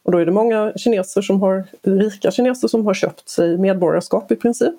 Och 0.06 0.12
då 0.12 0.18
är 0.18 0.26
det 0.26 0.32
många 0.32 0.72
kineser 0.76 1.22
som 1.22 1.40
har, 1.40 1.64
rika 1.82 2.30
kineser 2.30 2.68
som 2.68 2.86
har 2.86 2.94
köpt 2.94 3.28
sig 3.28 3.58
medborgarskap 3.58 4.32
i 4.32 4.36
princip 4.36 4.74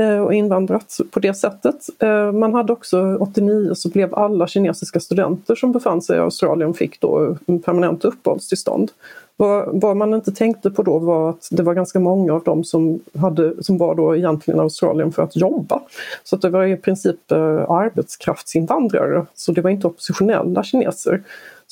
eh, 0.00 0.18
och 0.18 0.34
invandrat 0.34 1.00
på 1.10 1.20
det 1.20 1.34
sättet. 1.34 1.74
Eh, 1.98 2.32
man 2.32 2.54
hade 2.54 2.72
också 2.72 3.16
89 3.20 3.74
så 3.74 3.88
blev 3.88 4.14
alla 4.14 4.46
kinesiska 4.46 5.00
studenter 5.00 5.54
som 5.54 5.72
befann 5.72 6.02
sig 6.02 6.16
i 6.16 6.20
Australien 6.20 6.74
fick 6.74 7.00
då 7.00 7.36
permanent 7.64 8.04
uppehållstillstånd. 8.04 8.90
Vad, 9.36 9.80
vad, 9.80 9.96
man 9.96 10.14
inte 10.14 10.32
tänkte 10.32 10.70
på 10.70 10.82
då 10.82 10.98
var 10.98 11.30
att 11.30 11.48
det 11.50 11.62
var 11.62 11.74
ganska 11.74 12.00
många 12.00 12.34
av 12.34 12.44
dem 12.44 12.64
som, 12.64 13.00
hade, 13.18 13.64
som 13.64 13.78
var 13.78 13.94
då 13.94 14.16
egentligen 14.16 14.60
Australien 14.60 15.12
för 15.12 15.22
att 15.22 15.36
jobba. 15.36 15.80
Så 16.24 16.36
det 16.36 16.50
var 16.50 16.64
i 16.64 16.76
princip 16.76 17.32
eh, 17.32 17.70
arbetskraftsinvandrare, 17.70 19.26
så 19.34 19.52
det 19.52 19.60
var 19.60 19.70
inte 19.70 19.86
oppositionella 19.86 20.64
kineser. 20.64 21.22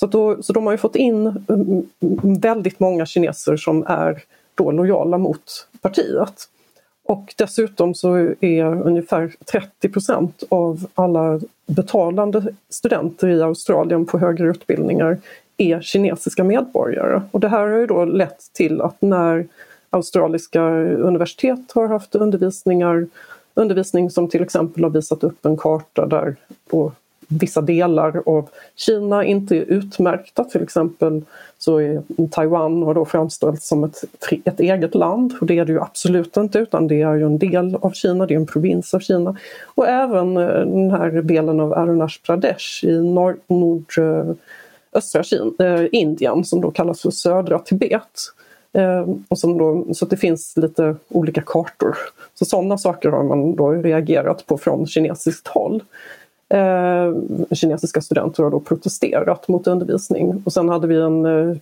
Så, 0.02 0.06
då, 0.06 0.42
så 0.42 0.52
de 0.52 0.66
har 0.66 0.72
ju 0.72 0.78
fått 0.78 0.96
in 0.96 1.26
mm, 1.26 1.86
mm, 2.00 2.40
väldigt 2.40 2.80
många 2.80 3.06
kineser 3.06 3.56
som 3.56 3.84
är 3.86 4.22
då 4.54 4.70
lojala 4.70 5.18
mot 5.18 5.68
partiet. 5.80 6.48
Och 7.04 7.34
dessutom 7.38 7.94
så 7.94 8.16
är 8.40 8.64
ungefär 8.64 9.34
30 9.52 9.88
procent 9.88 10.42
av 10.48 10.86
alla 10.94 11.40
betalande 11.66 12.54
studenter 12.68 13.28
i 13.28 13.42
Australien 13.42 14.06
på 14.06 14.18
högre 14.18 14.48
utbildningar 14.48 15.18
är 15.56 15.80
kinesiska 15.80 16.44
medborgare. 16.44 17.22
Och 17.30 17.40
det 17.40 17.48
här 17.48 17.68
har 17.68 17.78
ju 17.78 17.86
då 17.86 18.04
lett 18.04 18.52
till 18.52 18.80
att 18.80 19.02
när 19.02 19.46
australiska 19.90 20.62
universitet 20.82 21.72
har 21.74 21.88
haft 21.88 22.14
undervisningar, 22.14 23.06
undervisning 23.54 24.10
som 24.10 24.28
till 24.28 24.42
exempel 24.42 24.84
har 24.84 24.90
visat 24.90 25.24
upp 25.24 25.46
en 25.46 25.56
karta 25.56 26.06
där 26.06 26.36
på 26.70 26.92
vissa 27.40 27.60
delar 27.60 28.22
av 28.26 28.48
Kina 28.76 29.24
inte 29.24 29.56
är 29.56 29.60
utmärkta. 29.60 30.44
Till 30.44 30.62
exempel 30.62 31.22
så 31.58 31.80
är 31.80 32.02
Taiwan 32.30 32.82
har 32.82 32.94
då 32.94 33.04
framställts 33.04 33.68
som 33.68 33.84
ett, 33.84 34.04
ett 34.44 34.60
eget 34.60 34.94
land 34.94 35.34
och 35.40 35.46
det 35.46 35.58
är 35.58 35.64
det 35.64 35.72
ju 35.72 35.80
absolut 35.80 36.36
inte 36.36 36.58
utan 36.58 36.88
det 36.88 37.02
är 37.02 37.14
ju 37.14 37.26
en 37.26 37.38
del 37.38 37.76
av 37.80 37.90
Kina, 37.90 38.26
det 38.26 38.34
är 38.34 38.38
en 38.38 38.46
provins 38.46 38.94
av 38.94 39.00
Kina. 39.00 39.36
Och 39.74 39.88
även 39.88 40.36
eh, 40.36 40.46
den 40.46 40.90
här 40.90 41.10
delen 41.10 41.60
av 41.60 41.72
Arunach 41.72 42.22
Pradesh 42.22 42.84
i 42.84 43.02
nord, 43.02 43.36
nord 43.46 43.92
östra 44.92 45.22
Kina, 45.22 45.52
eh, 45.58 45.86
Indien 45.92 46.44
som 46.44 46.60
då 46.60 46.70
kallas 46.70 47.02
för 47.02 47.10
södra 47.10 47.58
Tibet. 47.58 48.32
Eh, 48.72 49.08
och 49.28 49.38
som 49.38 49.58
då, 49.58 49.94
så 49.94 50.06
det 50.06 50.16
finns 50.16 50.56
lite 50.56 50.96
olika 51.08 51.42
kartor. 51.46 51.96
Så 52.34 52.44
sådana 52.44 52.78
saker 52.78 53.08
har 53.08 53.22
man 53.22 53.56
då 53.56 53.70
reagerat 53.70 54.46
på 54.46 54.58
från 54.58 54.86
kinesiskt 54.86 55.48
håll. 55.48 55.82
Eh, 56.52 57.14
kinesiska 57.50 58.00
studenter 58.00 58.42
har 58.42 58.50
då 58.50 58.60
protesterat 58.60 59.48
mot 59.48 59.66
undervisning. 59.66 60.42
Och 60.44 60.52
sen 60.52 60.68
hade 60.68 60.86
vi 60.86 60.96
en 60.96 61.26
eh, 61.26 61.56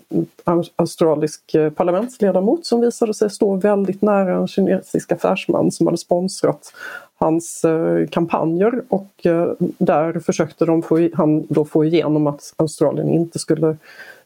australisk 0.76 1.54
eh, 1.54 1.70
parlamentsledamot 1.70 2.66
som 2.66 2.80
visade 2.80 3.14
sig 3.14 3.30
stå 3.30 3.54
väldigt 3.54 4.02
nära 4.02 4.36
en 4.36 4.48
kinesisk 4.48 5.12
affärsman 5.12 5.70
som 5.70 5.86
hade 5.86 5.98
sponsrat 5.98 6.72
hans 7.18 7.64
eh, 7.64 8.06
kampanjer 8.06 8.82
och 8.88 9.26
eh, 9.26 9.52
där 9.78 10.20
försökte 10.20 10.64
de 10.64 10.82
få, 10.82 11.08
han 11.14 11.46
då 11.48 11.64
få 11.64 11.84
igenom 11.84 12.26
att 12.26 12.54
Australien 12.56 13.08
inte 13.08 13.38
skulle 13.38 13.76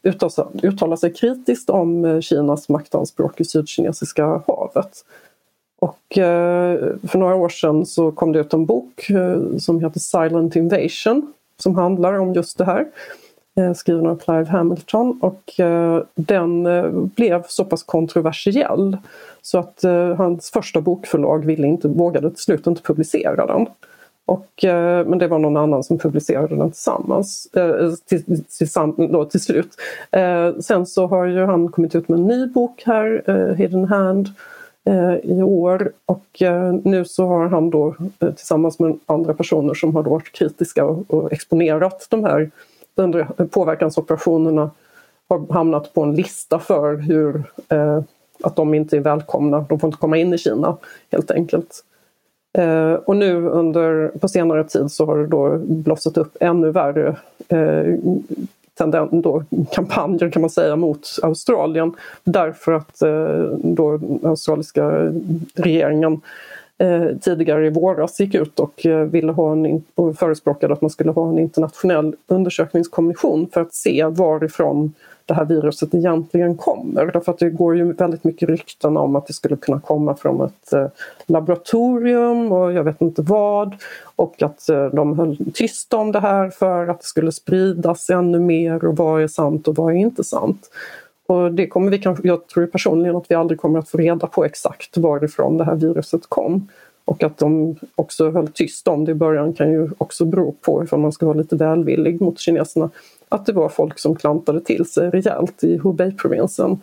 uttala, 0.03 0.49
uttala 0.63 0.97
sig 0.97 1.13
kritiskt 1.13 1.69
om 1.69 2.05
eh, 2.05 2.19
Kinas 2.19 2.69
maktanspråk 2.69 3.41
i 3.41 3.45
Sydkinesiska 3.45 4.25
havet. 4.25 5.05
Och 5.79 6.17
eh, 6.17 6.79
för 7.07 7.17
några 7.17 7.35
år 7.35 7.49
sedan 7.49 7.85
så 7.85 8.11
kom 8.11 8.31
det 8.31 8.39
ut 8.39 8.53
en 8.53 8.65
bok 8.65 9.09
eh, 9.09 9.57
som 9.57 9.79
heter 9.79 9.99
Silent 9.99 10.55
Invasion 10.55 11.33
som 11.57 11.75
handlar 11.75 12.13
om 12.13 12.33
just 12.33 12.57
det 12.57 12.65
här. 12.65 12.85
Eh, 13.57 13.73
skriven 13.73 14.07
av 14.07 14.15
Clive 14.15 14.45
Hamilton 14.45 15.19
och 15.21 15.59
eh, 15.59 16.03
den 16.15 16.65
eh, 16.65 16.91
blev 16.91 17.43
så 17.47 17.65
pass 17.65 17.83
kontroversiell 17.83 18.97
så 19.41 19.57
att 19.57 19.83
eh, 19.83 20.15
hans 20.15 20.51
första 20.51 20.81
bokförlag 20.81 21.45
ville 21.45 21.67
inte, 21.67 21.87
vågade 21.87 22.29
till 22.29 22.43
slut 22.43 22.67
inte 22.67 22.81
publicera 22.81 23.45
den. 23.45 23.67
Och, 24.27 24.49
men 25.05 25.17
det 25.17 25.27
var 25.27 25.39
någon 25.39 25.57
annan 25.57 25.83
som 25.83 25.97
publicerade 25.97 26.55
den 26.55 26.71
tillsammans, 26.71 27.47
till, 28.05 28.43
till, 28.57 29.11
då, 29.11 29.25
till 29.25 29.39
slut. 29.39 29.69
Sen 30.59 30.85
så 30.85 31.07
har 31.07 31.25
ju 31.25 31.45
han 31.45 31.67
kommit 31.67 31.95
ut 31.95 32.09
med 32.09 32.19
en 32.19 32.27
ny 32.27 32.47
bok 32.47 32.83
här, 32.85 33.23
Hidden 33.57 33.85
Hand, 33.85 34.29
Eh, 34.87 35.15
i 35.15 35.41
år 35.41 35.91
och 36.05 36.41
eh, 36.41 36.73
nu 36.83 37.05
så 37.05 37.25
har 37.25 37.47
han 37.47 37.69
då 37.69 37.95
eh, 38.19 38.31
tillsammans 38.31 38.79
med 38.79 38.99
andra 39.05 39.33
personer 39.33 39.73
som 39.73 39.95
har 39.95 40.03
varit 40.03 40.31
kritiska 40.31 40.85
och 40.85 41.33
exponerat 41.33 42.07
de 42.09 42.23
här 42.23 42.51
påverkansoperationerna 43.51 44.71
har 45.29 45.53
hamnat 45.53 45.93
på 45.93 46.03
en 46.03 46.15
lista 46.15 46.59
för 46.59 46.95
hur 46.95 47.43
eh, 47.69 48.01
att 48.43 48.55
de 48.55 48.73
inte 48.73 48.97
är 48.97 49.01
välkomna, 49.01 49.65
de 49.69 49.79
får 49.79 49.87
inte 49.87 49.99
komma 49.99 50.17
in 50.17 50.33
i 50.33 50.37
Kina 50.37 50.77
helt 51.11 51.31
enkelt. 51.31 51.83
Eh, 52.57 52.93
och 52.93 53.15
nu 53.15 53.49
under, 53.49 54.07
på 54.07 54.27
senare 54.27 54.63
tid 54.63 54.91
så 54.91 55.05
har 55.05 55.17
det 55.17 55.27
då 55.27 55.57
blossat 55.57 56.17
upp 56.17 56.37
ännu 56.39 56.71
värre 56.71 57.15
tenden, 58.77 59.21
då, 59.21 59.43
kampanjer 59.71 60.29
kan 60.29 60.41
man 60.41 60.49
säga 60.49 60.75
mot 60.75 61.07
Australien 61.23 61.93
därför 62.23 62.71
att 62.71 63.01
eh, 63.01 63.43
då 63.63 63.99
australiska 64.23 65.11
regeringen 65.55 66.21
eh, 66.77 67.07
tidigare 67.21 67.67
i 67.67 67.69
våras 67.69 68.19
gick 68.19 68.35
ut 68.35 68.59
och 68.59 68.85
eh, 68.85 68.99
ville 68.99 69.31
ha 69.31 69.51
en, 69.51 69.83
och 69.95 70.17
förespråkade 70.17 70.73
att 70.73 70.81
man 70.81 70.89
skulle 70.89 71.11
ha 71.11 71.29
en 71.29 71.39
internationell 71.39 72.15
undersökningskommission 72.27 73.47
för 73.53 73.61
att 73.61 73.73
se 73.73 74.05
varifrån 74.05 74.93
det 75.25 75.33
här 75.33 75.45
viruset 75.45 75.93
egentligen 75.93 76.57
kommer. 76.57 77.05
Därför 77.05 77.31
att 77.31 77.39
det 77.39 77.49
går 77.49 77.77
ju 77.77 77.93
väldigt 77.93 78.23
mycket 78.23 78.49
rykten 78.49 78.97
om 78.97 79.15
att 79.15 79.27
det 79.27 79.33
skulle 79.33 79.55
kunna 79.55 79.79
komma 79.79 80.15
från 80.15 80.41
ett 80.41 80.73
eh, 80.73 80.87
laboratorium 81.25 82.51
och 82.51 82.73
jag 82.73 82.83
vet 82.83 83.01
inte 83.01 83.21
vad. 83.21 83.75
Och 84.15 84.41
att 84.41 84.69
eh, 84.69 84.85
de 84.85 85.19
höll 85.19 85.37
tyst 85.53 85.93
om 85.93 86.11
det 86.11 86.19
här 86.19 86.49
för 86.49 86.87
att 86.87 86.99
det 86.99 87.05
skulle 87.05 87.31
spridas 87.31 88.09
ännu 88.09 88.39
mer 88.39 88.85
och 88.85 88.97
vad 88.97 89.21
är 89.21 89.27
sant 89.27 89.67
och 89.67 89.75
vad 89.75 89.93
är 89.93 89.97
inte 89.97 90.23
sant. 90.23 90.69
Och 91.27 91.51
det 91.51 91.67
kommer 91.67 91.91
vi 91.91 91.99
kanske, 91.99 92.27
jag 92.27 92.47
tror 92.47 92.65
personligen 92.65 93.15
att 93.15 93.31
vi 93.31 93.35
aldrig 93.35 93.59
kommer 93.59 93.79
att 93.79 93.89
få 93.89 93.97
reda 93.97 94.27
på 94.27 94.45
exakt 94.45 94.97
varifrån 94.97 95.57
det 95.57 95.63
här 95.63 95.75
viruset 95.75 96.21
kom. 96.29 96.67
Och 97.05 97.23
att 97.23 97.37
de 97.37 97.75
också 97.95 98.31
höll 98.31 98.47
tyst 98.47 98.87
om 98.87 99.05
det 99.05 99.11
i 99.11 99.15
början 99.15 99.53
kan 99.53 99.71
ju 99.71 99.89
också 99.97 100.25
bero 100.25 100.55
på 100.61 100.83
ifall 100.83 100.99
man 100.99 101.11
ska 101.11 101.25
vara 101.25 101.37
lite 101.37 101.55
välvillig 101.55 102.21
mot 102.21 102.39
kineserna 102.39 102.89
att 103.29 103.45
det 103.45 103.53
var 103.53 103.69
folk 103.69 103.99
som 103.99 104.15
klantade 104.15 104.61
till 104.61 104.85
sig 104.85 105.09
rejält 105.09 105.63
i 105.63 105.77
Hubei-provinsen 105.77 106.81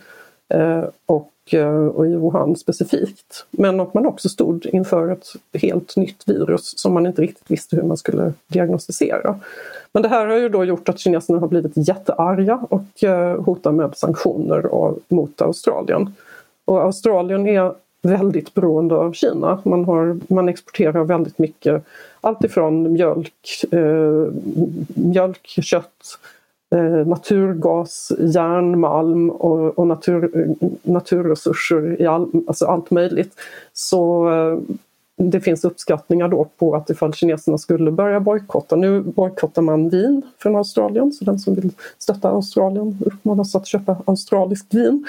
eh, 0.49 0.85
och, 1.07 1.33
eh, 1.51 1.87
och 1.87 2.07
i 2.07 2.15
Wuhan 2.15 2.57
specifikt. 2.57 3.47
Men 3.51 3.81
att 3.81 3.95
man 3.95 4.07
också 4.07 4.29
stod 4.29 4.67
inför 4.67 5.09
ett 5.09 5.27
helt 5.53 5.97
nytt 5.97 6.29
virus 6.29 6.79
som 6.79 6.95
man 6.95 7.07
inte 7.07 7.23
riktigt 7.23 7.51
visste 7.51 7.77
hur 7.77 7.83
man 7.83 7.97
skulle 7.97 8.33
diagnostisera. 8.47 9.41
Men 9.93 10.03
det 10.03 10.09
här 10.09 10.27
har 10.27 10.37
ju 10.37 10.49
då 10.49 10.65
gjort 10.65 10.89
att 10.89 10.99
kineserna 10.99 11.39
har 11.39 11.49
blivit 11.49 11.89
jättearga 11.89 12.67
och 12.71 13.05
eh, 13.05 13.43
hotar 13.43 13.73
med 13.73 13.97
sanktioner 13.97 14.95
mot 15.09 15.43
Australien. 15.43 16.15
Och 16.65 16.83
Australien 16.83 17.47
är 17.47 17.75
väldigt 18.03 18.55
beroende 18.55 18.95
av 18.95 19.13
Kina. 19.13 19.59
Man, 19.65 19.85
har, 19.85 20.19
man 20.29 20.49
exporterar 20.49 21.05
väldigt 21.05 21.39
mycket, 21.39 21.85
alltifrån 22.21 22.93
mjölk, 22.93 23.65
eh, 23.73 24.33
mjölk, 24.95 25.47
kött, 25.47 26.19
eh, 26.75 27.07
naturgas, 27.07 28.13
järnmalm 28.19 29.31
och, 29.31 29.79
och 29.79 29.87
natur, 29.87 30.55
naturresurser 30.83 32.03
i 32.03 32.07
all, 32.07 32.31
alltså 32.47 32.67
allt 32.67 32.91
möjligt. 32.91 33.35
Så 33.73 34.31
eh, 34.31 34.59
det 35.17 35.41
finns 35.41 35.65
uppskattningar 35.65 36.29
då 36.29 36.45
på 36.45 36.75
att 36.75 36.91
ifall 36.91 37.15
kineserna 37.15 37.59
skulle 37.59 37.91
börja 37.91 38.21
bojkotta, 38.21 38.77
nu 38.77 39.01
bojkottar 39.01 39.63
man 39.63 39.89
vin 39.89 40.23
från 40.39 40.57
Australien, 40.57 41.13
så 41.13 41.25
den 41.25 41.39
som 41.39 41.55
vill 41.55 41.71
stötta 41.99 42.29
Australien 42.29 42.99
uppmanas 43.07 43.55
att 43.55 43.67
köpa 43.67 43.97
australiskt 44.05 44.75
vin. 44.75 45.07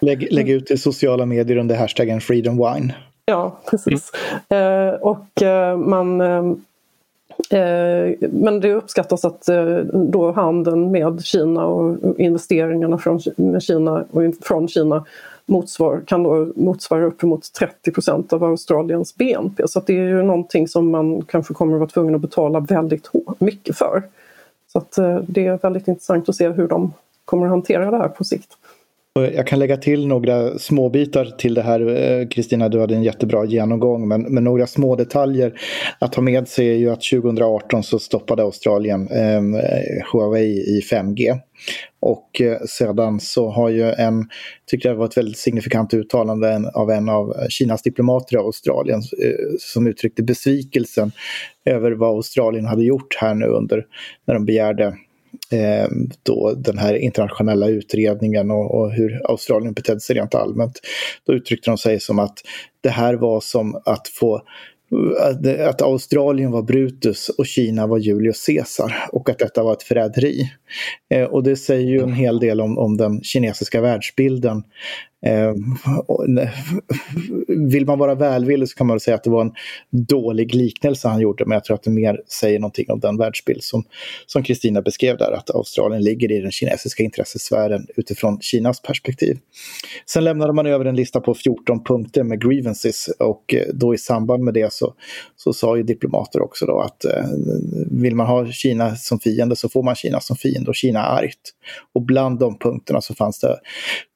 Lägg, 0.00 0.32
lägg 0.32 0.50
ut 0.50 0.70
i 0.70 0.76
sociala 0.78 1.26
medier 1.26 1.56
under 1.56 1.76
hashtaggen 1.76 2.20
Freedom 2.20 2.56
Wine. 2.56 2.94
Ja, 3.24 3.60
precis. 3.70 4.12
Mm. 4.48 4.88
Eh, 4.88 4.94
och 4.94 5.42
eh, 5.42 5.76
man 5.76 6.20
eh, 6.20 7.58
eh, 7.60 8.14
men 8.20 8.60
det 8.60 8.74
uppskattas 8.74 9.24
att 9.24 9.48
eh, 9.48 9.76
då 9.94 10.32
handeln 10.32 10.90
med 10.90 11.24
Kina 11.24 11.64
och 11.64 12.18
investeringarna 12.18 12.98
från, 12.98 13.20
med 13.36 13.62
Kina 13.62 14.04
och 14.10 14.22
från 14.42 14.68
Kina 14.68 15.04
motsvar, 15.46 16.02
kan 16.06 16.22
då 16.22 16.52
motsvara 16.56 17.04
uppemot 17.04 17.52
30 17.52 17.92
procent 17.92 18.32
av 18.32 18.44
Australiens 18.44 19.16
BNP. 19.16 19.68
Så 19.68 19.80
det 19.80 19.92
är 19.92 20.08
ju 20.08 20.22
någonting 20.22 20.68
som 20.68 20.90
man 20.90 21.22
kanske 21.22 21.54
kommer 21.54 21.74
att 21.74 21.80
vara 21.80 21.90
tvungen 21.90 22.14
att 22.14 22.20
betala 22.20 22.60
väldigt 22.60 23.10
mycket 23.38 23.78
för. 23.78 24.02
Så 24.72 24.78
att 24.78 24.98
eh, 24.98 25.16
det 25.16 25.46
är 25.46 25.58
väldigt 25.62 25.88
intressant 25.88 26.28
att 26.28 26.36
se 26.36 26.48
hur 26.48 26.68
de 26.68 26.92
kommer 27.24 27.46
att 27.46 27.50
hantera 27.50 27.90
det 27.90 27.96
här 27.96 28.08
på 28.08 28.24
sikt. 28.24 28.56
Jag 29.14 29.46
kan 29.46 29.58
lägga 29.58 29.76
till 29.76 30.06
några 30.06 30.58
småbitar 30.58 31.24
till 31.24 31.54
det 31.54 31.62
här. 31.62 31.80
Eh, 31.80 32.28
Kristina, 32.28 32.68
du 32.68 32.80
hade 32.80 32.94
en 32.94 33.02
jättebra 33.02 33.44
genomgång. 33.44 34.08
Men, 34.08 34.22
men, 34.22 34.44
några 34.44 34.66
små 34.66 34.96
detaljer 34.96 35.60
att 35.98 36.14
ha 36.14 36.22
med 36.22 36.48
sig 36.48 36.68
är 36.68 36.74
ju 36.74 36.90
att 36.90 37.02
2018 37.02 37.82
så 37.82 37.98
stoppade 37.98 38.42
Australien 38.42 39.08
ehm, 39.08 39.54
eh, 39.54 39.60
Huawei 40.12 40.78
i 40.78 40.80
5G. 40.90 41.38
Och 42.00 42.40
eh, 42.40 42.58
sedan 42.68 43.20
så 43.20 43.50
har 43.50 43.68
ju 43.68 43.92
en, 43.92 44.28
tyckte 44.66 44.88
jag 44.88 44.94
var 44.94 45.06
ett 45.06 45.16
väldigt 45.16 45.38
signifikant 45.38 45.94
uttalande 45.94 46.70
av 46.74 46.90
en 46.90 47.08
av 47.08 47.34
Kinas 47.48 47.82
diplomater 47.82 48.36
i 48.36 48.38
Australien 48.38 48.98
eh, 48.98 49.56
som 49.58 49.86
uttryckte 49.86 50.22
besvikelsen 50.22 51.12
över 51.64 51.92
vad 51.92 52.10
Australien 52.10 52.66
hade 52.66 52.84
gjort 52.84 53.16
här 53.20 53.34
nu 53.34 53.46
under 53.46 53.86
när 54.26 54.34
de 54.34 54.44
begärde 54.44 54.96
eh, 55.50 55.88
då 56.22 56.54
den 56.54 56.78
här 56.78 56.94
internationella 56.94 57.68
utredningen 57.68 58.50
och, 58.50 58.74
och, 58.74 58.92
hur 58.92 59.30
Australien 59.30 59.72
betedde 59.72 60.00
sig 60.00 60.16
rent 60.16 60.34
allmänt. 60.34 60.80
Då 61.26 61.32
uttryckte 61.32 61.70
de 61.70 61.78
sig 61.78 62.00
som 62.00 62.18
att 62.18 62.38
det 62.80 62.90
här 62.90 63.14
var 63.14 63.40
som 63.40 63.82
att 63.84 64.08
få 64.08 64.42
att 65.58 65.82
Australien 65.82 66.50
var 66.50 66.62
Brutus 66.62 67.28
och 67.28 67.46
Kina 67.46 67.86
var 67.86 67.98
Julius 67.98 68.46
Caesar 68.46 68.94
och 69.12 69.30
att 69.30 69.38
detta 69.38 69.62
var 69.62 69.72
ett 69.72 69.82
förräderi. 69.82 70.50
Eh, 71.14 71.24
och 71.24 71.42
det 71.42 71.56
säger 71.56 71.88
ju 71.88 72.02
en 72.02 72.12
hel 72.12 72.38
del 72.38 72.60
om, 72.60 72.78
om 72.78 72.96
den 72.96 73.22
kinesiska 73.22 73.80
världsbilden 73.80 74.62
Eh, 75.26 75.54
vill 77.48 77.86
man 77.86 77.98
vara 77.98 78.14
välvillig 78.14 78.68
så 78.68 78.76
kan 78.76 78.86
man 78.86 79.00
säga 79.00 79.14
att 79.14 79.24
det 79.24 79.30
var 79.30 79.40
en 79.40 79.52
dålig 79.90 80.54
liknelse 80.54 81.08
han 81.08 81.20
gjorde, 81.20 81.44
men 81.44 81.54
jag 81.54 81.64
tror 81.64 81.74
att 81.74 81.82
det 81.82 81.90
mer 81.90 82.20
säger 82.40 82.58
någonting 82.58 82.90
om 82.90 83.00
den 83.00 83.18
världsbild 83.18 83.62
som 84.26 84.42
Kristina 84.44 84.82
beskrev 84.82 85.18
där, 85.18 85.32
att 85.32 85.50
Australien 85.50 86.02
ligger 86.02 86.32
i 86.32 86.40
den 86.40 86.50
kinesiska 86.50 87.02
intressesfären 87.02 87.86
utifrån 87.96 88.40
Kinas 88.40 88.82
perspektiv. 88.82 89.38
Sen 90.06 90.24
lämnade 90.24 90.52
man 90.52 90.66
över 90.66 90.84
en 90.84 90.96
lista 90.96 91.20
på 91.20 91.34
14 91.34 91.84
punkter 91.84 92.22
med 92.22 92.40
grievances 92.40 93.08
och 93.18 93.54
eh, 93.54 93.66
då 93.74 93.94
i 93.94 93.98
samband 93.98 94.44
med 94.44 94.54
det 94.54 94.72
så, 94.72 94.94
så 95.36 95.52
sa 95.52 95.76
ju 95.76 95.82
diplomater 95.82 96.42
också 96.42 96.66
då 96.66 96.80
att 96.80 97.04
eh, 97.04 97.24
vill 97.90 98.16
man 98.16 98.26
ha 98.26 98.46
Kina 98.46 98.96
som 98.96 99.20
fiende 99.20 99.56
så 99.56 99.68
får 99.68 99.82
man 99.82 99.94
Kina 99.94 100.20
som 100.20 100.36
fiende 100.36 100.68
och 100.68 100.76
Kina 100.76 101.00
är 101.00 101.22
argt. 101.22 101.50
Och 101.94 102.02
bland 102.02 102.38
de 102.38 102.58
punkterna 102.58 103.00
så 103.00 103.14
fanns 103.14 103.40
det 103.40 103.56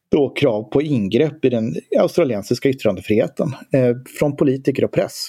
då 0.09 0.29
krav 0.29 0.63
på 0.63 0.83
ingrepp 0.83 1.45
i 1.45 1.49
den 1.49 1.75
australiensiska 1.99 2.69
yttrandefriheten 2.69 3.49
eh, 3.73 3.97
från 4.19 4.37
politiker 4.37 4.85
och 4.85 4.93
press. 4.93 5.29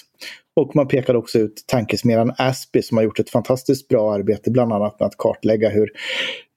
Och 0.56 0.76
man 0.76 0.88
pekade 0.88 1.18
också 1.18 1.38
ut 1.38 1.64
tankesmedjan 1.66 2.32
Aspie 2.38 2.82
som 2.82 2.96
har 2.96 3.04
gjort 3.04 3.18
ett 3.18 3.30
fantastiskt 3.30 3.88
bra 3.88 4.14
arbete 4.14 4.50
bland 4.50 4.72
annat 4.72 5.00
med 5.00 5.06
att 5.06 5.16
kartlägga 5.16 5.68
hur 5.68 5.90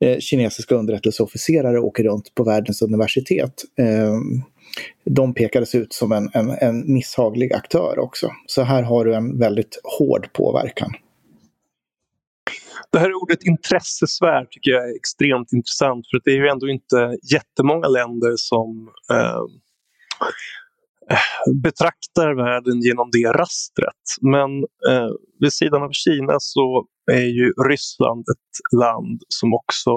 eh, 0.05 0.19
kinesiska 0.19 0.75
underrättelseofficerare 0.75 1.79
åker 1.79 2.03
runt 2.03 2.36
på 2.36 2.43
världens 2.43 2.81
universitet. 2.81 3.63
Eh, 3.79 4.17
de 5.05 5.34
pekades 5.34 5.75
ut 5.75 5.93
som 5.93 6.12
en, 6.12 6.29
en, 6.34 6.49
en 6.49 6.93
misshaglig 6.93 7.53
aktör 7.53 7.99
också. 7.99 8.31
Så 8.47 8.62
här 8.62 8.84
har 8.84 9.05
du 9.05 9.15
en 9.15 9.39
väldigt 9.39 9.79
hård 9.84 10.34
påverkan. 10.34 10.91
Det 12.91 12.99
här 12.99 13.13
ordet 13.13 13.43
intressesfär 13.43 14.45
tycker 14.45 14.71
jag 14.71 14.89
är 14.89 14.95
extremt 14.95 15.54
intressant 15.54 16.06
för 16.12 16.21
det 16.23 16.32
är 16.32 16.36
ju 16.36 16.47
ändå 16.47 16.67
inte 16.69 17.17
jättemånga 17.34 17.88
länder 17.88 18.34
som 18.36 18.89
eh, 19.12 19.41
eh, 21.12 21.54
betraktar 21.63 22.36
världen 22.36 22.82
genom 22.82 23.10
det 23.12 23.32
rastret. 23.32 24.06
Men 24.21 24.51
eh, 24.89 25.12
vid 25.39 25.54
sidan 25.54 25.84
av 25.84 25.91
Kina 25.91 26.36
så 26.39 26.86
är 27.12 27.27
ju 27.39 27.54
Ryssland 27.69 28.25
ett 28.34 28.80
land 28.80 29.21
som 29.27 29.54
också 29.54 29.91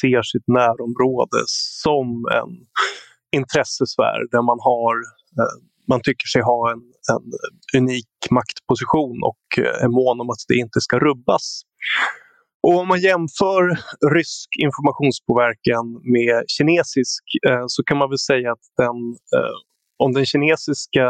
ser 0.00 0.22
sitt 0.22 0.48
närområde 0.48 1.44
som 1.82 2.06
en 2.40 2.52
intressesfär 3.40 4.18
där 4.30 4.42
man 4.42 4.58
har 4.60 4.94
eh, 5.38 5.56
man 5.88 6.00
tycker 6.02 6.26
sig 6.26 6.42
ha 6.42 6.72
en, 6.72 6.82
en 7.12 7.26
unik 7.82 8.30
maktposition 8.30 9.22
och 9.22 9.44
eh, 9.58 9.84
är 9.84 9.88
mån 9.88 10.20
om 10.20 10.30
att 10.30 10.44
det 10.48 10.54
inte 10.54 10.80
ska 10.80 10.98
rubbas. 10.98 11.62
Och 12.64 12.78
om 12.80 12.88
man 12.88 13.00
jämför 13.00 13.62
rysk 14.16 14.48
informationspåverkan 14.66 15.86
med 16.16 16.44
kinesisk 16.56 17.24
eh, 17.48 17.64
så 17.66 17.82
kan 17.84 17.98
man 17.98 18.08
väl 18.10 18.18
säga 18.18 18.52
att 18.52 18.66
den, 18.76 18.96
eh, 19.36 19.56
om 20.04 20.12
den 20.12 20.26
kinesiska 20.26 21.06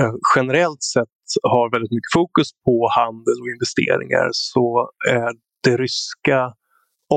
eh, 0.00 0.14
generellt 0.36 0.82
sett 0.82 1.18
har 1.42 1.70
väldigt 1.74 1.96
mycket 1.96 2.12
fokus 2.14 2.48
på 2.66 2.88
handel 3.00 3.38
och 3.42 3.50
investeringar 3.56 4.28
så 4.32 4.90
är 5.10 5.30
det 5.64 5.76
ryska 5.76 6.40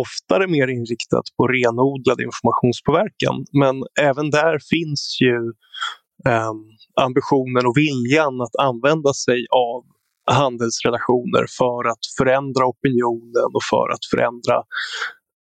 oftare 0.04 0.47
mer 0.47 0.67
inriktat 0.67 1.28
på 1.38 1.47
renodlad 1.47 2.21
informationspåverkan. 2.21 3.36
Men 3.62 3.75
även 4.10 4.30
där 4.30 4.60
finns 4.71 5.17
ju 5.21 5.38
eh, 6.30 6.54
ambitionen 7.08 7.63
och 7.67 7.78
viljan 7.78 8.41
att 8.41 8.56
använda 8.69 9.13
sig 9.13 9.39
av 9.52 9.84
handelsrelationer 10.31 11.45
för 11.57 11.89
att 11.91 12.03
förändra 12.17 12.65
opinionen 12.65 13.49
och 13.55 13.65
för 13.71 13.87
att 13.93 14.05
förändra 14.11 14.57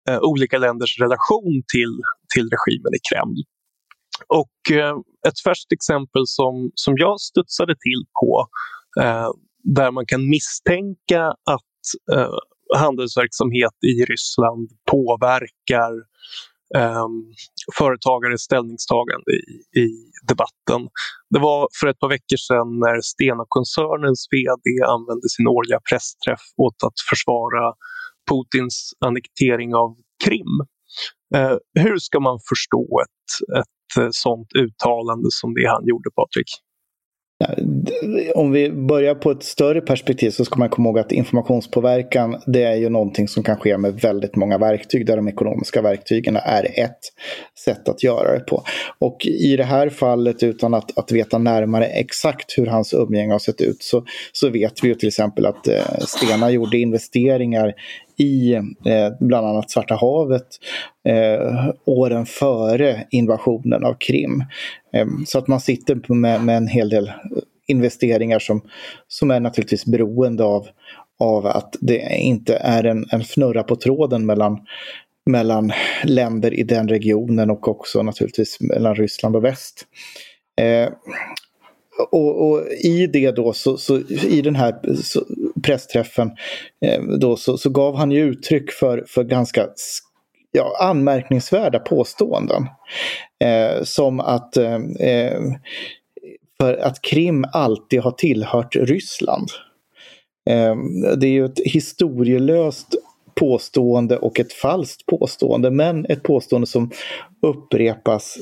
eh, 0.09 0.19
olika 0.19 0.57
länders 0.57 0.99
relation 0.99 1.63
till, 1.73 1.93
till 2.33 2.49
regimen 2.55 2.93
i 2.97 3.01
Kreml. 3.09 3.39
Och 4.27 4.77
eh, 4.77 4.95
ett 5.27 5.39
färskt 5.45 5.71
exempel 5.71 6.23
som, 6.25 6.71
som 6.75 6.93
jag 6.97 7.19
studsade 7.19 7.75
till 7.85 8.01
på 8.19 8.47
eh, 9.01 9.29
där 9.63 9.91
man 9.91 10.05
kan 10.05 10.29
misstänka 10.29 11.21
att 11.27 11.83
eh, 12.13 12.37
handelsverksamhet 12.75 13.77
i 13.87 14.05
Ryssland 14.05 14.69
påverkar 14.91 15.91
ehm, 16.75 17.33
företagares 17.79 18.41
ställningstagande 18.41 19.31
i, 19.31 19.79
i 19.79 19.87
debatten. 20.27 20.81
Det 21.33 21.39
var 21.39 21.67
för 21.79 21.87
ett 21.87 21.99
par 21.99 22.09
veckor 22.09 22.39
sedan 22.47 22.79
när 22.79 23.01
Stena-koncernens 23.01 24.27
VD 24.31 24.65
använde 24.95 25.29
sin 25.29 25.47
årliga 25.47 25.79
pressträff 25.89 26.45
åt 26.65 26.79
att 26.87 26.97
försvara 27.09 27.63
Putins 28.29 28.93
annektering 29.05 29.75
av 29.75 29.95
Krim. 30.25 30.53
Eh, 31.35 31.57
hur 31.83 31.97
ska 31.97 32.19
man 32.19 32.39
förstå 32.49 32.85
ett, 33.05 33.57
ett 33.59 34.03
eh, 34.03 34.09
sånt 34.11 34.47
uttalande 34.63 35.27
som 35.31 35.53
det 35.53 35.67
han 35.67 35.85
gjorde, 35.85 36.09
Patrik? 36.19 36.49
Om 38.35 38.51
vi 38.51 38.71
börjar 38.71 39.15
på 39.15 39.31
ett 39.31 39.43
större 39.43 39.81
perspektiv 39.81 40.29
så 40.29 40.45
ska 40.45 40.59
man 40.59 40.69
komma 40.69 40.89
ihåg 40.89 40.99
att 40.99 41.11
informationspåverkan 41.11 42.41
det 42.45 42.63
är 42.63 42.75
ju 42.75 42.89
någonting 42.89 43.27
som 43.27 43.43
kan 43.43 43.57
ske 43.57 43.77
med 43.77 43.93
väldigt 43.93 44.35
många 44.35 44.57
verktyg 44.57 45.05
där 45.05 45.15
de 45.15 45.27
ekonomiska 45.27 45.81
verktygen 45.81 46.35
är 46.35 46.79
ett 46.79 46.99
sätt 47.65 47.89
att 47.89 48.03
göra 48.03 48.33
det 48.33 48.39
på. 48.39 48.63
Och 48.99 49.25
i 49.25 49.55
det 49.57 49.63
här 49.63 49.89
fallet 49.89 50.43
utan 50.43 50.73
att, 50.73 50.97
att 50.97 51.11
veta 51.11 51.37
närmare 51.37 51.85
exakt 51.85 52.57
hur 52.57 52.65
hans 52.65 52.93
umgänge 52.93 53.31
har 53.31 53.39
sett 53.39 53.61
ut 53.61 53.83
så, 53.83 54.03
så 54.31 54.49
vet 54.49 54.83
vi 54.83 54.87
ju 54.87 54.95
till 54.95 55.07
exempel 55.07 55.45
att 55.45 55.67
eh, 55.67 55.97
Stena 55.99 56.51
gjorde 56.51 56.77
investeringar 56.77 57.73
i 58.17 58.53
eh, 58.53 58.63
bland 59.19 59.47
annat 59.47 59.71
Svarta 59.71 59.95
havet 59.95 60.47
eh, 61.07 61.69
åren 61.85 62.25
före 62.25 63.05
invasionen 63.09 63.85
av 63.85 63.93
Krim. 63.99 64.43
Ehm, 64.97 65.25
så 65.25 65.39
att 65.39 65.47
man 65.47 65.59
sitter 65.59 66.13
med, 66.13 66.43
med 66.43 66.57
en 66.57 66.67
hel 66.67 66.89
del 66.89 67.07
eh, 67.07 67.13
investeringar 67.67 68.39
som, 68.39 68.61
som 69.07 69.31
är 69.31 69.39
naturligtvis 69.39 69.85
beroende 69.85 70.43
av, 70.43 70.67
av 71.19 71.45
att 71.45 71.75
det 71.79 72.17
inte 72.17 72.55
är 72.55 72.83
en, 72.83 73.05
en 73.11 73.21
fnurra 73.21 73.63
på 73.63 73.75
tråden 73.75 74.25
mellan, 74.25 74.59
mellan 75.25 75.71
länder 76.03 76.53
i 76.53 76.63
den 76.63 76.87
regionen 76.87 77.49
och 77.49 77.67
också 77.67 78.03
naturligtvis 78.03 78.57
mellan 78.59 78.95
Ryssland 78.95 79.35
och 79.35 79.43
väst. 79.43 79.85
Eh, 80.61 80.89
och, 82.11 82.49
och, 82.49 82.67
i 82.67 83.07
det 83.07 83.31
då, 83.31 83.53
så, 83.53 83.77
så 83.77 83.99
i 84.09 84.41
den 84.41 84.55
här 84.55 84.69
eh, 84.83 85.61
pressträffen, 85.63 86.31
eh, 86.85 87.03
då, 87.03 87.35
så, 87.35 87.57
så, 87.57 87.69
gav 87.69 87.95
han 87.95 88.11
ju 88.11 88.23
uttryck 88.23 88.71
för, 88.71 89.03
för 89.07 89.23
ganska 89.23 89.67
ja, 90.57 90.77
anmärkningsvärda 90.79 91.79
påståenden. 91.79 92.67
Eh, 93.43 93.83
som 93.83 94.19
att, 94.19 94.57
eh, 94.57 94.75
eh, 94.99 95.41
för 96.59 96.77
att 96.77 97.01
Krim 97.01 97.45
alltid 97.53 98.01
har 98.01 98.11
tillhört 98.11 98.75
Ryssland. 98.75 99.49
Eh, 100.49 100.75
det 101.17 101.27
är 101.27 101.31
ju 101.31 101.45
ett 101.45 101.59
historielöst 101.65 102.95
påstående 103.35 104.17
och 104.17 104.39
ett 104.39 104.53
falskt 104.53 105.05
påstående, 105.05 105.71
men 105.71 106.05
ett 106.05 106.23
påstående 106.23 106.67
som 106.67 106.91
upprepas 107.41 108.37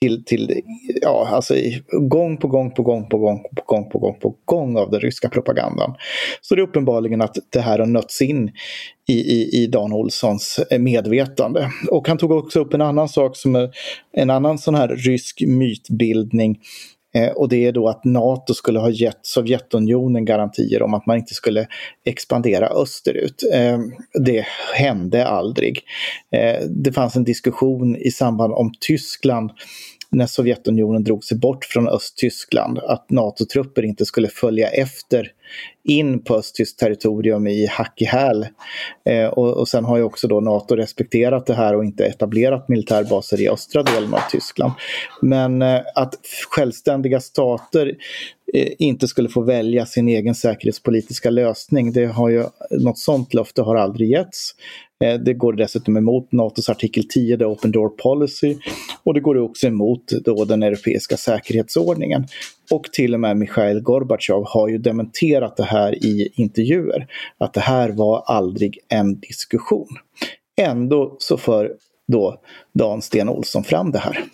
till, 0.00 0.24
till 0.24 0.62
ja, 1.02 1.28
alltså 1.32 1.54
gång 1.92 2.36
på 2.36 2.48
gång 2.48 2.70
på 2.74 2.82
gång 2.82 3.08
på 3.08 3.18
gång 3.18 3.44
på 3.56 3.62
gång 3.66 3.90
på 3.90 3.98
gång 3.98 4.18
på 4.20 4.36
gång 4.44 4.76
av 4.76 4.90
den 4.90 5.00
ryska 5.00 5.28
propagandan. 5.28 5.94
Så 6.40 6.54
det 6.54 6.60
är 6.60 6.66
uppenbarligen 6.66 7.20
att 7.20 7.36
det 7.50 7.60
här 7.60 7.78
har 7.78 7.86
nötts 7.86 8.22
in 8.22 8.50
i, 9.08 9.12
i, 9.12 9.62
i 9.62 9.66
Dan 9.66 9.92
Olssons 9.92 10.60
eh, 10.70 10.78
medvetande. 10.78 11.70
Och 11.90 12.08
han 12.08 12.18
tog 12.18 12.30
också 12.30 12.60
upp 12.60 12.74
en 12.74 12.82
annan 12.82 13.08
sak 13.08 13.36
som 13.36 13.56
är 13.56 13.70
en 14.12 14.30
annan 14.30 14.58
sån 14.58 14.74
här 14.74 14.88
rysk 14.88 15.42
mytbildning 15.46 16.58
Eh, 17.16 17.28
och 17.28 17.48
det 17.48 17.66
är 17.66 17.72
då 17.72 17.88
att 17.88 18.04
NATO 18.04 18.54
skulle 18.54 18.78
ha 18.78 18.90
gett 18.90 19.18
Sovjetunionen 19.22 20.24
garantier 20.24 20.82
om 20.82 20.94
att 20.94 21.06
man 21.06 21.16
inte 21.16 21.34
skulle 21.34 21.66
expandera 22.04 22.66
österut. 22.66 23.42
Eh, 23.52 23.78
det 24.24 24.46
hände 24.74 25.26
aldrig. 25.26 25.80
Eh, 26.32 26.66
det 26.68 26.92
fanns 26.92 27.16
en 27.16 27.24
diskussion 27.24 27.96
i 27.96 28.10
samband 28.10 28.52
om 28.52 28.72
Tyskland 28.80 29.50
när 30.10 30.26
Sovjetunionen 30.26 31.04
drog 31.04 31.24
sig 31.24 31.38
bort 31.38 31.64
från 31.64 31.88
Östtyskland 31.88 32.78
att 32.78 33.10
NATO-trupper 33.10 33.82
inte 33.82 34.04
skulle 34.04 34.28
följa 34.28 34.68
efter 34.68 35.32
in 35.84 36.24
på 36.24 36.36
östtyskt 36.36 36.78
territorium 36.78 37.46
i 37.46 37.66
hack 37.66 38.02
i 38.02 38.04
häl. 38.04 38.46
Eh, 39.04 39.26
och, 39.26 39.56
och 39.56 39.68
sen 39.68 39.84
har 39.84 39.96
ju 39.96 40.02
också 40.02 40.28
då 40.28 40.40
NATO 40.40 40.76
respekterat 40.76 41.46
det 41.46 41.54
här 41.54 41.76
och 41.76 41.84
inte 41.84 42.04
etablerat 42.04 42.68
militärbaser 42.68 43.40
i 43.40 43.48
östra 43.48 43.82
delen 43.82 44.14
av 44.14 44.20
Tyskland. 44.30 44.72
Men 45.22 45.62
eh, 45.62 45.80
att 45.94 46.14
självständiga 46.50 47.20
stater 47.20 47.92
Eh, 48.54 48.72
inte 48.78 49.08
skulle 49.08 49.28
få 49.28 49.40
välja 49.40 49.86
sin 49.86 50.08
egen 50.08 50.34
säkerhetspolitiska 50.34 51.30
lösning, 51.30 51.92
det 51.92 52.06
har 52.06 52.28
ju, 52.28 52.44
något 52.70 52.98
sånt 52.98 53.34
löfte 53.34 53.62
har 53.62 53.76
aldrig 53.76 54.10
getts. 54.10 54.54
Eh, 55.04 55.14
det 55.14 55.34
går 55.34 55.52
dessutom 55.52 55.96
emot 55.96 56.32
NATOs 56.32 56.68
artikel 56.68 57.08
10, 57.08 57.38
the 57.38 57.44
Open 57.44 57.70
Door 57.70 57.88
Policy. 57.88 58.56
Och 59.04 59.14
det 59.14 59.20
går 59.20 59.38
också 59.38 59.66
emot 59.66 60.12
då 60.24 60.44
den 60.44 60.62
europeiska 60.62 61.16
säkerhetsordningen. 61.16 62.26
Och 62.70 62.84
till 62.84 63.14
och 63.14 63.20
med 63.20 63.36
Mikhail 63.36 63.80
Gorbatjov 63.80 64.44
har 64.46 64.68
ju 64.68 64.78
dementerat 64.78 65.56
det 65.56 65.64
här 65.64 66.04
i 66.04 66.32
intervjuer. 66.34 67.06
Att 67.38 67.52
det 67.52 67.60
här 67.60 67.88
var 67.88 68.22
aldrig 68.26 68.78
en 68.88 69.20
diskussion. 69.20 69.88
Ändå 70.60 71.16
så 71.18 71.36
för 71.36 71.72
då 72.12 72.40
Dan 72.74 73.02
Sten 73.02 73.28
Olsson 73.28 73.64
fram 73.64 73.90
det 73.90 73.98
här. 73.98 74.24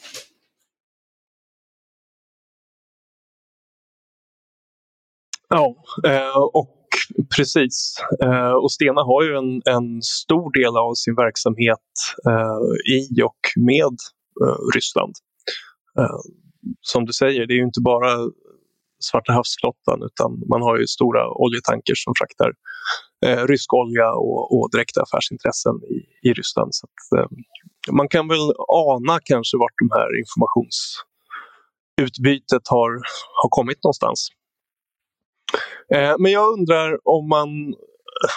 Ja, 5.55 5.75
eh, 6.07 6.37
och 6.37 6.89
precis. 7.37 7.95
Eh, 8.23 8.53
och 8.53 8.73
Stena 8.73 9.03
har 9.03 9.23
ju 9.23 9.37
en, 9.37 9.63
en 9.65 10.03
stor 10.03 10.53
del 10.53 10.77
av 10.77 10.95
sin 10.95 11.15
verksamhet 11.15 11.79
eh, 12.29 12.59
i 12.97 13.23
och 13.23 13.41
med 13.57 13.97
Ryssland. 14.75 15.15
Som 16.81 17.05
du 17.05 17.13
säger, 17.13 17.47
det 17.47 17.55
är 17.55 17.57
ju 17.57 17.65
inte 17.65 17.81
bara 17.81 18.31
Svarta 19.05 19.33
havsflottan 19.33 20.03
utan 20.03 20.43
man 20.49 20.63
har 20.63 20.79
ju 20.79 20.87
stora 20.87 21.31
oljetankers 21.45 22.05
som 22.05 22.15
fraktar 22.19 22.53
eh, 23.27 23.47
rysk 23.47 23.75
olja 23.75 24.13
och, 24.13 24.55
och 24.55 24.71
direkta 24.73 25.03
affärsintressen 25.03 25.75
i, 25.97 25.99
i 26.29 26.33
Ryssland. 26.33 26.75
Så 26.75 26.87
att, 26.87 27.19
eh, 27.19 27.27
man 27.93 28.09
kan 28.09 28.29
väl 28.29 28.53
ana 28.69 29.19
kanske 29.25 29.57
vart 29.57 29.79
de 29.83 29.91
här 29.99 30.09
informationsutbytet 30.23 32.69
har, 32.69 32.91
har 33.43 33.49
kommit 33.49 33.85
någonstans. 33.85 34.29
Eh, 35.95 36.15
men 36.19 36.33
jag 36.33 36.53
undrar 36.59 37.09
om, 37.09 37.29
man, 37.29 37.49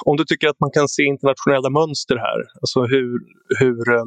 om 0.05 0.17
du 0.17 0.25
tycker 0.25 0.47
att 0.47 0.59
man 0.59 0.71
kan 0.71 0.87
se 0.87 1.03
internationella 1.03 1.69
mönster 1.69 2.15
här. 2.15 2.43
Alltså 2.61 2.81
hur, 2.81 3.19
hur 3.59 3.93
eh, 3.93 4.05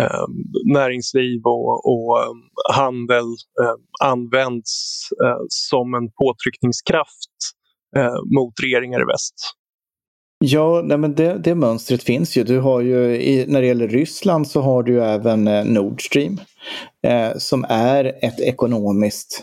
eh 0.00 0.26
näringsliv 0.74 1.40
och, 1.44 1.86
och 1.92 2.18
eh, 2.22 2.32
handel 2.74 3.24
eh, 3.62 4.08
används 4.08 4.72
eh, 5.24 5.40
som 5.48 5.94
en 5.94 6.10
påtryckningskraft 6.10 7.30
mot 8.34 8.54
regeringar 8.62 9.00
i 9.00 9.04
väst. 9.04 9.34
Ja, 10.38 10.82
nej 10.84 10.98
men 10.98 11.14
det, 11.14 11.38
det 11.44 11.54
mönstret 11.54 12.02
finns 12.02 12.36
ju. 12.36 12.44
Du 12.44 12.58
har 12.58 12.80
ju 12.80 13.16
i, 13.16 13.44
när 13.48 13.60
det 13.60 13.66
gäller 13.66 13.88
Ryssland 13.88 14.48
så 14.48 14.60
har 14.60 14.82
du 14.82 15.04
även 15.04 15.44
Nord 15.44 16.06
Stream 16.06 16.40
eh, 17.06 17.36
som 17.36 17.64
är 17.68 18.04
ett 18.22 18.40
ekonomiskt 18.40 19.42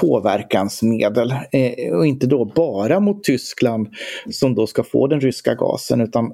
påverkansmedel. 0.00 1.34
Eh, 1.52 1.94
och 1.94 2.06
inte 2.06 2.26
då 2.26 2.44
bara 2.44 3.00
mot 3.00 3.24
Tyskland 3.24 3.88
som 4.30 4.54
då 4.54 4.66
ska 4.66 4.82
få 4.82 5.06
den 5.06 5.20
ryska 5.20 5.54
gasen 5.54 6.00
utan 6.00 6.32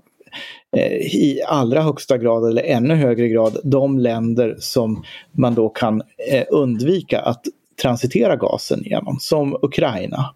eh, 0.76 0.92
i 0.96 1.40
allra 1.46 1.82
högsta 1.82 2.18
grad 2.18 2.48
eller 2.48 2.62
ännu 2.62 2.94
högre 2.94 3.28
grad 3.28 3.58
de 3.64 3.98
länder 3.98 4.56
som 4.58 5.02
man 5.32 5.54
då 5.54 5.68
kan 5.68 6.02
eh, 6.30 6.44
undvika 6.50 7.20
att 7.20 7.42
transitera 7.82 8.36
gasen 8.36 8.82
genom, 8.84 9.16
som 9.20 9.56
Ukraina 9.62 10.34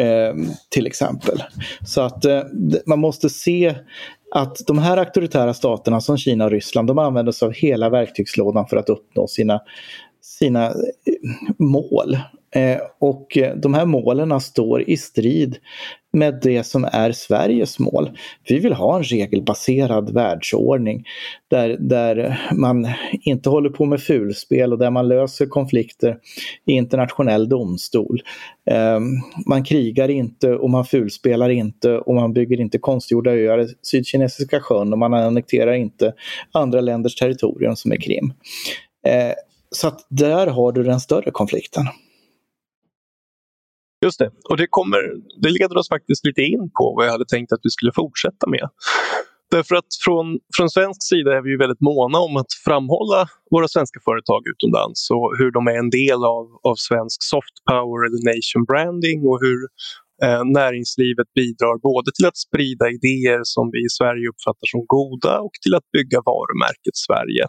eh, 0.00 0.34
till 0.68 0.86
exempel. 0.86 1.42
Så 1.86 2.00
att 2.00 2.24
eh, 2.24 2.42
man 2.86 2.98
måste 2.98 3.30
se 3.30 3.74
att 4.34 4.66
de 4.66 4.78
här 4.78 4.96
auktoritära 4.96 5.54
staterna 5.54 6.00
som 6.00 6.16
Kina 6.16 6.44
och 6.44 6.50
Ryssland, 6.50 6.88
de 6.88 6.98
använder 6.98 7.32
sig 7.32 7.46
av 7.46 7.52
hela 7.52 7.90
verktygslådan 7.90 8.66
för 8.66 8.76
att 8.76 8.88
uppnå 8.88 9.26
sina, 9.26 9.60
sina 10.22 10.66
eh, 10.66 10.72
mål. 11.58 12.16
Eh, 12.54 12.78
och 12.98 13.38
de 13.56 13.74
här 13.74 13.86
målen 13.86 14.40
står 14.40 14.90
i 14.90 14.96
strid 14.96 15.58
med 16.12 16.38
det 16.42 16.64
som 16.64 16.84
är 16.92 17.12
Sveriges 17.12 17.78
mål. 17.78 18.10
Vi 18.48 18.58
vill 18.58 18.72
ha 18.72 18.96
en 18.96 19.02
regelbaserad 19.02 20.14
världsordning 20.14 21.04
där, 21.48 21.76
där 21.80 22.40
man 22.52 22.88
inte 23.22 23.50
håller 23.50 23.70
på 23.70 23.84
med 23.84 24.02
fulspel 24.02 24.72
och 24.72 24.78
där 24.78 24.90
man 24.90 25.08
löser 25.08 25.46
konflikter 25.46 26.18
i 26.66 26.72
internationell 26.72 27.48
domstol. 27.48 28.22
Eh, 28.70 29.00
man 29.46 29.64
krigar 29.64 30.08
inte 30.08 30.54
och 30.54 30.70
man 30.70 30.84
fulspelar 30.84 31.48
inte 31.48 31.98
och 31.98 32.14
man 32.14 32.32
bygger 32.32 32.60
inte 32.60 32.78
konstgjorda 32.78 33.30
öar 33.30 33.60
i 33.60 33.68
Sydkinesiska 33.82 34.60
sjön 34.60 34.92
och 34.92 34.98
man 34.98 35.14
annekterar 35.14 35.72
inte 35.72 36.12
andra 36.52 36.80
länders 36.80 37.14
territorium 37.14 37.76
som 37.76 37.92
är 37.92 37.96
Krim. 37.96 38.32
Eh, 39.06 39.32
så 39.70 39.88
att 39.88 40.06
där 40.08 40.46
har 40.46 40.72
du 40.72 40.82
den 40.82 41.00
större 41.00 41.30
konflikten. 41.30 41.84
Just 44.02 44.18
det, 44.18 44.30
och 44.50 44.56
det, 44.56 44.66
kommer, 44.70 44.98
det 45.42 45.50
leder 45.50 45.76
oss 45.76 45.88
faktiskt 45.88 46.26
lite 46.26 46.42
in 46.42 46.70
på 46.78 46.94
vad 46.96 47.06
jag 47.06 47.12
hade 47.12 47.26
tänkt 47.26 47.52
att 47.52 47.60
vi 47.62 47.70
skulle 47.70 47.92
fortsätta 47.94 48.46
med. 48.46 48.68
Därför 49.50 49.74
att 49.74 49.90
från, 50.04 50.38
från 50.56 50.70
svensk 50.70 51.02
sida 51.02 51.30
är 51.36 51.42
vi 51.42 51.56
väldigt 51.56 51.80
måna 51.80 52.18
om 52.18 52.36
att 52.36 52.52
framhålla 52.64 53.26
våra 53.50 53.68
svenska 53.68 54.00
företag 54.04 54.40
utomlands 54.52 55.10
och 55.10 55.28
hur 55.38 55.50
de 55.50 55.66
är 55.66 55.78
en 55.84 55.90
del 55.90 56.20
av, 56.36 56.46
av 56.70 56.76
svensk 56.88 57.18
soft 57.32 57.56
power 57.70 58.00
eller 58.06 58.20
nation 58.32 58.64
branding 58.70 59.18
och 59.30 59.38
hur 59.44 59.60
eh, 60.24 60.44
näringslivet 60.44 61.28
bidrar 61.34 61.78
både 61.90 62.10
till 62.16 62.26
att 62.26 62.38
sprida 62.46 62.84
idéer 62.96 63.40
som 63.54 63.70
vi 63.72 63.78
i 63.88 63.90
Sverige 63.98 64.28
uppfattar 64.32 64.66
som 64.72 64.82
goda 64.96 65.34
och 65.46 65.54
till 65.62 65.74
att 65.74 65.88
bygga 65.96 66.18
varumärket 66.30 66.96
Sverige. 67.06 67.44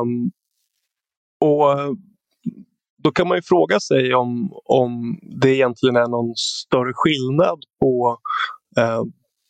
Um, 0.00 0.30
och 1.48 1.68
då 3.02 3.10
kan 3.10 3.28
man 3.28 3.38
ju 3.38 3.42
fråga 3.42 3.80
sig 3.80 4.14
om, 4.14 4.52
om 4.64 5.18
det 5.42 5.54
egentligen 5.54 5.96
är 5.96 6.08
någon 6.08 6.34
större 6.36 6.92
skillnad 6.94 7.58
på 7.80 8.18
eh, 8.78 9.02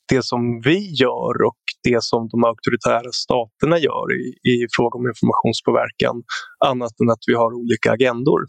det 0.08 0.24
som 0.24 0.60
vi 0.64 0.94
gör 0.94 1.42
och 1.48 1.62
det 1.82 2.02
som 2.02 2.28
de 2.28 2.44
auktoritära 2.44 3.12
staterna 3.12 3.78
gör 3.78 4.06
i, 4.20 4.24
i 4.50 4.66
fråga 4.76 4.98
om 4.98 5.06
informationspåverkan 5.06 6.22
annat 6.66 7.00
än 7.00 7.10
att 7.10 7.24
vi 7.26 7.34
har 7.34 7.52
olika 7.52 7.92
agendor. 7.92 8.40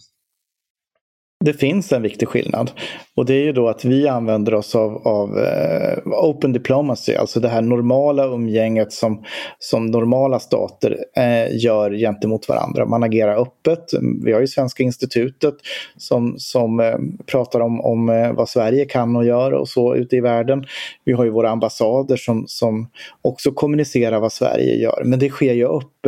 Det 1.46 1.54
finns 1.54 1.92
en 1.92 2.02
viktig 2.02 2.28
skillnad. 2.28 2.72
Och 3.16 3.26
det 3.26 3.34
är 3.34 3.44
ju 3.44 3.52
då 3.52 3.70
att 3.70 3.86
vi 3.86 4.08
använder 4.08 4.54
oss 4.54 4.76
av, 4.76 5.08
av 5.08 5.38
uh, 5.38 5.98
open 6.06 6.54
diplomacy, 6.54 7.16
alltså 7.16 7.40
det 7.40 7.48
här 7.48 7.62
normala 7.62 8.26
umgänget 8.26 8.94
som, 8.94 9.24
som 9.60 9.86
normala 9.86 10.40
stater 10.40 10.92
uh, 10.92 11.58
gör 11.58 11.92
gentemot 11.92 12.50
varandra. 12.50 12.86
Man 12.86 13.04
agerar 13.04 13.42
öppet. 13.42 13.86
Vi 14.24 14.32
har 14.32 14.40
ju 14.40 14.48
Svenska 14.48 14.84
institutet 14.84 15.54
som, 15.98 16.36
som 16.38 16.80
uh, 16.80 16.96
pratar 17.26 17.60
om, 17.60 17.82
om 17.82 18.34
vad 18.36 18.50
Sverige 18.50 18.86
kan 18.86 19.16
och 19.16 19.26
gör 19.26 19.52
och 19.52 19.68
så 19.68 19.96
ute 19.96 20.16
i 20.16 20.22
världen. 20.22 20.66
Vi 21.06 21.14
har 21.14 21.24
ju 21.24 21.30
våra 21.32 21.50
ambassader 21.50 22.18
som, 22.18 22.44
som 22.48 22.90
också 23.22 23.52
kommunicerar 23.52 24.20
vad 24.20 24.34
Sverige 24.34 24.76
gör. 24.76 25.02
Men 25.06 25.20
det 25.20 25.30
sker 25.30 25.54
ju 25.54 25.68
öppet 25.68 25.99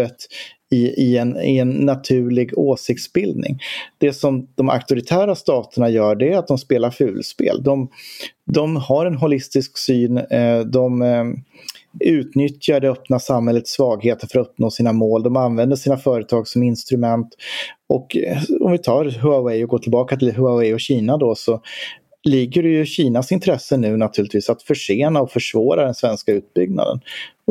i, 0.72 0.88
i, 0.88 1.18
en, 1.18 1.38
i 1.42 1.58
en 1.58 1.70
naturlig 1.70 2.58
åsiktsbildning. 2.58 3.60
Det 3.98 4.14
som 4.14 4.48
de 4.56 4.70
auktoritära 4.70 5.36
staterna 5.36 5.90
gör 5.90 6.16
det 6.16 6.34
är 6.34 6.38
att 6.38 6.48
de 6.48 6.58
spelar 6.58 6.92
fulspel. 6.92 7.64
De, 7.64 7.90
de 8.52 8.76
har 8.76 9.06
en 9.06 9.16
holistisk 9.16 9.78
syn, 9.78 10.18
eh, 10.18 10.60
de 10.60 11.02
eh, 11.02 11.24
utnyttjar 12.00 12.80
det 12.80 12.90
öppna 12.90 13.20
samhällets 13.20 13.72
svagheter 13.72 14.28
för 14.28 14.40
att 14.40 14.48
uppnå 14.48 14.72
sina 14.72 14.94
mål. 14.94 15.24
De 15.24 15.36
använder 15.36 15.76
sina 15.76 15.98
företag 15.98 16.48
som 16.48 16.64
instrument. 16.64 17.36
Och 17.90 18.18
eh, 18.18 18.38
om 18.62 18.72
vi 18.72 18.78
tar 18.78 19.06
Huawei 19.06 19.64
och 19.64 19.70
går 19.70 19.80
tillbaka 19.80 20.18
till 20.18 20.36
Huawei 20.36 20.74
och 20.74 20.80
Kina 20.80 21.18
då 21.18 21.36
så 21.36 21.62
ligger 22.24 22.64
det 22.64 22.70
ju 22.70 22.86
Kinas 22.86 23.32
intresse 23.32 23.78
nu 23.78 23.98
naturligtvis 23.98 24.50
att 24.50 24.64
försena 24.64 25.22
och 25.22 25.32
försvåra 25.32 25.86
den 25.86 25.96
svenska 25.96 26.32
utbyggnaden. 26.32 27.00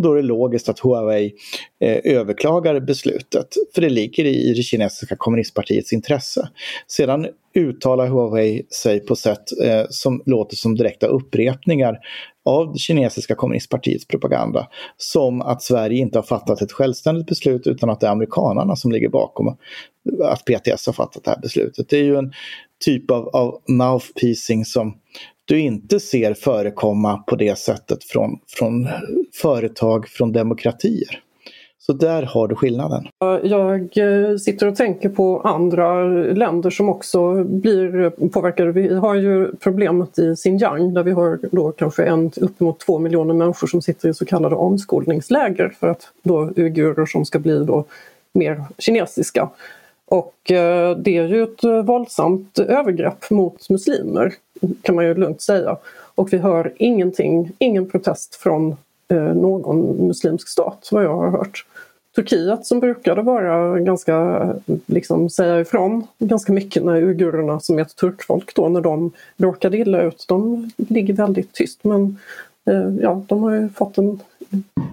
Och 0.00 0.04
då 0.04 0.12
är 0.12 0.16
det 0.16 0.22
logiskt 0.22 0.68
att 0.68 0.80
Huawei 0.80 1.32
eh, 1.80 2.14
överklagar 2.16 2.80
beslutet, 2.80 3.46
för 3.74 3.80
det 3.82 3.88
ligger 3.88 4.24
i 4.24 4.54
det 4.56 4.62
kinesiska 4.62 5.16
kommunistpartiets 5.16 5.92
intresse. 5.92 6.48
Sedan 6.86 7.26
uttalar 7.54 8.06
Huawei 8.06 8.62
sig 8.70 9.00
på 9.00 9.16
sätt 9.16 9.60
eh, 9.64 9.84
som 9.90 10.22
låter 10.26 10.56
som 10.56 10.76
direkta 10.76 11.06
upprepningar 11.06 11.98
av 12.44 12.72
det 12.72 12.78
kinesiska 12.78 13.34
kommunistpartiets 13.34 14.06
propaganda. 14.06 14.68
Som 14.96 15.42
att 15.42 15.62
Sverige 15.62 15.98
inte 15.98 16.18
har 16.18 16.22
fattat 16.22 16.62
ett 16.62 16.72
självständigt 16.72 17.26
beslut 17.26 17.66
utan 17.66 17.90
att 17.90 18.00
det 18.00 18.06
är 18.06 18.10
amerikanarna 18.10 18.76
som 18.76 18.92
ligger 18.92 19.08
bakom 19.08 19.56
att 20.24 20.44
PTS 20.44 20.86
har 20.86 20.92
fattat 20.92 21.24
det 21.24 21.30
här 21.30 21.40
beslutet. 21.42 21.88
Det 21.88 21.98
är 21.98 22.04
ju 22.04 22.16
en 22.16 22.32
typ 22.84 23.10
av, 23.10 23.28
av 23.28 23.60
mouthpiecing 23.68 24.64
som 24.64 24.94
du 25.50 25.60
inte 25.60 26.00
ser 26.00 26.34
förekomma 26.34 27.16
på 27.26 27.36
det 27.36 27.58
sättet 27.58 28.04
från, 28.04 28.38
från 28.48 28.88
företag, 29.42 30.08
från 30.08 30.32
demokratier. 30.32 31.22
Så 31.78 31.92
där 31.92 32.22
har 32.22 32.48
du 32.48 32.54
skillnaden. 32.54 33.08
Jag 33.42 33.80
eh, 33.80 34.36
sitter 34.36 34.66
och 34.66 34.76
tänker 34.76 35.08
på 35.08 35.40
andra 35.40 36.04
länder 36.32 36.70
som 36.70 36.88
också 36.88 37.44
blir 37.44 38.10
påverkade. 38.28 38.72
Vi 38.72 38.94
har 38.94 39.14
ju 39.14 39.52
problemet 39.56 40.18
i 40.18 40.36
Xinjiang 40.36 40.94
där 40.94 41.02
vi 41.02 41.10
har 41.10 41.38
då 41.52 41.72
kanske 41.72 42.04
en, 42.04 42.30
uppemot 42.36 42.80
två 42.80 42.98
miljoner 42.98 43.34
människor 43.34 43.66
som 43.66 43.82
sitter 43.82 44.08
i 44.08 44.14
så 44.14 44.24
kallade 44.24 44.54
omskolningsläger 44.54 45.68
för 45.80 45.88
att 45.88 46.12
då 46.22 46.50
uigurer 46.56 47.06
som 47.06 47.24
ska 47.24 47.38
bli 47.38 47.64
då 47.64 47.84
mer 48.32 48.64
kinesiska. 48.78 49.48
Och 50.10 50.50
eh, 50.50 50.96
det 50.96 51.16
är 51.16 51.28
ju 51.28 51.42
ett 51.42 51.64
eh, 51.64 51.82
våldsamt 51.82 52.58
övergrepp 52.58 53.30
mot 53.30 53.70
muslimer 53.70 54.34
kan 54.82 54.94
man 54.94 55.04
ju 55.04 55.14
lugnt 55.14 55.42
säga. 55.42 55.76
Och 56.14 56.32
vi 56.32 56.38
hör 56.38 56.72
ingenting, 56.76 57.52
ingen 57.58 57.90
protest 57.90 58.34
från 58.34 58.76
eh, 59.08 59.34
någon 59.34 60.06
muslimsk 60.06 60.48
stat 60.48 60.88
vad 60.92 61.04
jag 61.04 61.16
har 61.16 61.30
hört. 61.30 61.66
Turkiet 62.16 62.66
som 62.66 62.80
brukade 62.80 63.22
vara 63.22 63.80
ganska, 63.80 64.48
liksom 64.86 65.30
säga 65.30 65.60
ifrån 65.60 66.06
ganska 66.18 66.52
mycket 66.52 66.84
när 66.84 67.02
uigurerna 67.02 67.60
som 67.60 67.78
är 67.78 67.82
ett 67.82 67.96
turkfolk 67.96 68.54
då 68.54 68.68
när 68.68 68.80
de 68.80 69.12
råkade 69.36 69.78
illa 69.78 70.02
ut, 70.02 70.24
de 70.28 70.70
ligger 70.76 71.14
väldigt 71.14 71.52
tyst 71.52 71.84
men 71.84 72.18
ja, 73.00 73.22
de 73.28 73.42
har 73.42 73.54
ju 73.54 73.68
fått 73.68 73.98
en 73.98 74.20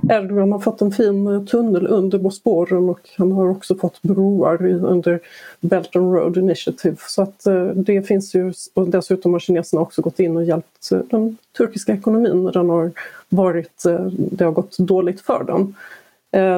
Erdogan 0.09 0.51
har 0.51 0.59
fått 0.59 0.81
en 0.81 0.91
fin 0.91 1.45
tunnel 1.45 1.87
under 1.87 2.17
Bosporen 2.17 2.89
och 2.89 2.99
han 3.17 3.31
har 3.31 3.49
också 3.49 3.75
fått 3.75 4.01
broar 4.01 4.65
under 4.65 5.19
Belt 5.59 5.95
and 5.95 6.13
Road 6.13 6.37
Initiative. 6.37 6.95
Så 7.07 7.21
att 7.21 7.45
eh, 7.45 7.65
det 7.65 8.01
finns 8.01 8.35
ju, 8.35 8.53
och 8.73 8.87
dessutom 8.87 9.33
har 9.33 9.39
kineserna 9.39 9.81
också 9.81 10.01
gått 10.01 10.19
in 10.19 10.37
och 10.37 10.43
hjälpt 10.43 10.91
eh, 10.91 10.99
den 11.09 11.37
turkiska 11.57 11.93
ekonomin 11.93 12.43
när 12.43 12.51
den 12.51 12.69
har 12.69 12.91
varit, 13.29 13.85
eh, 13.85 14.05
det 14.11 14.45
har 14.45 14.51
gått 14.51 14.77
dåligt 14.77 15.21
för 15.21 15.43
den. 15.43 15.75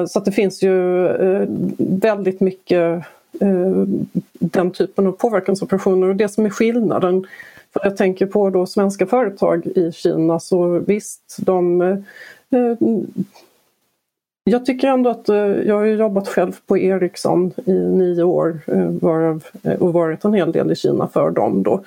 Så 0.08 0.18
att 0.18 0.24
det 0.24 0.32
finns 0.32 0.62
ju 0.62 1.08
väldigt 1.78 2.40
mycket 2.40 3.04
den 4.38 4.70
typen 4.70 5.06
av 5.06 5.12
påverkansoperationer 5.12 6.08
och 6.08 6.16
det 6.16 6.28
som 6.28 6.46
är 6.46 6.50
skillnaden 6.50 7.26
för 7.72 7.80
jag 7.84 7.96
tänker 7.96 8.26
på 8.26 8.50
då 8.50 8.66
svenska 8.66 9.06
företag 9.06 9.66
i 9.66 9.92
Kina 9.92 10.40
så 10.40 10.78
visst, 10.78 11.36
de... 11.38 12.04
Eh, 12.50 12.76
jag 14.44 14.66
tycker 14.66 14.88
ändå 14.88 15.10
att 15.10 15.28
eh, 15.28 15.36
jag 15.36 15.74
har 15.74 15.84
jobbat 15.84 16.28
själv 16.28 16.52
på 16.66 16.78
Ericsson 16.78 17.52
i 17.64 17.72
nio 17.72 18.22
år 18.22 18.60
eh, 18.66 18.90
varav, 18.90 19.44
och 19.78 19.92
varit 19.92 20.24
en 20.24 20.34
hel 20.34 20.52
del 20.52 20.72
i 20.72 20.76
Kina 20.76 21.08
för 21.08 21.30
dem. 21.30 21.62
Då. 21.62 21.84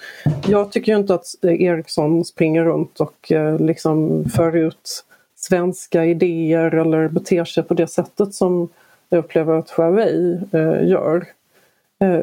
Jag 0.48 0.72
tycker 0.72 0.98
inte 0.98 1.14
att 1.14 1.26
Ericsson 1.42 2.26
springer 2.26 2.64
runt 2.64 3.00
och 3.00 3.32
liksom 3.60 4.26
för 4.36 4.56
ut 4.56 5.06
svenska 5.36 6.06
idéer 6.06 6.76
eller 6.76 7.08
beter 7.08 7.46
sig 7.46 7.64
på 7.64 7.74
det 7.74 7.88
sättet 7.88 8.34
som 8.34 8.70
jag 9.10 9.20
upplever 9.20 9.58
att 9.58 9.70
Huawei 9.70 10.40
gör. 10.84 11.26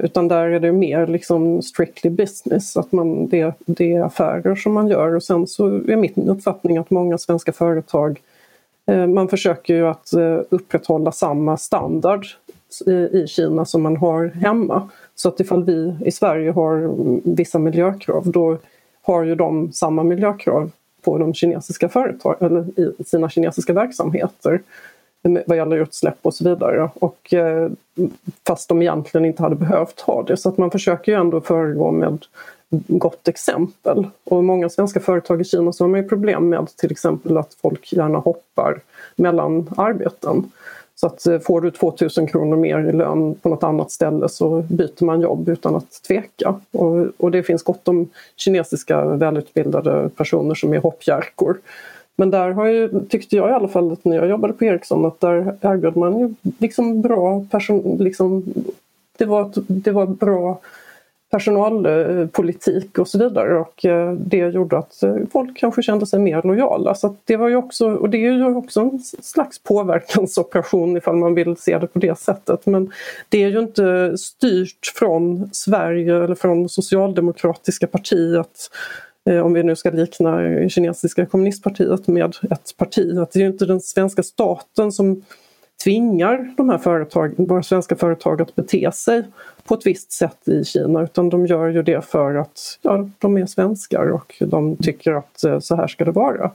Utan 0.03 0.29
där 0.29 0.47
är 0.47 0.61
det 0.61 0.73
mer 0.73 1.07
liksom 1.07 1.63
strictly 1.63 2.11
business, 2.11 2.77
att 2.77 2.93
man, 2.93 3.29
det, 3.29 3.55
det 3.67 3.93
är 3.93 4.03
affärer 4.03 4.55
som 4.55 4.73
man 4.73 4.89
gör 4.89 5.15
och 5.15 5.23
sen 5.23 5.47
så 5.47 5.67
är 5.67 5.97
min 5.97 6.29
uppfattning 6.29 6.79
att 6.79 6.91
många 6.91 7.19
svenska 7.19 7.53
företag 7.53 8.11
eh, 8.11 8.30
Eh, 8.91 9.07
man 9.07 9.29
försöker 9.29 9.75
ju 9.75 9.87
att 9.87 10.13
eh, 10.13 10.39
upprätthålla 10.51 11.13
samma 11.13 11.57
standard 11.57 12.27
i 13.13 13.27
Kina 13.27 13.65
som 13.65 13.83
man 13.83 13.97
har 13.97 14.27
hemma. 14.27 14.89
Så 15.15 15.29
att 15.29 15.41
ifall 15.41 15.65
vi 15.65 15.97
i 16.05 16.11
Sverige 16.11 16.51
har 16.51 16.77
mm, 16.77 17.21
vissa 17.25 17.59
miljökrav 17.59 18.31
då 18.31 18.59
har 19.03 19.23
ju 19.23 19.35
de 19.35 19.73
samma 19.73 20.03
miljökrav 20.03 20.71
på 21.03 21.19
de 21.19 21.35
kinesiska 21.35 21.89
företag, 21.89 22.37
eller 22.41 22.81
i 22.81 23.05
sina 23.07 23.31
kinesiska 23.31 23.73
verksamheter 23.73 24.61
eh, 25.23 25.43
vad 25.47 25.57
gäller 25.57 25.77
utsläpp 25.77 26.19
och 26.23 26.35
så 26.35 26.49
vidare. 26.49 26.91
Och, 26.95 27.35
fast 28.47 28.69
de 28.69 28.83
egentligen 28.83 29.25
inte 29.25 29.43
hade 29.43 29.57
behövt 29.57 30.01
ha 30.01 30.23
det. 30.23 30.37
Så 30.37 30.49
att 30.49 30.59
man 30.59 30.71
försöker 30.71 31.13
ju 31.13 31.19
ändå 31.19 31.41
föregå 31.41 31.91
med 31.91 32.19
gott 32.71 33.29
exempel. 33.29 34.07
Och 34.25 34.45
många 34.45 34.69
svenska 34.69 35.01
företag 35.01 35.41
i 35.41 35.45
Kina 35.45 35.73
så 35.73 35.85
har 35.85 35.89
man 35.89 36.03
ju 36.03 36.09
problem 36.09 36.49
med 36.49 36.77
till 36.77 36.91
exempel 36.91 37.37
att 37.37 37.55
folk 37.63 37.93
gärna 37.93 38.19
hoppar 38.19 38.81
mellan 39.17 39.71
arbeten. 39.77 40.51
Så 40.95 41.07
att 41.07 41.27
eh, 41.27 41.39
får 41.39 41.61
du 41.61 41.71
2000 41.71 42.27
kronor 42.27 42.57
mer 42.57 42.79
i 42.79 42.93
lön 42.93 43.35
på 43.35 43.49
något 43.49 43.63
annat 43.63 43.91
ställe 43.91 44.29
så 44.29 44.63
byter 44.69 45.05
man 45.05 45.21
jobb 45.21 45.49
utan 45.49 45.77
att 45.77 46.03
tveka. 46.09 46.61
Och, 46.71 47.07
och 47.17 47.31
det 47.31 47.43
finns 47.43 47.63
gott 47.63 47.89
om 47.89 48.09
kinesiska 48.37 49.05
välutbildade 49.05 50.09
personer 50.17 50.55
som 50.55 50.73
är 50.73 50.79
hoppjerkor. 50.79 51.59
Men 52.17 52.31
där 52.31 52.51
har 52.51 52.67
ju, 52.67 53.01
tyckte 53.09 53.37
jag 53.37 53.51
i 53.51 53.53
alla 53.53 53.69
fall 53.69 53.97
när 54.03 54.17
jag 54.17 54.29
jobbade 54.29 54.53
på 54.53 54.65
Ericsson 54.65 55.05
att 55.05 55.21
där 55.21 55.57
erbjöd 55.61 55.97
man 55.97 56.19
ju 56.19 56.35
liksom 56.59 57.03
bra 57.03 57.45
person, 57.51 57.97
liksom, 58.01 58.45
det 59.19 59.25
var, 59.25 59.51
det 59.57 59.91
var 59.91 60.07
bra 60.07 60.61
personalpolitik 61.31 62.99
eh, 62.99 63.01
och 63.01 63.09
så 63.09 63.19
vidare 63.19 63.59
och 63.59 63.85
eh, 63.85 64.13
det 64.13 64.37
gjorde 64.37 64.79
att 64.79 65.03
eh, 65.03 65.17
folk 65.33 65.59
kanske 65.59 65.83
kände 65.83 66.07
sig 66.07 66.19
mer 66.19 66.43
lojala. 66.45 66.95
Så 66.95 67.17
det 67.25 67.37
var 67.37 67.49
ju 67.49 67.57
också, 67.57 67.95
och 67.95 68.11
det 68.11 68.27
är 68.27 68.33
ju 68.33 68.55
också 68.55 68.81
en 68.81 68.99
slags 69.23 69.59
påverkansoperation 69.63 70.97
ifall 70.97 71.17
man 71.17 71.35
vill 71.35 71.57
se 71.57 71.79
det 71.79 71.87
på 71.87 71.99
det 71.99 72.19
sättet. 72.19 72.67
Men 72.67 72.93
det 73.29 73.45
är 73.45 73.49
ju 73.49 73.59
inte 73.59 74.19
styrt 74.19 74.93
från 74.95 75.51
Sverige 75.53 76.25
eller 76.25 76.35
från 76.35 76.69
socialdemokratiska 76.69 77.87
partiet 77.87 78.71
om 79.45 79.53
vi 79.53 79.63
nu 79.63 79.77
ska 79.77 79.91
likna 79.91 80.69
kinesiska 80.69 81.27
kommunistpartiet 81.27 82.07
med 82.07 82.37
ett 82.51 82.77
parti. 82.77 83.19
Att 83.19 83.33
det 83.33 83.39
är 83.39 83.41
ju 83.41 83.47
inte 83.47 83.67
den 83.67 83.81
svenska 83.81 84.23
staten 84.23 84.93
som 84.93 85.23
tvingar 85.85 86.55
de 86.57 86.71
här 86.71 86.79
företag, 86.79 87.35
våra 87.39 87.63
svenska 87.63 87.97
företag 87.97 88.43
att 88.43 88.55
bete 88.55 88.93
sig 88.93 89.23
på 89.65 89.75
ett 89.75 89.87
visst 89.87 90.13
sätt 90.13 90.49
i 90.49 90.65
Kina 90.65 91.03
utan 91.03 91.29
de 91.29 91.47
gör 91.47 91.69
ju 91.69 91.83
det 91.83 92.05
för 92.05 92.35
att 92.35 92.79
ja, 92.83 93.11
de 93.19 93.37
är 93.37 93.47
svenskar 93.47 94.13
och 94.13 94.35
de 94.41 94.77
tycker 94.77 95.13
att 95.13 95.45
eh, 95.45 95.59
så 95.59 95.77
här 95.77 95.87
ska 95.87 96.05
det 96.05 96.13
vara. 96.13 96.51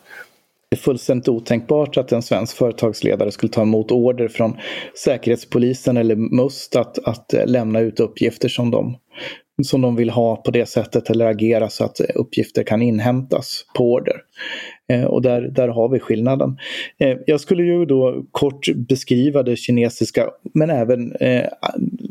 Det 0.70 0.76
är 0.76 0.82
fullständigt 0.82 1.28
otänkbart 1.28 1.98
att 1.98 2.12
en 2.12 2.22
svensk 2.22 2.58
företagsledare 2.58 3.32
skulle 3.32 3.52
ta 3.52 3.62
emot 3.62 3.92
order 3.92 4.28
från 4.28 4.58
Säkerhetspolisen 5.04 5.98
eller 5.98 6.16
MUST 6.16 6.76
att, 6.76 7.08
att 7.08 7.34
eh, 7.34 7.46
lämna 7.46 7.80
ut 7.80 8.00
uppgifter 8.00 8.50
som 8.50 8.72
de, 8.72 8.98
som 9.64 9.82
de 9.82 9.96
vill 9.96 10.10
ha 10.10 10.36
på 10.36 10.52
det 10.52 10.66
sättet 10.66 11.10
eller 11.10 11.26
agera 11.26 11.70
så 11.70 11.84
att 11.84 12.00
eh, 12.00 12.06
uppgifter 12.16 12.64
kan 12.64 12.82
inhämtas 12.82 13.66
på 13.78 13.94
order. 13.94 14.22
Eh, 14.88 15.04
och 15.04 15.22
där, 15.22 15.42
där 15.42 15.68
har 15.68 15.90
vi 15.90 16.00
skillnaden. 16.00 16.58
Eh, 17.00 17.18
jag 17.26 17.42
skulle 17.42 17.64
ju 17.64 17.86
då 17.86 18.24
kort 18.32 18.68
beskriva 18.76 19.44
det 19.44 19.56
kinesiska 19.56 20.30
men 20.54 20.70
även 20.70 21.16
eh, 21.16 21.46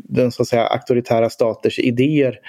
den 0.03 0.31
så 0.31 0.41
att 0.41 0.47
säga 0.47 0.65
auktoritära 0.65 1.29
staters 1.29 1.79
idéer 1.79 2.39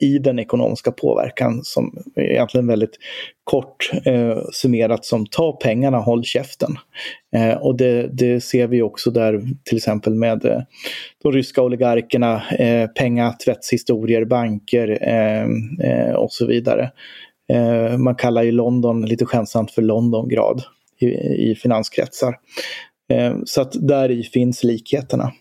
i 0.00 0.18
den 0.18 0.38
ekonomiska 0.38 0.92
påverkan 0.92 1.60
som 1.62 1.98
egentligen 2.16 2.66
väldigt 2.66 2.96
kort 3.44 3.90
summerat 4.52 5.04
som 5.04 5.26
ta 5.26 5.52
pengarna, 5.52 5.98
håll 5.98 6.24
käften. 6.24 6.76
och 7.60 7.76
det, 7.76 8.08
det, 8.12 8.40
ser 8.40 8.66
vi 8.66 8.82
också 8.82 9.10
där 9.10 9.42
till 9.64 9.76
exempel 9.76 10.14
med 10.14 10.66
de 11.22 11.32
ryska 11.32 11.62
oligarkerna, 11.62 12.42
pengatvättshistorier, 12.98 14.24
banker 14.24 14.98
och 16.16 16.32
så 16.32 16.46
vidare. 16.46 16.90
Eh, 17.50 17.98
man 17.98 18.14
kallar 18.14 18.42
ju 18.42 18.52
London 18.52 19.02
lite 19.02 19.26
skämtsamt 19.26 19.70
för 19.70 19.82
Londongrad 19.82 20.62
i, 20.98 21.06
i 21.50 21.54
finanskretsar. 21.54 22.38
Eh, 23.12 23.34
så 23.44 23.60
att 23.60 23.72
där 23.72 24.10
i 24.10 24.22
finns 24.22 24.64
likheterna. 24.64 25.32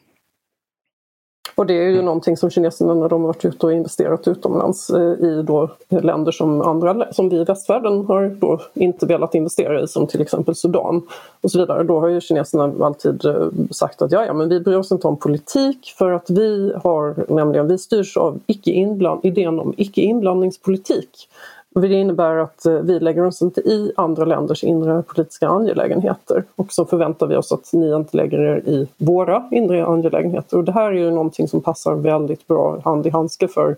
Och 1.60 1.66
det 1.66 1.74
är 1.74 1.90
ju 1.90 2.02
någonting 2.02 2.38
som 2.38 2.50
kineserna 2.50 2.94
när 2.94 3.10
de 3.10 3.22
har 3.22 3.28
varit 3.28 3.46
ute 3.46 3.66
och 3.66 3.74
investerat 3.74 4.28
utomlands 4.28 4.90
eh, 4.90 5.02
i 5.02 5.44
då 5.48 5.70
länder 5.90 6.32
som, 6.32 6.62
andra, 6.62 7.14
som 7.14 7.30
vi 7.30 7.36
i 7.36 7.44
västvärlden 7.44 8.06
har 8.06 8.36
då 8.40 8.62
inte 8.74 9.06
velat 9.06 9.36
investera 9.36 9.84
i 9.84 9.88
som 9.88 10.08
till 10.08 10.22
exempel 10.22 10.56
Sudan 10.56 11.02
och 11.42 11.52
så 11.52 11.60
vidare. 11.60 11.84
Då 11.84 12.00
har 12.00 12.08
ju 12.08 12.22
kineserna 12.22 12.86
alltid 12.86 13.26
eh, 13.26 13.48
sagt 13.72 14.02
att 14.02 14.12
ja, 14.12 14.26
ja 14.26 14.34
men 14.34 14.50
vi 14.50 14.60
bryr 14.60 14.76
oss 14.76 14.92
inte 14.92 15.08
om 15.08 15.18
politik 15.18 15.94
för 15.98 16.12
att 16.12 16.30
vi 16.30 16.74
har 16.84 17.34
nämligen, 17.34 17.68
vi 17.68 17.78
styrs 17.78 18.18
av 18.18 18.40
icke 18.48 18.72
inbland, 18.72 19.26
idén 19.26 19.60
om 19.60 19.74
icke-inblandningspolitik. 19.78 21.30
Det 21.76 21.88
innebär 21.88 22.36
att 22.36 22.66
eh, 22.66 22.74
vi 22.74 23.00
lägger 23.00 23.26
oss 23.26 23.42
inte 23.42 23.62
i 23.62 23.92
andra 23.96 24.26
länders 24.26 24.64
inre 24.64 25.04
politiska 25.04 25.48
angelägenheter 25.48 26.44
och 26.56 26.74
så 26.74 26.86
förväntar 26.86 27.28
vi 27.28 27.36
oss 27.36 27.52
att 27.52 27.74
ni 27.74 27.96
inte 27.96 28.18
lägger 28.18 28.40
er 28.40 28.58
i 28.66 28.88
våra 28.98 29.50
inre 29.52 29.86
angelägenheter. 29.86 30.58
Och 30.58 30.64
det 30.64 30.72
här 30.72 30.92
är 30.92 30.98
ju 30.98 31.12
någonting 31.12 31.48
som 31.48 31.62
passar 31.62 31.96
väldigt 31.96 32.48
bra 32.48 32.80
hand 32.80 33.08
i 33.08 33.10
handske 33.10 33.48
för 33.48 33.76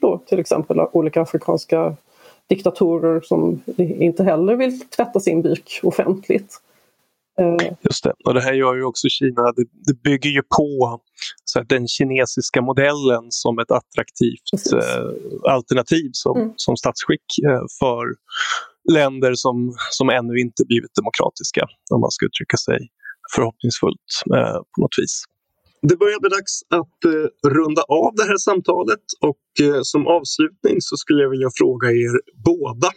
då 0.00 0.20
till 0.26 0.38
exempel 0.38 0.80
olika 0.92 1.22
afrikanska 1.22 1.96
diktatorer 2.46 3.20
som 3.20 3.60
inte 3.76 4.24
heller 4.24 4.54
vill 4.54 4.80
tvätta 4.80 5.20
sin 5.20 5.42
byk 5.42 5.80
offentligt. 5.82 6.60
Eh, 7.38 7.72
Just 7.80 8.04
det, 8.04 8.12
och 8.24 8.34
det 8.34 8.40
här 8.40 8.52
gör 8.52 8.74
ju 8.74 8.84
också 8.84 9.08
Kina, 9.08 9.52
det, 9.52 9.64
det 9.86 10.02
bygger 10.02 10.30
ju 10.30 10.42
på 10.42 11.00
så 11.44 11.60
att 11.60 11.68
den 11.68 11.88
kinesiska 11.88 12.62
modellen 12.62 13.26
som 13.28 13.58
ett 13.58 13.70
attraktivt 13.70 14.72
eh, 14.72 15.52
alternativ 15.52 16.10
som, 16.12 16.36
mm. 16.36 16.52
som 16.56 16.76
statsskick 16.76 17.28
eh, 17.48 17.64
för 17.80 18.04
länder 18.92 19.32
som, 19.34 19.74
som 19.90 20.08
ännu 20.08 20.34
inte 20.40 20.64
blivit 20.66 20.94
demokratiska, 20.94 21.62
om 21.94 22.00
man 22.00 22.10
ska 22.10 22.26
uttrycka 22.26 22.56
sig 22.56 22.78
förhoppningsfullt 23.34 24.10
eh, 24.36 24.58
på 24.72 24.80
något 24.80 24.96
vis. 24.98 25.24
Det 25.82 25.96
börjar 25.96 26.20
bli 26.20 26.30
dags 26.38 26.54
att 26.80 26.98
eh, 27.12 27.50
runda 27.58 27.82
av 27.82 28.10
det 28.14 28.26
här 28.30 28.38
samtalet 28.48 29.04
och 29.30 29.46
eh, 29.66 29.80
som 29.82 30.06
avslutning 30.06 30.76
så 30.80 30.96
skulle 30.96 31.22
jag 31.22 31.30
vilja 31.30 31.50
fråga 31.60 31.88
er 31.90 32.14
båda 32.44 32.90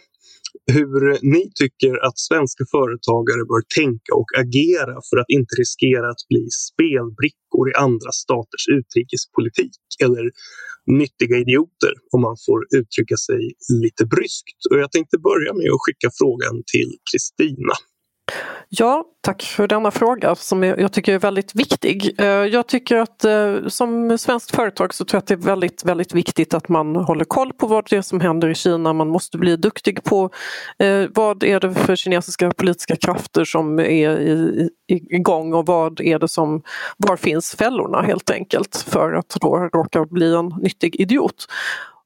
hur 0.66 1.18
ni 1.32 1.50
tycker 1.60 2.06
att 2.06 2.18
svenska 2.18 2.64
företagare 2.70 3.42
bör 3.52 3.62
tänka 3.80 4.10
och 4.20 4.30
agera 4.42 4.96
för 5.08 5.16
att 5.22 5.30
inte 5.38 5.54
riskera 5.62 6.06
att 6.10 6.24
bli 6.28 6.44
spelbrickor 6.68 7.64
i 7.70 7.74
andra 7.86 8.10
staters 8.22 8.64
utrikespolitik 8.78 9.78
eller 10.04 10.24
nyttiga 10.86 11.36
idioter 11.44 11.92
om 12.14 12.20
man 12.28 12.36
får 12.46 12.60
uttrycka 12.78 13.16
sig 13.16 13.42
lite 13.82 14.04
bryskt. 14.14 14.60
Och 14.70 14.78
jag 14.82 14.92
tänkte 14.92 15.16
börja 15.18 15.52
med 15.58 15.68
att 15.74 15.84
skicka 15.84 16.08
frågan 16.20 16.56
till 16.72 16.90
Kristina. 17.10 17.74
Ja, 18.74 19.04
tack 19.20 19.42
för 19.42 19.68
denna 19.68 19.90
fråga 19.90 20.34
som 20.34 20.62
jag 20.62 20.92
tycker 20.92 21.14
är 21.14 21.18
väldigt 21.18 21.54
viktig. 21.54 22.14
Eh, 22.18 22.26
jag 22.26 22.66
tycker 22.66 22.96
att 22.96 23.24
eh, 23.24 23.66
som 23.68 24.18
svenskt 24.18 24.56
företag 24.56 24.94
så 24.94 25.04
tror 25.04 25.16
jag 25.16 25.22
att 25.22 25.26
det 25.26 25.34
är 25.34 25.46
väldigt, 25.46 25.84
väldigt 25.84 26.14
viktigt 26.14 26.54
att 26.54 26.68
man 26.68 26.96
håller 26.96 27.24
koll 27.24 27.52
på 27.52 27.66
vad 27.66 27.86
det 27.90 27.96
är 27.96 28.02
som 28.02 28.20
händer 28.20 28.48
i 28.48 28.54
Kina. 28.54 28.92
Man 28.92 29.08
måste 29.08 29.38
bli 29.38 29.56
duktig 29.56 30.04
på 30.04 30.30
eh, 30.78 31.04
vad 31.14 31.44
är 31.44 31.60
det 31.60 31.74
för 31.74 31.96
kinesiska 31.96 32.50
politiska 32.50 32.96
krafter 32.96 33.44
som 33.44 33.78
är 33.78 34.68
igång 34.88 35.54
och 35.54 35.66
vad 35.66 36.00
är 36.00 36.18
det 36.18 36.28
som, 36.28 36.62
var 36.96 37.16
finns 37.16 37.54
fällorna 37.54 38.02
helt 38.02 38.30
enkelt 38.30 38.76
för 38.88 39.12
att 39.12 39.36
då 39.40 39.56
råka 39.72 40.04
bli 40.04 40.34
en 40.34 40.54
nyttig 40.62 41.00
idiot. 41.00 41.46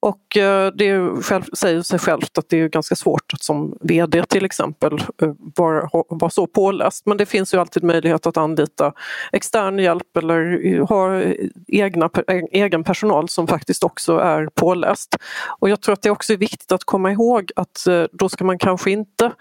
Och 0.07 0.37
eh, 0.37 0.73
det 0.75 0.87
det 0.87 1.23
själv, 1.23 1.43
säger 1.53 1.83
sig 1.83 1.99
självt 1.99 2.39
att 2.39 2.49
det 2.49 2.61
är 2.61 2.69
ganska 2.69 2.97
svårt 2.97 3.33
att 3.33 3.43
som 3.43 3.79
VD 3.81 4.23
till 4.23 4.45
exempel 4.45 4.93
eh, 5.23 5.33
vara, 5.57 5.89
vara 6.09 6.31
så 6.31 6.47
påläst. 6.47 7.07
Men 7.07 7.17
det 7.17 7.27
finns 7.27 7.55
ju 7.55 7.59
alltid 7.59 7.85
möjlighet 7.85 8.27
att 8.27 8.37
anlita 8.37 8.93
extern 9.33 9.79
hjälp 9.79 10.17
eller 10.17 10.67
eh, 10.67 10.87
ha 10.87 11.23
egna, 11.67 12.11
egen 12.51 12.85
personal 12.85 13.29
som 13.29 13.47
faktiskt 13.47 13.85
också 13.85 14.19
är 14.19 14.49
påläst. 14.55 15.17
Och 15.59 15.71
jag 15.71 15.81
tror 15.81 15.93
att 15.93 16.03
det 16.03 16.11
också 16.11 16.33
är 16.33 16.37
viktigt 16.37 16.73
att 16.73 16.85
komma 16.85 17.13
ihåg 17.13 17.51
att 17.57 17.87
då 18.13 18.29
ska 18.29 18.45
man 18.45 18.59
kanske 18.59 18.91
inte 18.91 19.33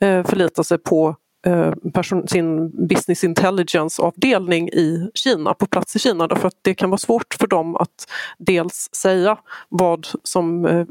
förlita 0.00 0.64
sig 0.64 0.78
på 0.78 1.16
Eh, 1.46 1.72
person, 1.92 2.28
sin 2.28 2.70
business 2.88 3.24
intelligence-avdelning 3.24 4.68
i 4.68 5.10
Kina, 5.14 5.54
på 5.54 5.66
plats 5.66 5.96
i 5.96 5.98
Kina, 5.98 6.26
därför 6.26 6.48
att 6.48 6.58
det 6.62 6.74
kan 6.74 6.90
vara 6.90 6.98
svårt 6.98 7.34
för 7.40 7.46
dem 7.46 7.76
att 7.76 8.10
dels 8.38 8.88
säga 8.92 9.38
vad 9.68 10.06
som... 10.22 10.66
Eh, 10.66 10.86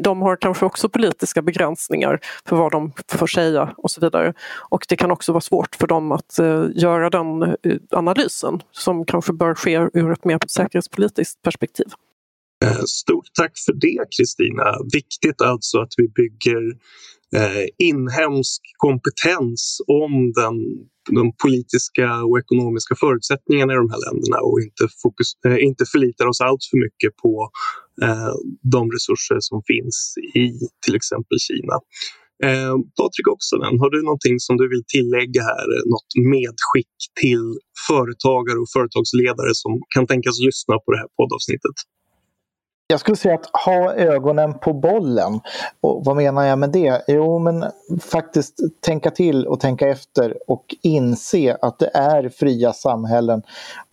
de 0.00 0.22
har 0.22 0.36
kanske 0.36 0.66
också 0.66 0.88
politiska 0.88 1.42
begränsningar 1.42 2.20
för 2.44 2.56
vad 2.56 2.72
de 2.72 2.92
får 3.08 3.26
säga 3.26 3.74
och 3.76 3.90
så 3.90 4.00
vidare. 4.00 4.34
Och 4.70 4.86
det 4.88 4.96
kan 4.96 5.10
också 5.10 5.32
vara 5.32 5.40
svårt 5.40 5.74
för 5.74 5.86
dem 5.86 6.12
att 6.12 6.38
eh, 6.38 6.64
göra 6.74 7.10
den 7.10 7.56
analysen 7.90 8.62
som 8.72 9.04
kanske 9.04 9.32
bör 9.32 9.54
ske 9.54 9.88
ur 9.92 10.12
ett 10.12 10.24
mer 10.24 10.38
säkerhetspolitiskt 10.48 11.42
perspektiv. 11.42 11.86
Eh, 12.64 12.82
stort 12.86 13.26
tack 13.34 13.52
för 13.66 13.72
det 13.72 14.04
Kristina. 14.16 14.64
Viktigt 14.92 15.40
alltså 15.42 15.78
att 15.78 15.92
vi 15.96 16.08
bygger 16.08 16.62
eh, 17.36 17.66
inhemsk 17.78 18.60
kompetens 18.76 19.80
om 19.86 20.32
den, 20.40 20.56
de 21.10 21.32
politiska 21.42 22.24
och 22.28 22.38
ekonomiska 22.38 22.94
förutsättningarna 22.94 23.72
i 23.72 23.76
de 23.76 23.90
här 23.90 24.02
länderna 24.06 24.38
och 24.48 24.60
inte, 24.60 24.84
fokus, 25.02 25.28
eh, 25.46 25.58
inte 25.68 25.84
förlitar 25.92 26.26
oss 26.26 26.40
allt 26.40 26.64
för 26.70 26.78
mycket 26.84 27.16
på 27.22 27.50
de 28.62 28.90
resurser 28.96 29.36
som 29.40 29.62
finns 29.66 30.14
i 30.34 30.46
till 30.84 30.94
exempel 30.94 31.38
Kina. 31.38 31.76
Eh, 32.46 32.74
Patrik 32.98 33.28
Oksanen, 33.34 33.74
har 33.82 33.90
du 33.94 33.98
någonting 34.02 34.36
som 34.46 34.54
du 34.60 34.68
vill 34.74 34.84
tillägga 34.94 35.42
här? 35.50 35.68
Något 35.94 36.12
medskick 36.34 36.96
till 37.20 37.44
företagare 37.88 38.58
och 38.62 38.70
företagsledare 38.76 39.52
som 39.62 39.72
kan 39.94 40.06
tänkas 40.12 40.36
lyssna 40.48 40.74
på 40.82 40.88
det 40.92 40.98
här 41.02 41.10
poddavsnittet? 41.18 41.76
Jag 42.86 43.00
skulle 43.00 43.16
säga 43.16 43.34
att 43.34 43.50
ha 43.64 43.94
ögonen 43.94 44.58
på 44.58 44.72
bollen. 44.72 45.40
Och 45.80 46.04
vad 46.04 46.16
menar 46.16 46.44
jag 46.44 46.58
med 46.58 46.70
det? 46.70 47.04
Jo, 47.08 47.38
men 47.38 47.64
faktiskt 48.00 48.60
tänka 48.80 49.10
till 49.10 49.46
och 49.46 49.60
tänka 49.60 49.88
efter 49.88 50.50
och 50.50 50.74
inse 50.82 51.56
att 51.62 51.78
det 51.78 51.90
är 51.94 52.28
fria 52.28 52.72
samhällen 52.72 53.42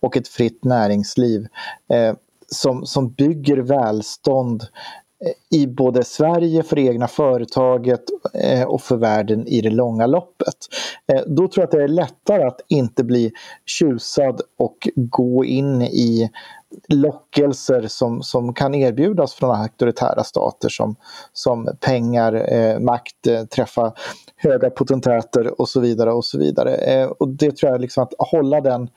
och 0.00 0.16
ett 0.16 0.28
fritt 0.28 0.64
näringsliv 0.64 1.46
eh, 1.88 2.14
som, 2.46 2.86
som 2.86 3.12
bygger 3.12 3.56
välstånd 3.56 4.62
eh, 5.24 5.58
i 5.60 5.66
både 5.66 6.04
Sverige, 6.04 6.62
för 6.62 6.76
det 6.76 6.82
egna 6.82 7.08
företaget 7.08 8.04
eh, 8.34 8.62
och 8.62 8.82
för 8.82 8.96
världen 8.96 9.46
i 9.46 9.60
det 9.60 9.70
långa 9.70 10.06
loppet. 10.06 10.56
Eh, 11.12 11.22
då 11.26 11.48
tror 11.48 11.62
jag 11.62 11.64
att 11.64 11.70
det 11.70 11.82
är 11.82 11.88
lättare 11.88 12.42
att 12.42 12.60
inte 12.68 13.04
bli 13.04 13.32
tjusad 13.66 14.40
och 14.58 14.88
gå 14.94 15.44
in 15.44 15.82
i 15.82 16.30
lockelser 16.88 17.86
som, 17.88 18.22
som 18.22 18.54
kan 18.54 18.74
erbjudas 18.74 19.34
från 19.34 19.50
auktoritära 19.50 20.24
stater 20.24 20.68
som, 20.68 20.96
som 21.32 21.68
pengar, 21.80 22.52
eh, 22.52 22.78
makt, 22.78 23.26
eh, 23.26 23.44
träffa 23.44 23.92
höga 24.36 24.70
potentäter 24.70 25.60
och 25.60 25.68
så 25.68 25.80
vidare. 25.80 26.12
Och 26.12 26.24
så 26.24 26.38
vidare. 26.38 26.74
Eh, 26.74 27.06
och 27.06 27.28
det 27.28 27.56
tror 27.56 27.72
jag 27.72 27.80
liksom 27.80 28.02
att 28.02 28.14
hålla 28.18 28.60
den, 28.60 28.88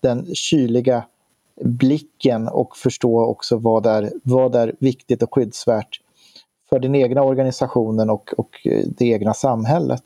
den 0.00 0.34
kyliga 0.34 1.04
blicken 1.60 2.48
och 2.48 2.76
förstå 2.76 3.24
också 3.24 3.56
vad 3.56 3.86
är, 3.86 4.12
vad 4.22 4.54
är 4.54 4.74
viktigt 4.78 5.22
och 5.22 5.34
skyddsvärt 5.34 6.00
för 6.68 6.78
den 6.78 6.94
egna 6.94 7.22
organisationen 7.22 8.10
och, 8.10 8.34
och 8.36 8.66
eh, 8.66 8.84
det 8.86 9.04
egna 9.04 9.34
samhället. 9.34 10.02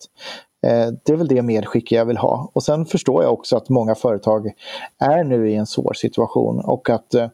Eh, 0.66 0.88
det 1.04 1.12
är 1.12 1.16
väl 1.16 1.28
det 1.28 1.42
medskick 1.42 1.92
jag 1.92 2.04
vill 2.04 2.16
ha. 2.16 2.50
Och 2.52 2.62
sen 2.62 2.86
förstår 2.86 3.22
jag 3.22 3.32
också 3.32 3.56
att 3.56 3.68
många 3.68 3.94
företag 3.94 4.52
är 4.98 5.24
nu 5.24 5.50
i 5.50 5.54
en 5.54 5.66
svår 5.66 5.92
situation 5.92 6.60
och 6.60 6.90
att 6.90 7.14
eh, 7.14 7.28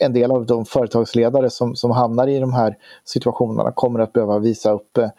en 0.00 0.12
del 0.12 0.30
av 0.30 0.46
de 0.46 0.64
företagsledare 0.64 1.50
som, 1.50 1.76
som 1.76 1.90
hamnar 1.90 2.26
i 2.26 2.38
de 2.38 2.52
här 2.52 2.76
situationerna 3.04 3.72
kommer 3.72 4.00
att 4.00 4.12
behöva 4.12 4.38
visa 4.38 4.72
upp 4.72 4.98
eh, 4.98 5.10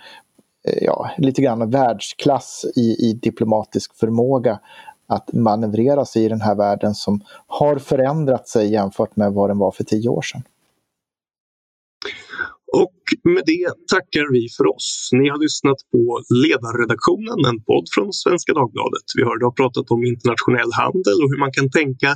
ja, 0.82 1.09
lite 1.17 1.41
grann 1.41 1.69
världsklass 1.69 2.65
i, 2.76 3.09
i 3.09 3.13
diplomatisk 3.13 3.95
förmåga 3.95 4.59
att 5.07 5.34
manövrera 5.34 6.05
sig 6.05 6.26
i 6.26 6.30
den 6.30 6.41
här 6.41 6.55
världen 6.55 6.95
som 6.95 7.21
har 7.47 7.78
förändrat 7.78 8.47
sig 8.47 8.71
jämfört 8.71 9.15
med 9.15 9.34
vad 9.34 9.49
den 9.49 9.57
var 9.57 9.71
för 9.71 9.84
tio 9.84 10.09
år 10.09 10.21
sedan. 10.21 10.43
Och 12.84 13.01
med 13.34 13.43
det 13.53 13.67
tackar 13.93 14.26
vi 14.36 14.43
för 14.57 14.65
oss. 14.76 14.89
Ni 15.19 15.26
har 15.32 15.39
lyssnat 15.45 15.80
på 15.93 16.01
Ledarredaktionen, 16.43 17.39
en 17.51 17.59
podd 17.69 17.86
från 17.95 18.09
Svenska 18.23 18.51
Dagbladet. 18.59 19.07
Vi 19.17 19.23
har 19.28 19.36
idag 19.39 19.53
pratat 19.61 19.88
om 19.93 19.99
internationell 20.13 20.71
handel 20.84 21.17
och 21.21 21.30
hur 21.32 21.41
man 21.45 21.53
kan 21.57 21.67
tänka 21.80 22.09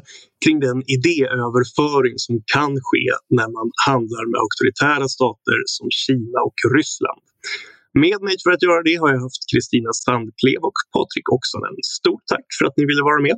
kring 0.43 0.57
den 0.67 0.79
idéöverföring 0.95 2.15
som 2.25 2.35
kan 2.55 2.71
ske 2.87 3.07
när 3.37 3.49
man 3.57 3.67
handlar 3.89 4.23
med 4.31 4.37
auktoritära 4.45 5.07
stater 5.17 5.57
som 5.75 5.87
Kina 6.03 6.39
och 6.47 6.59
Ryssland. 6.75 7.23
Med 8.03 8.19
mig 8.27 8.35
för 8.43 8.51
att 8.55 8.63
göra 8.67 8.81
det 8.89 8.95
har 9.01 9.09
jag 9.13 9.21
haft 9.27 9.43
Kristina 9.51 9.91
Sandklev 10.03 10.61
och 10.69 10.77
Patrik 10.95 11.27
Oksanen. 11.35 11.75
Stort 11.99 12.25
tack 12.33 12.47
för 12.57 12.63
att 12.67 12.75
ni 12.79 12.83
ville 12.91 13.03
vara 13.09 13.21
med. 13.27 13.37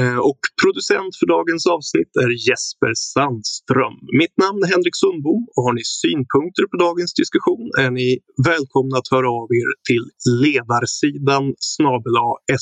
Eh, 0.00 0.18
och 0.30 0.40
producent 0.62 1.12
för 1.18 1.26
dagens 1.36 1.66
avsnitt 1.76 2.12
är 2.24 2.30
Jesper 2.48 2.92
Sandström. 3.12 3.96
Mitt 4.20 4.36
namn 4.44 4.58
är 4.64 4.68
Henrik 4.74 4.96
Sundbom 5.02 5.42
och 5.56 5.62
har 5.66 5.74
ni 5.78 5.84
synpunkter 6.00 6.64
på 6.70 6.76
dagens 6.86 7.12
diskussion 7.20 7.66
är 7.84 7.90
ni 8.00 8.08
välkomna 8.50 8.94
att 8.98 9.10
höra 9.14 9.30
av 9.40 9.48
er 9.60 9.70
till 9.88 10.04
ledarsidan 10.44 11.44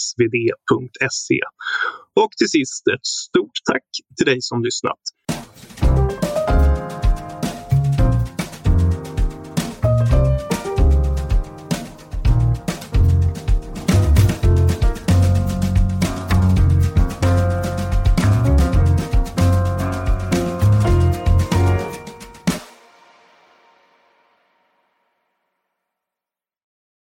svd.se. 0.05 1.41
Och 2.22 2.32
till 2.39 2.51
sist 2.57 2.82
ett 2.95 3.07
stort 3.07 3.57
tack 3.70 3.89
till 4.16 4.26
dig 4.30 4.39
som 4.41 4.59
lyssnat. 4.68 5.03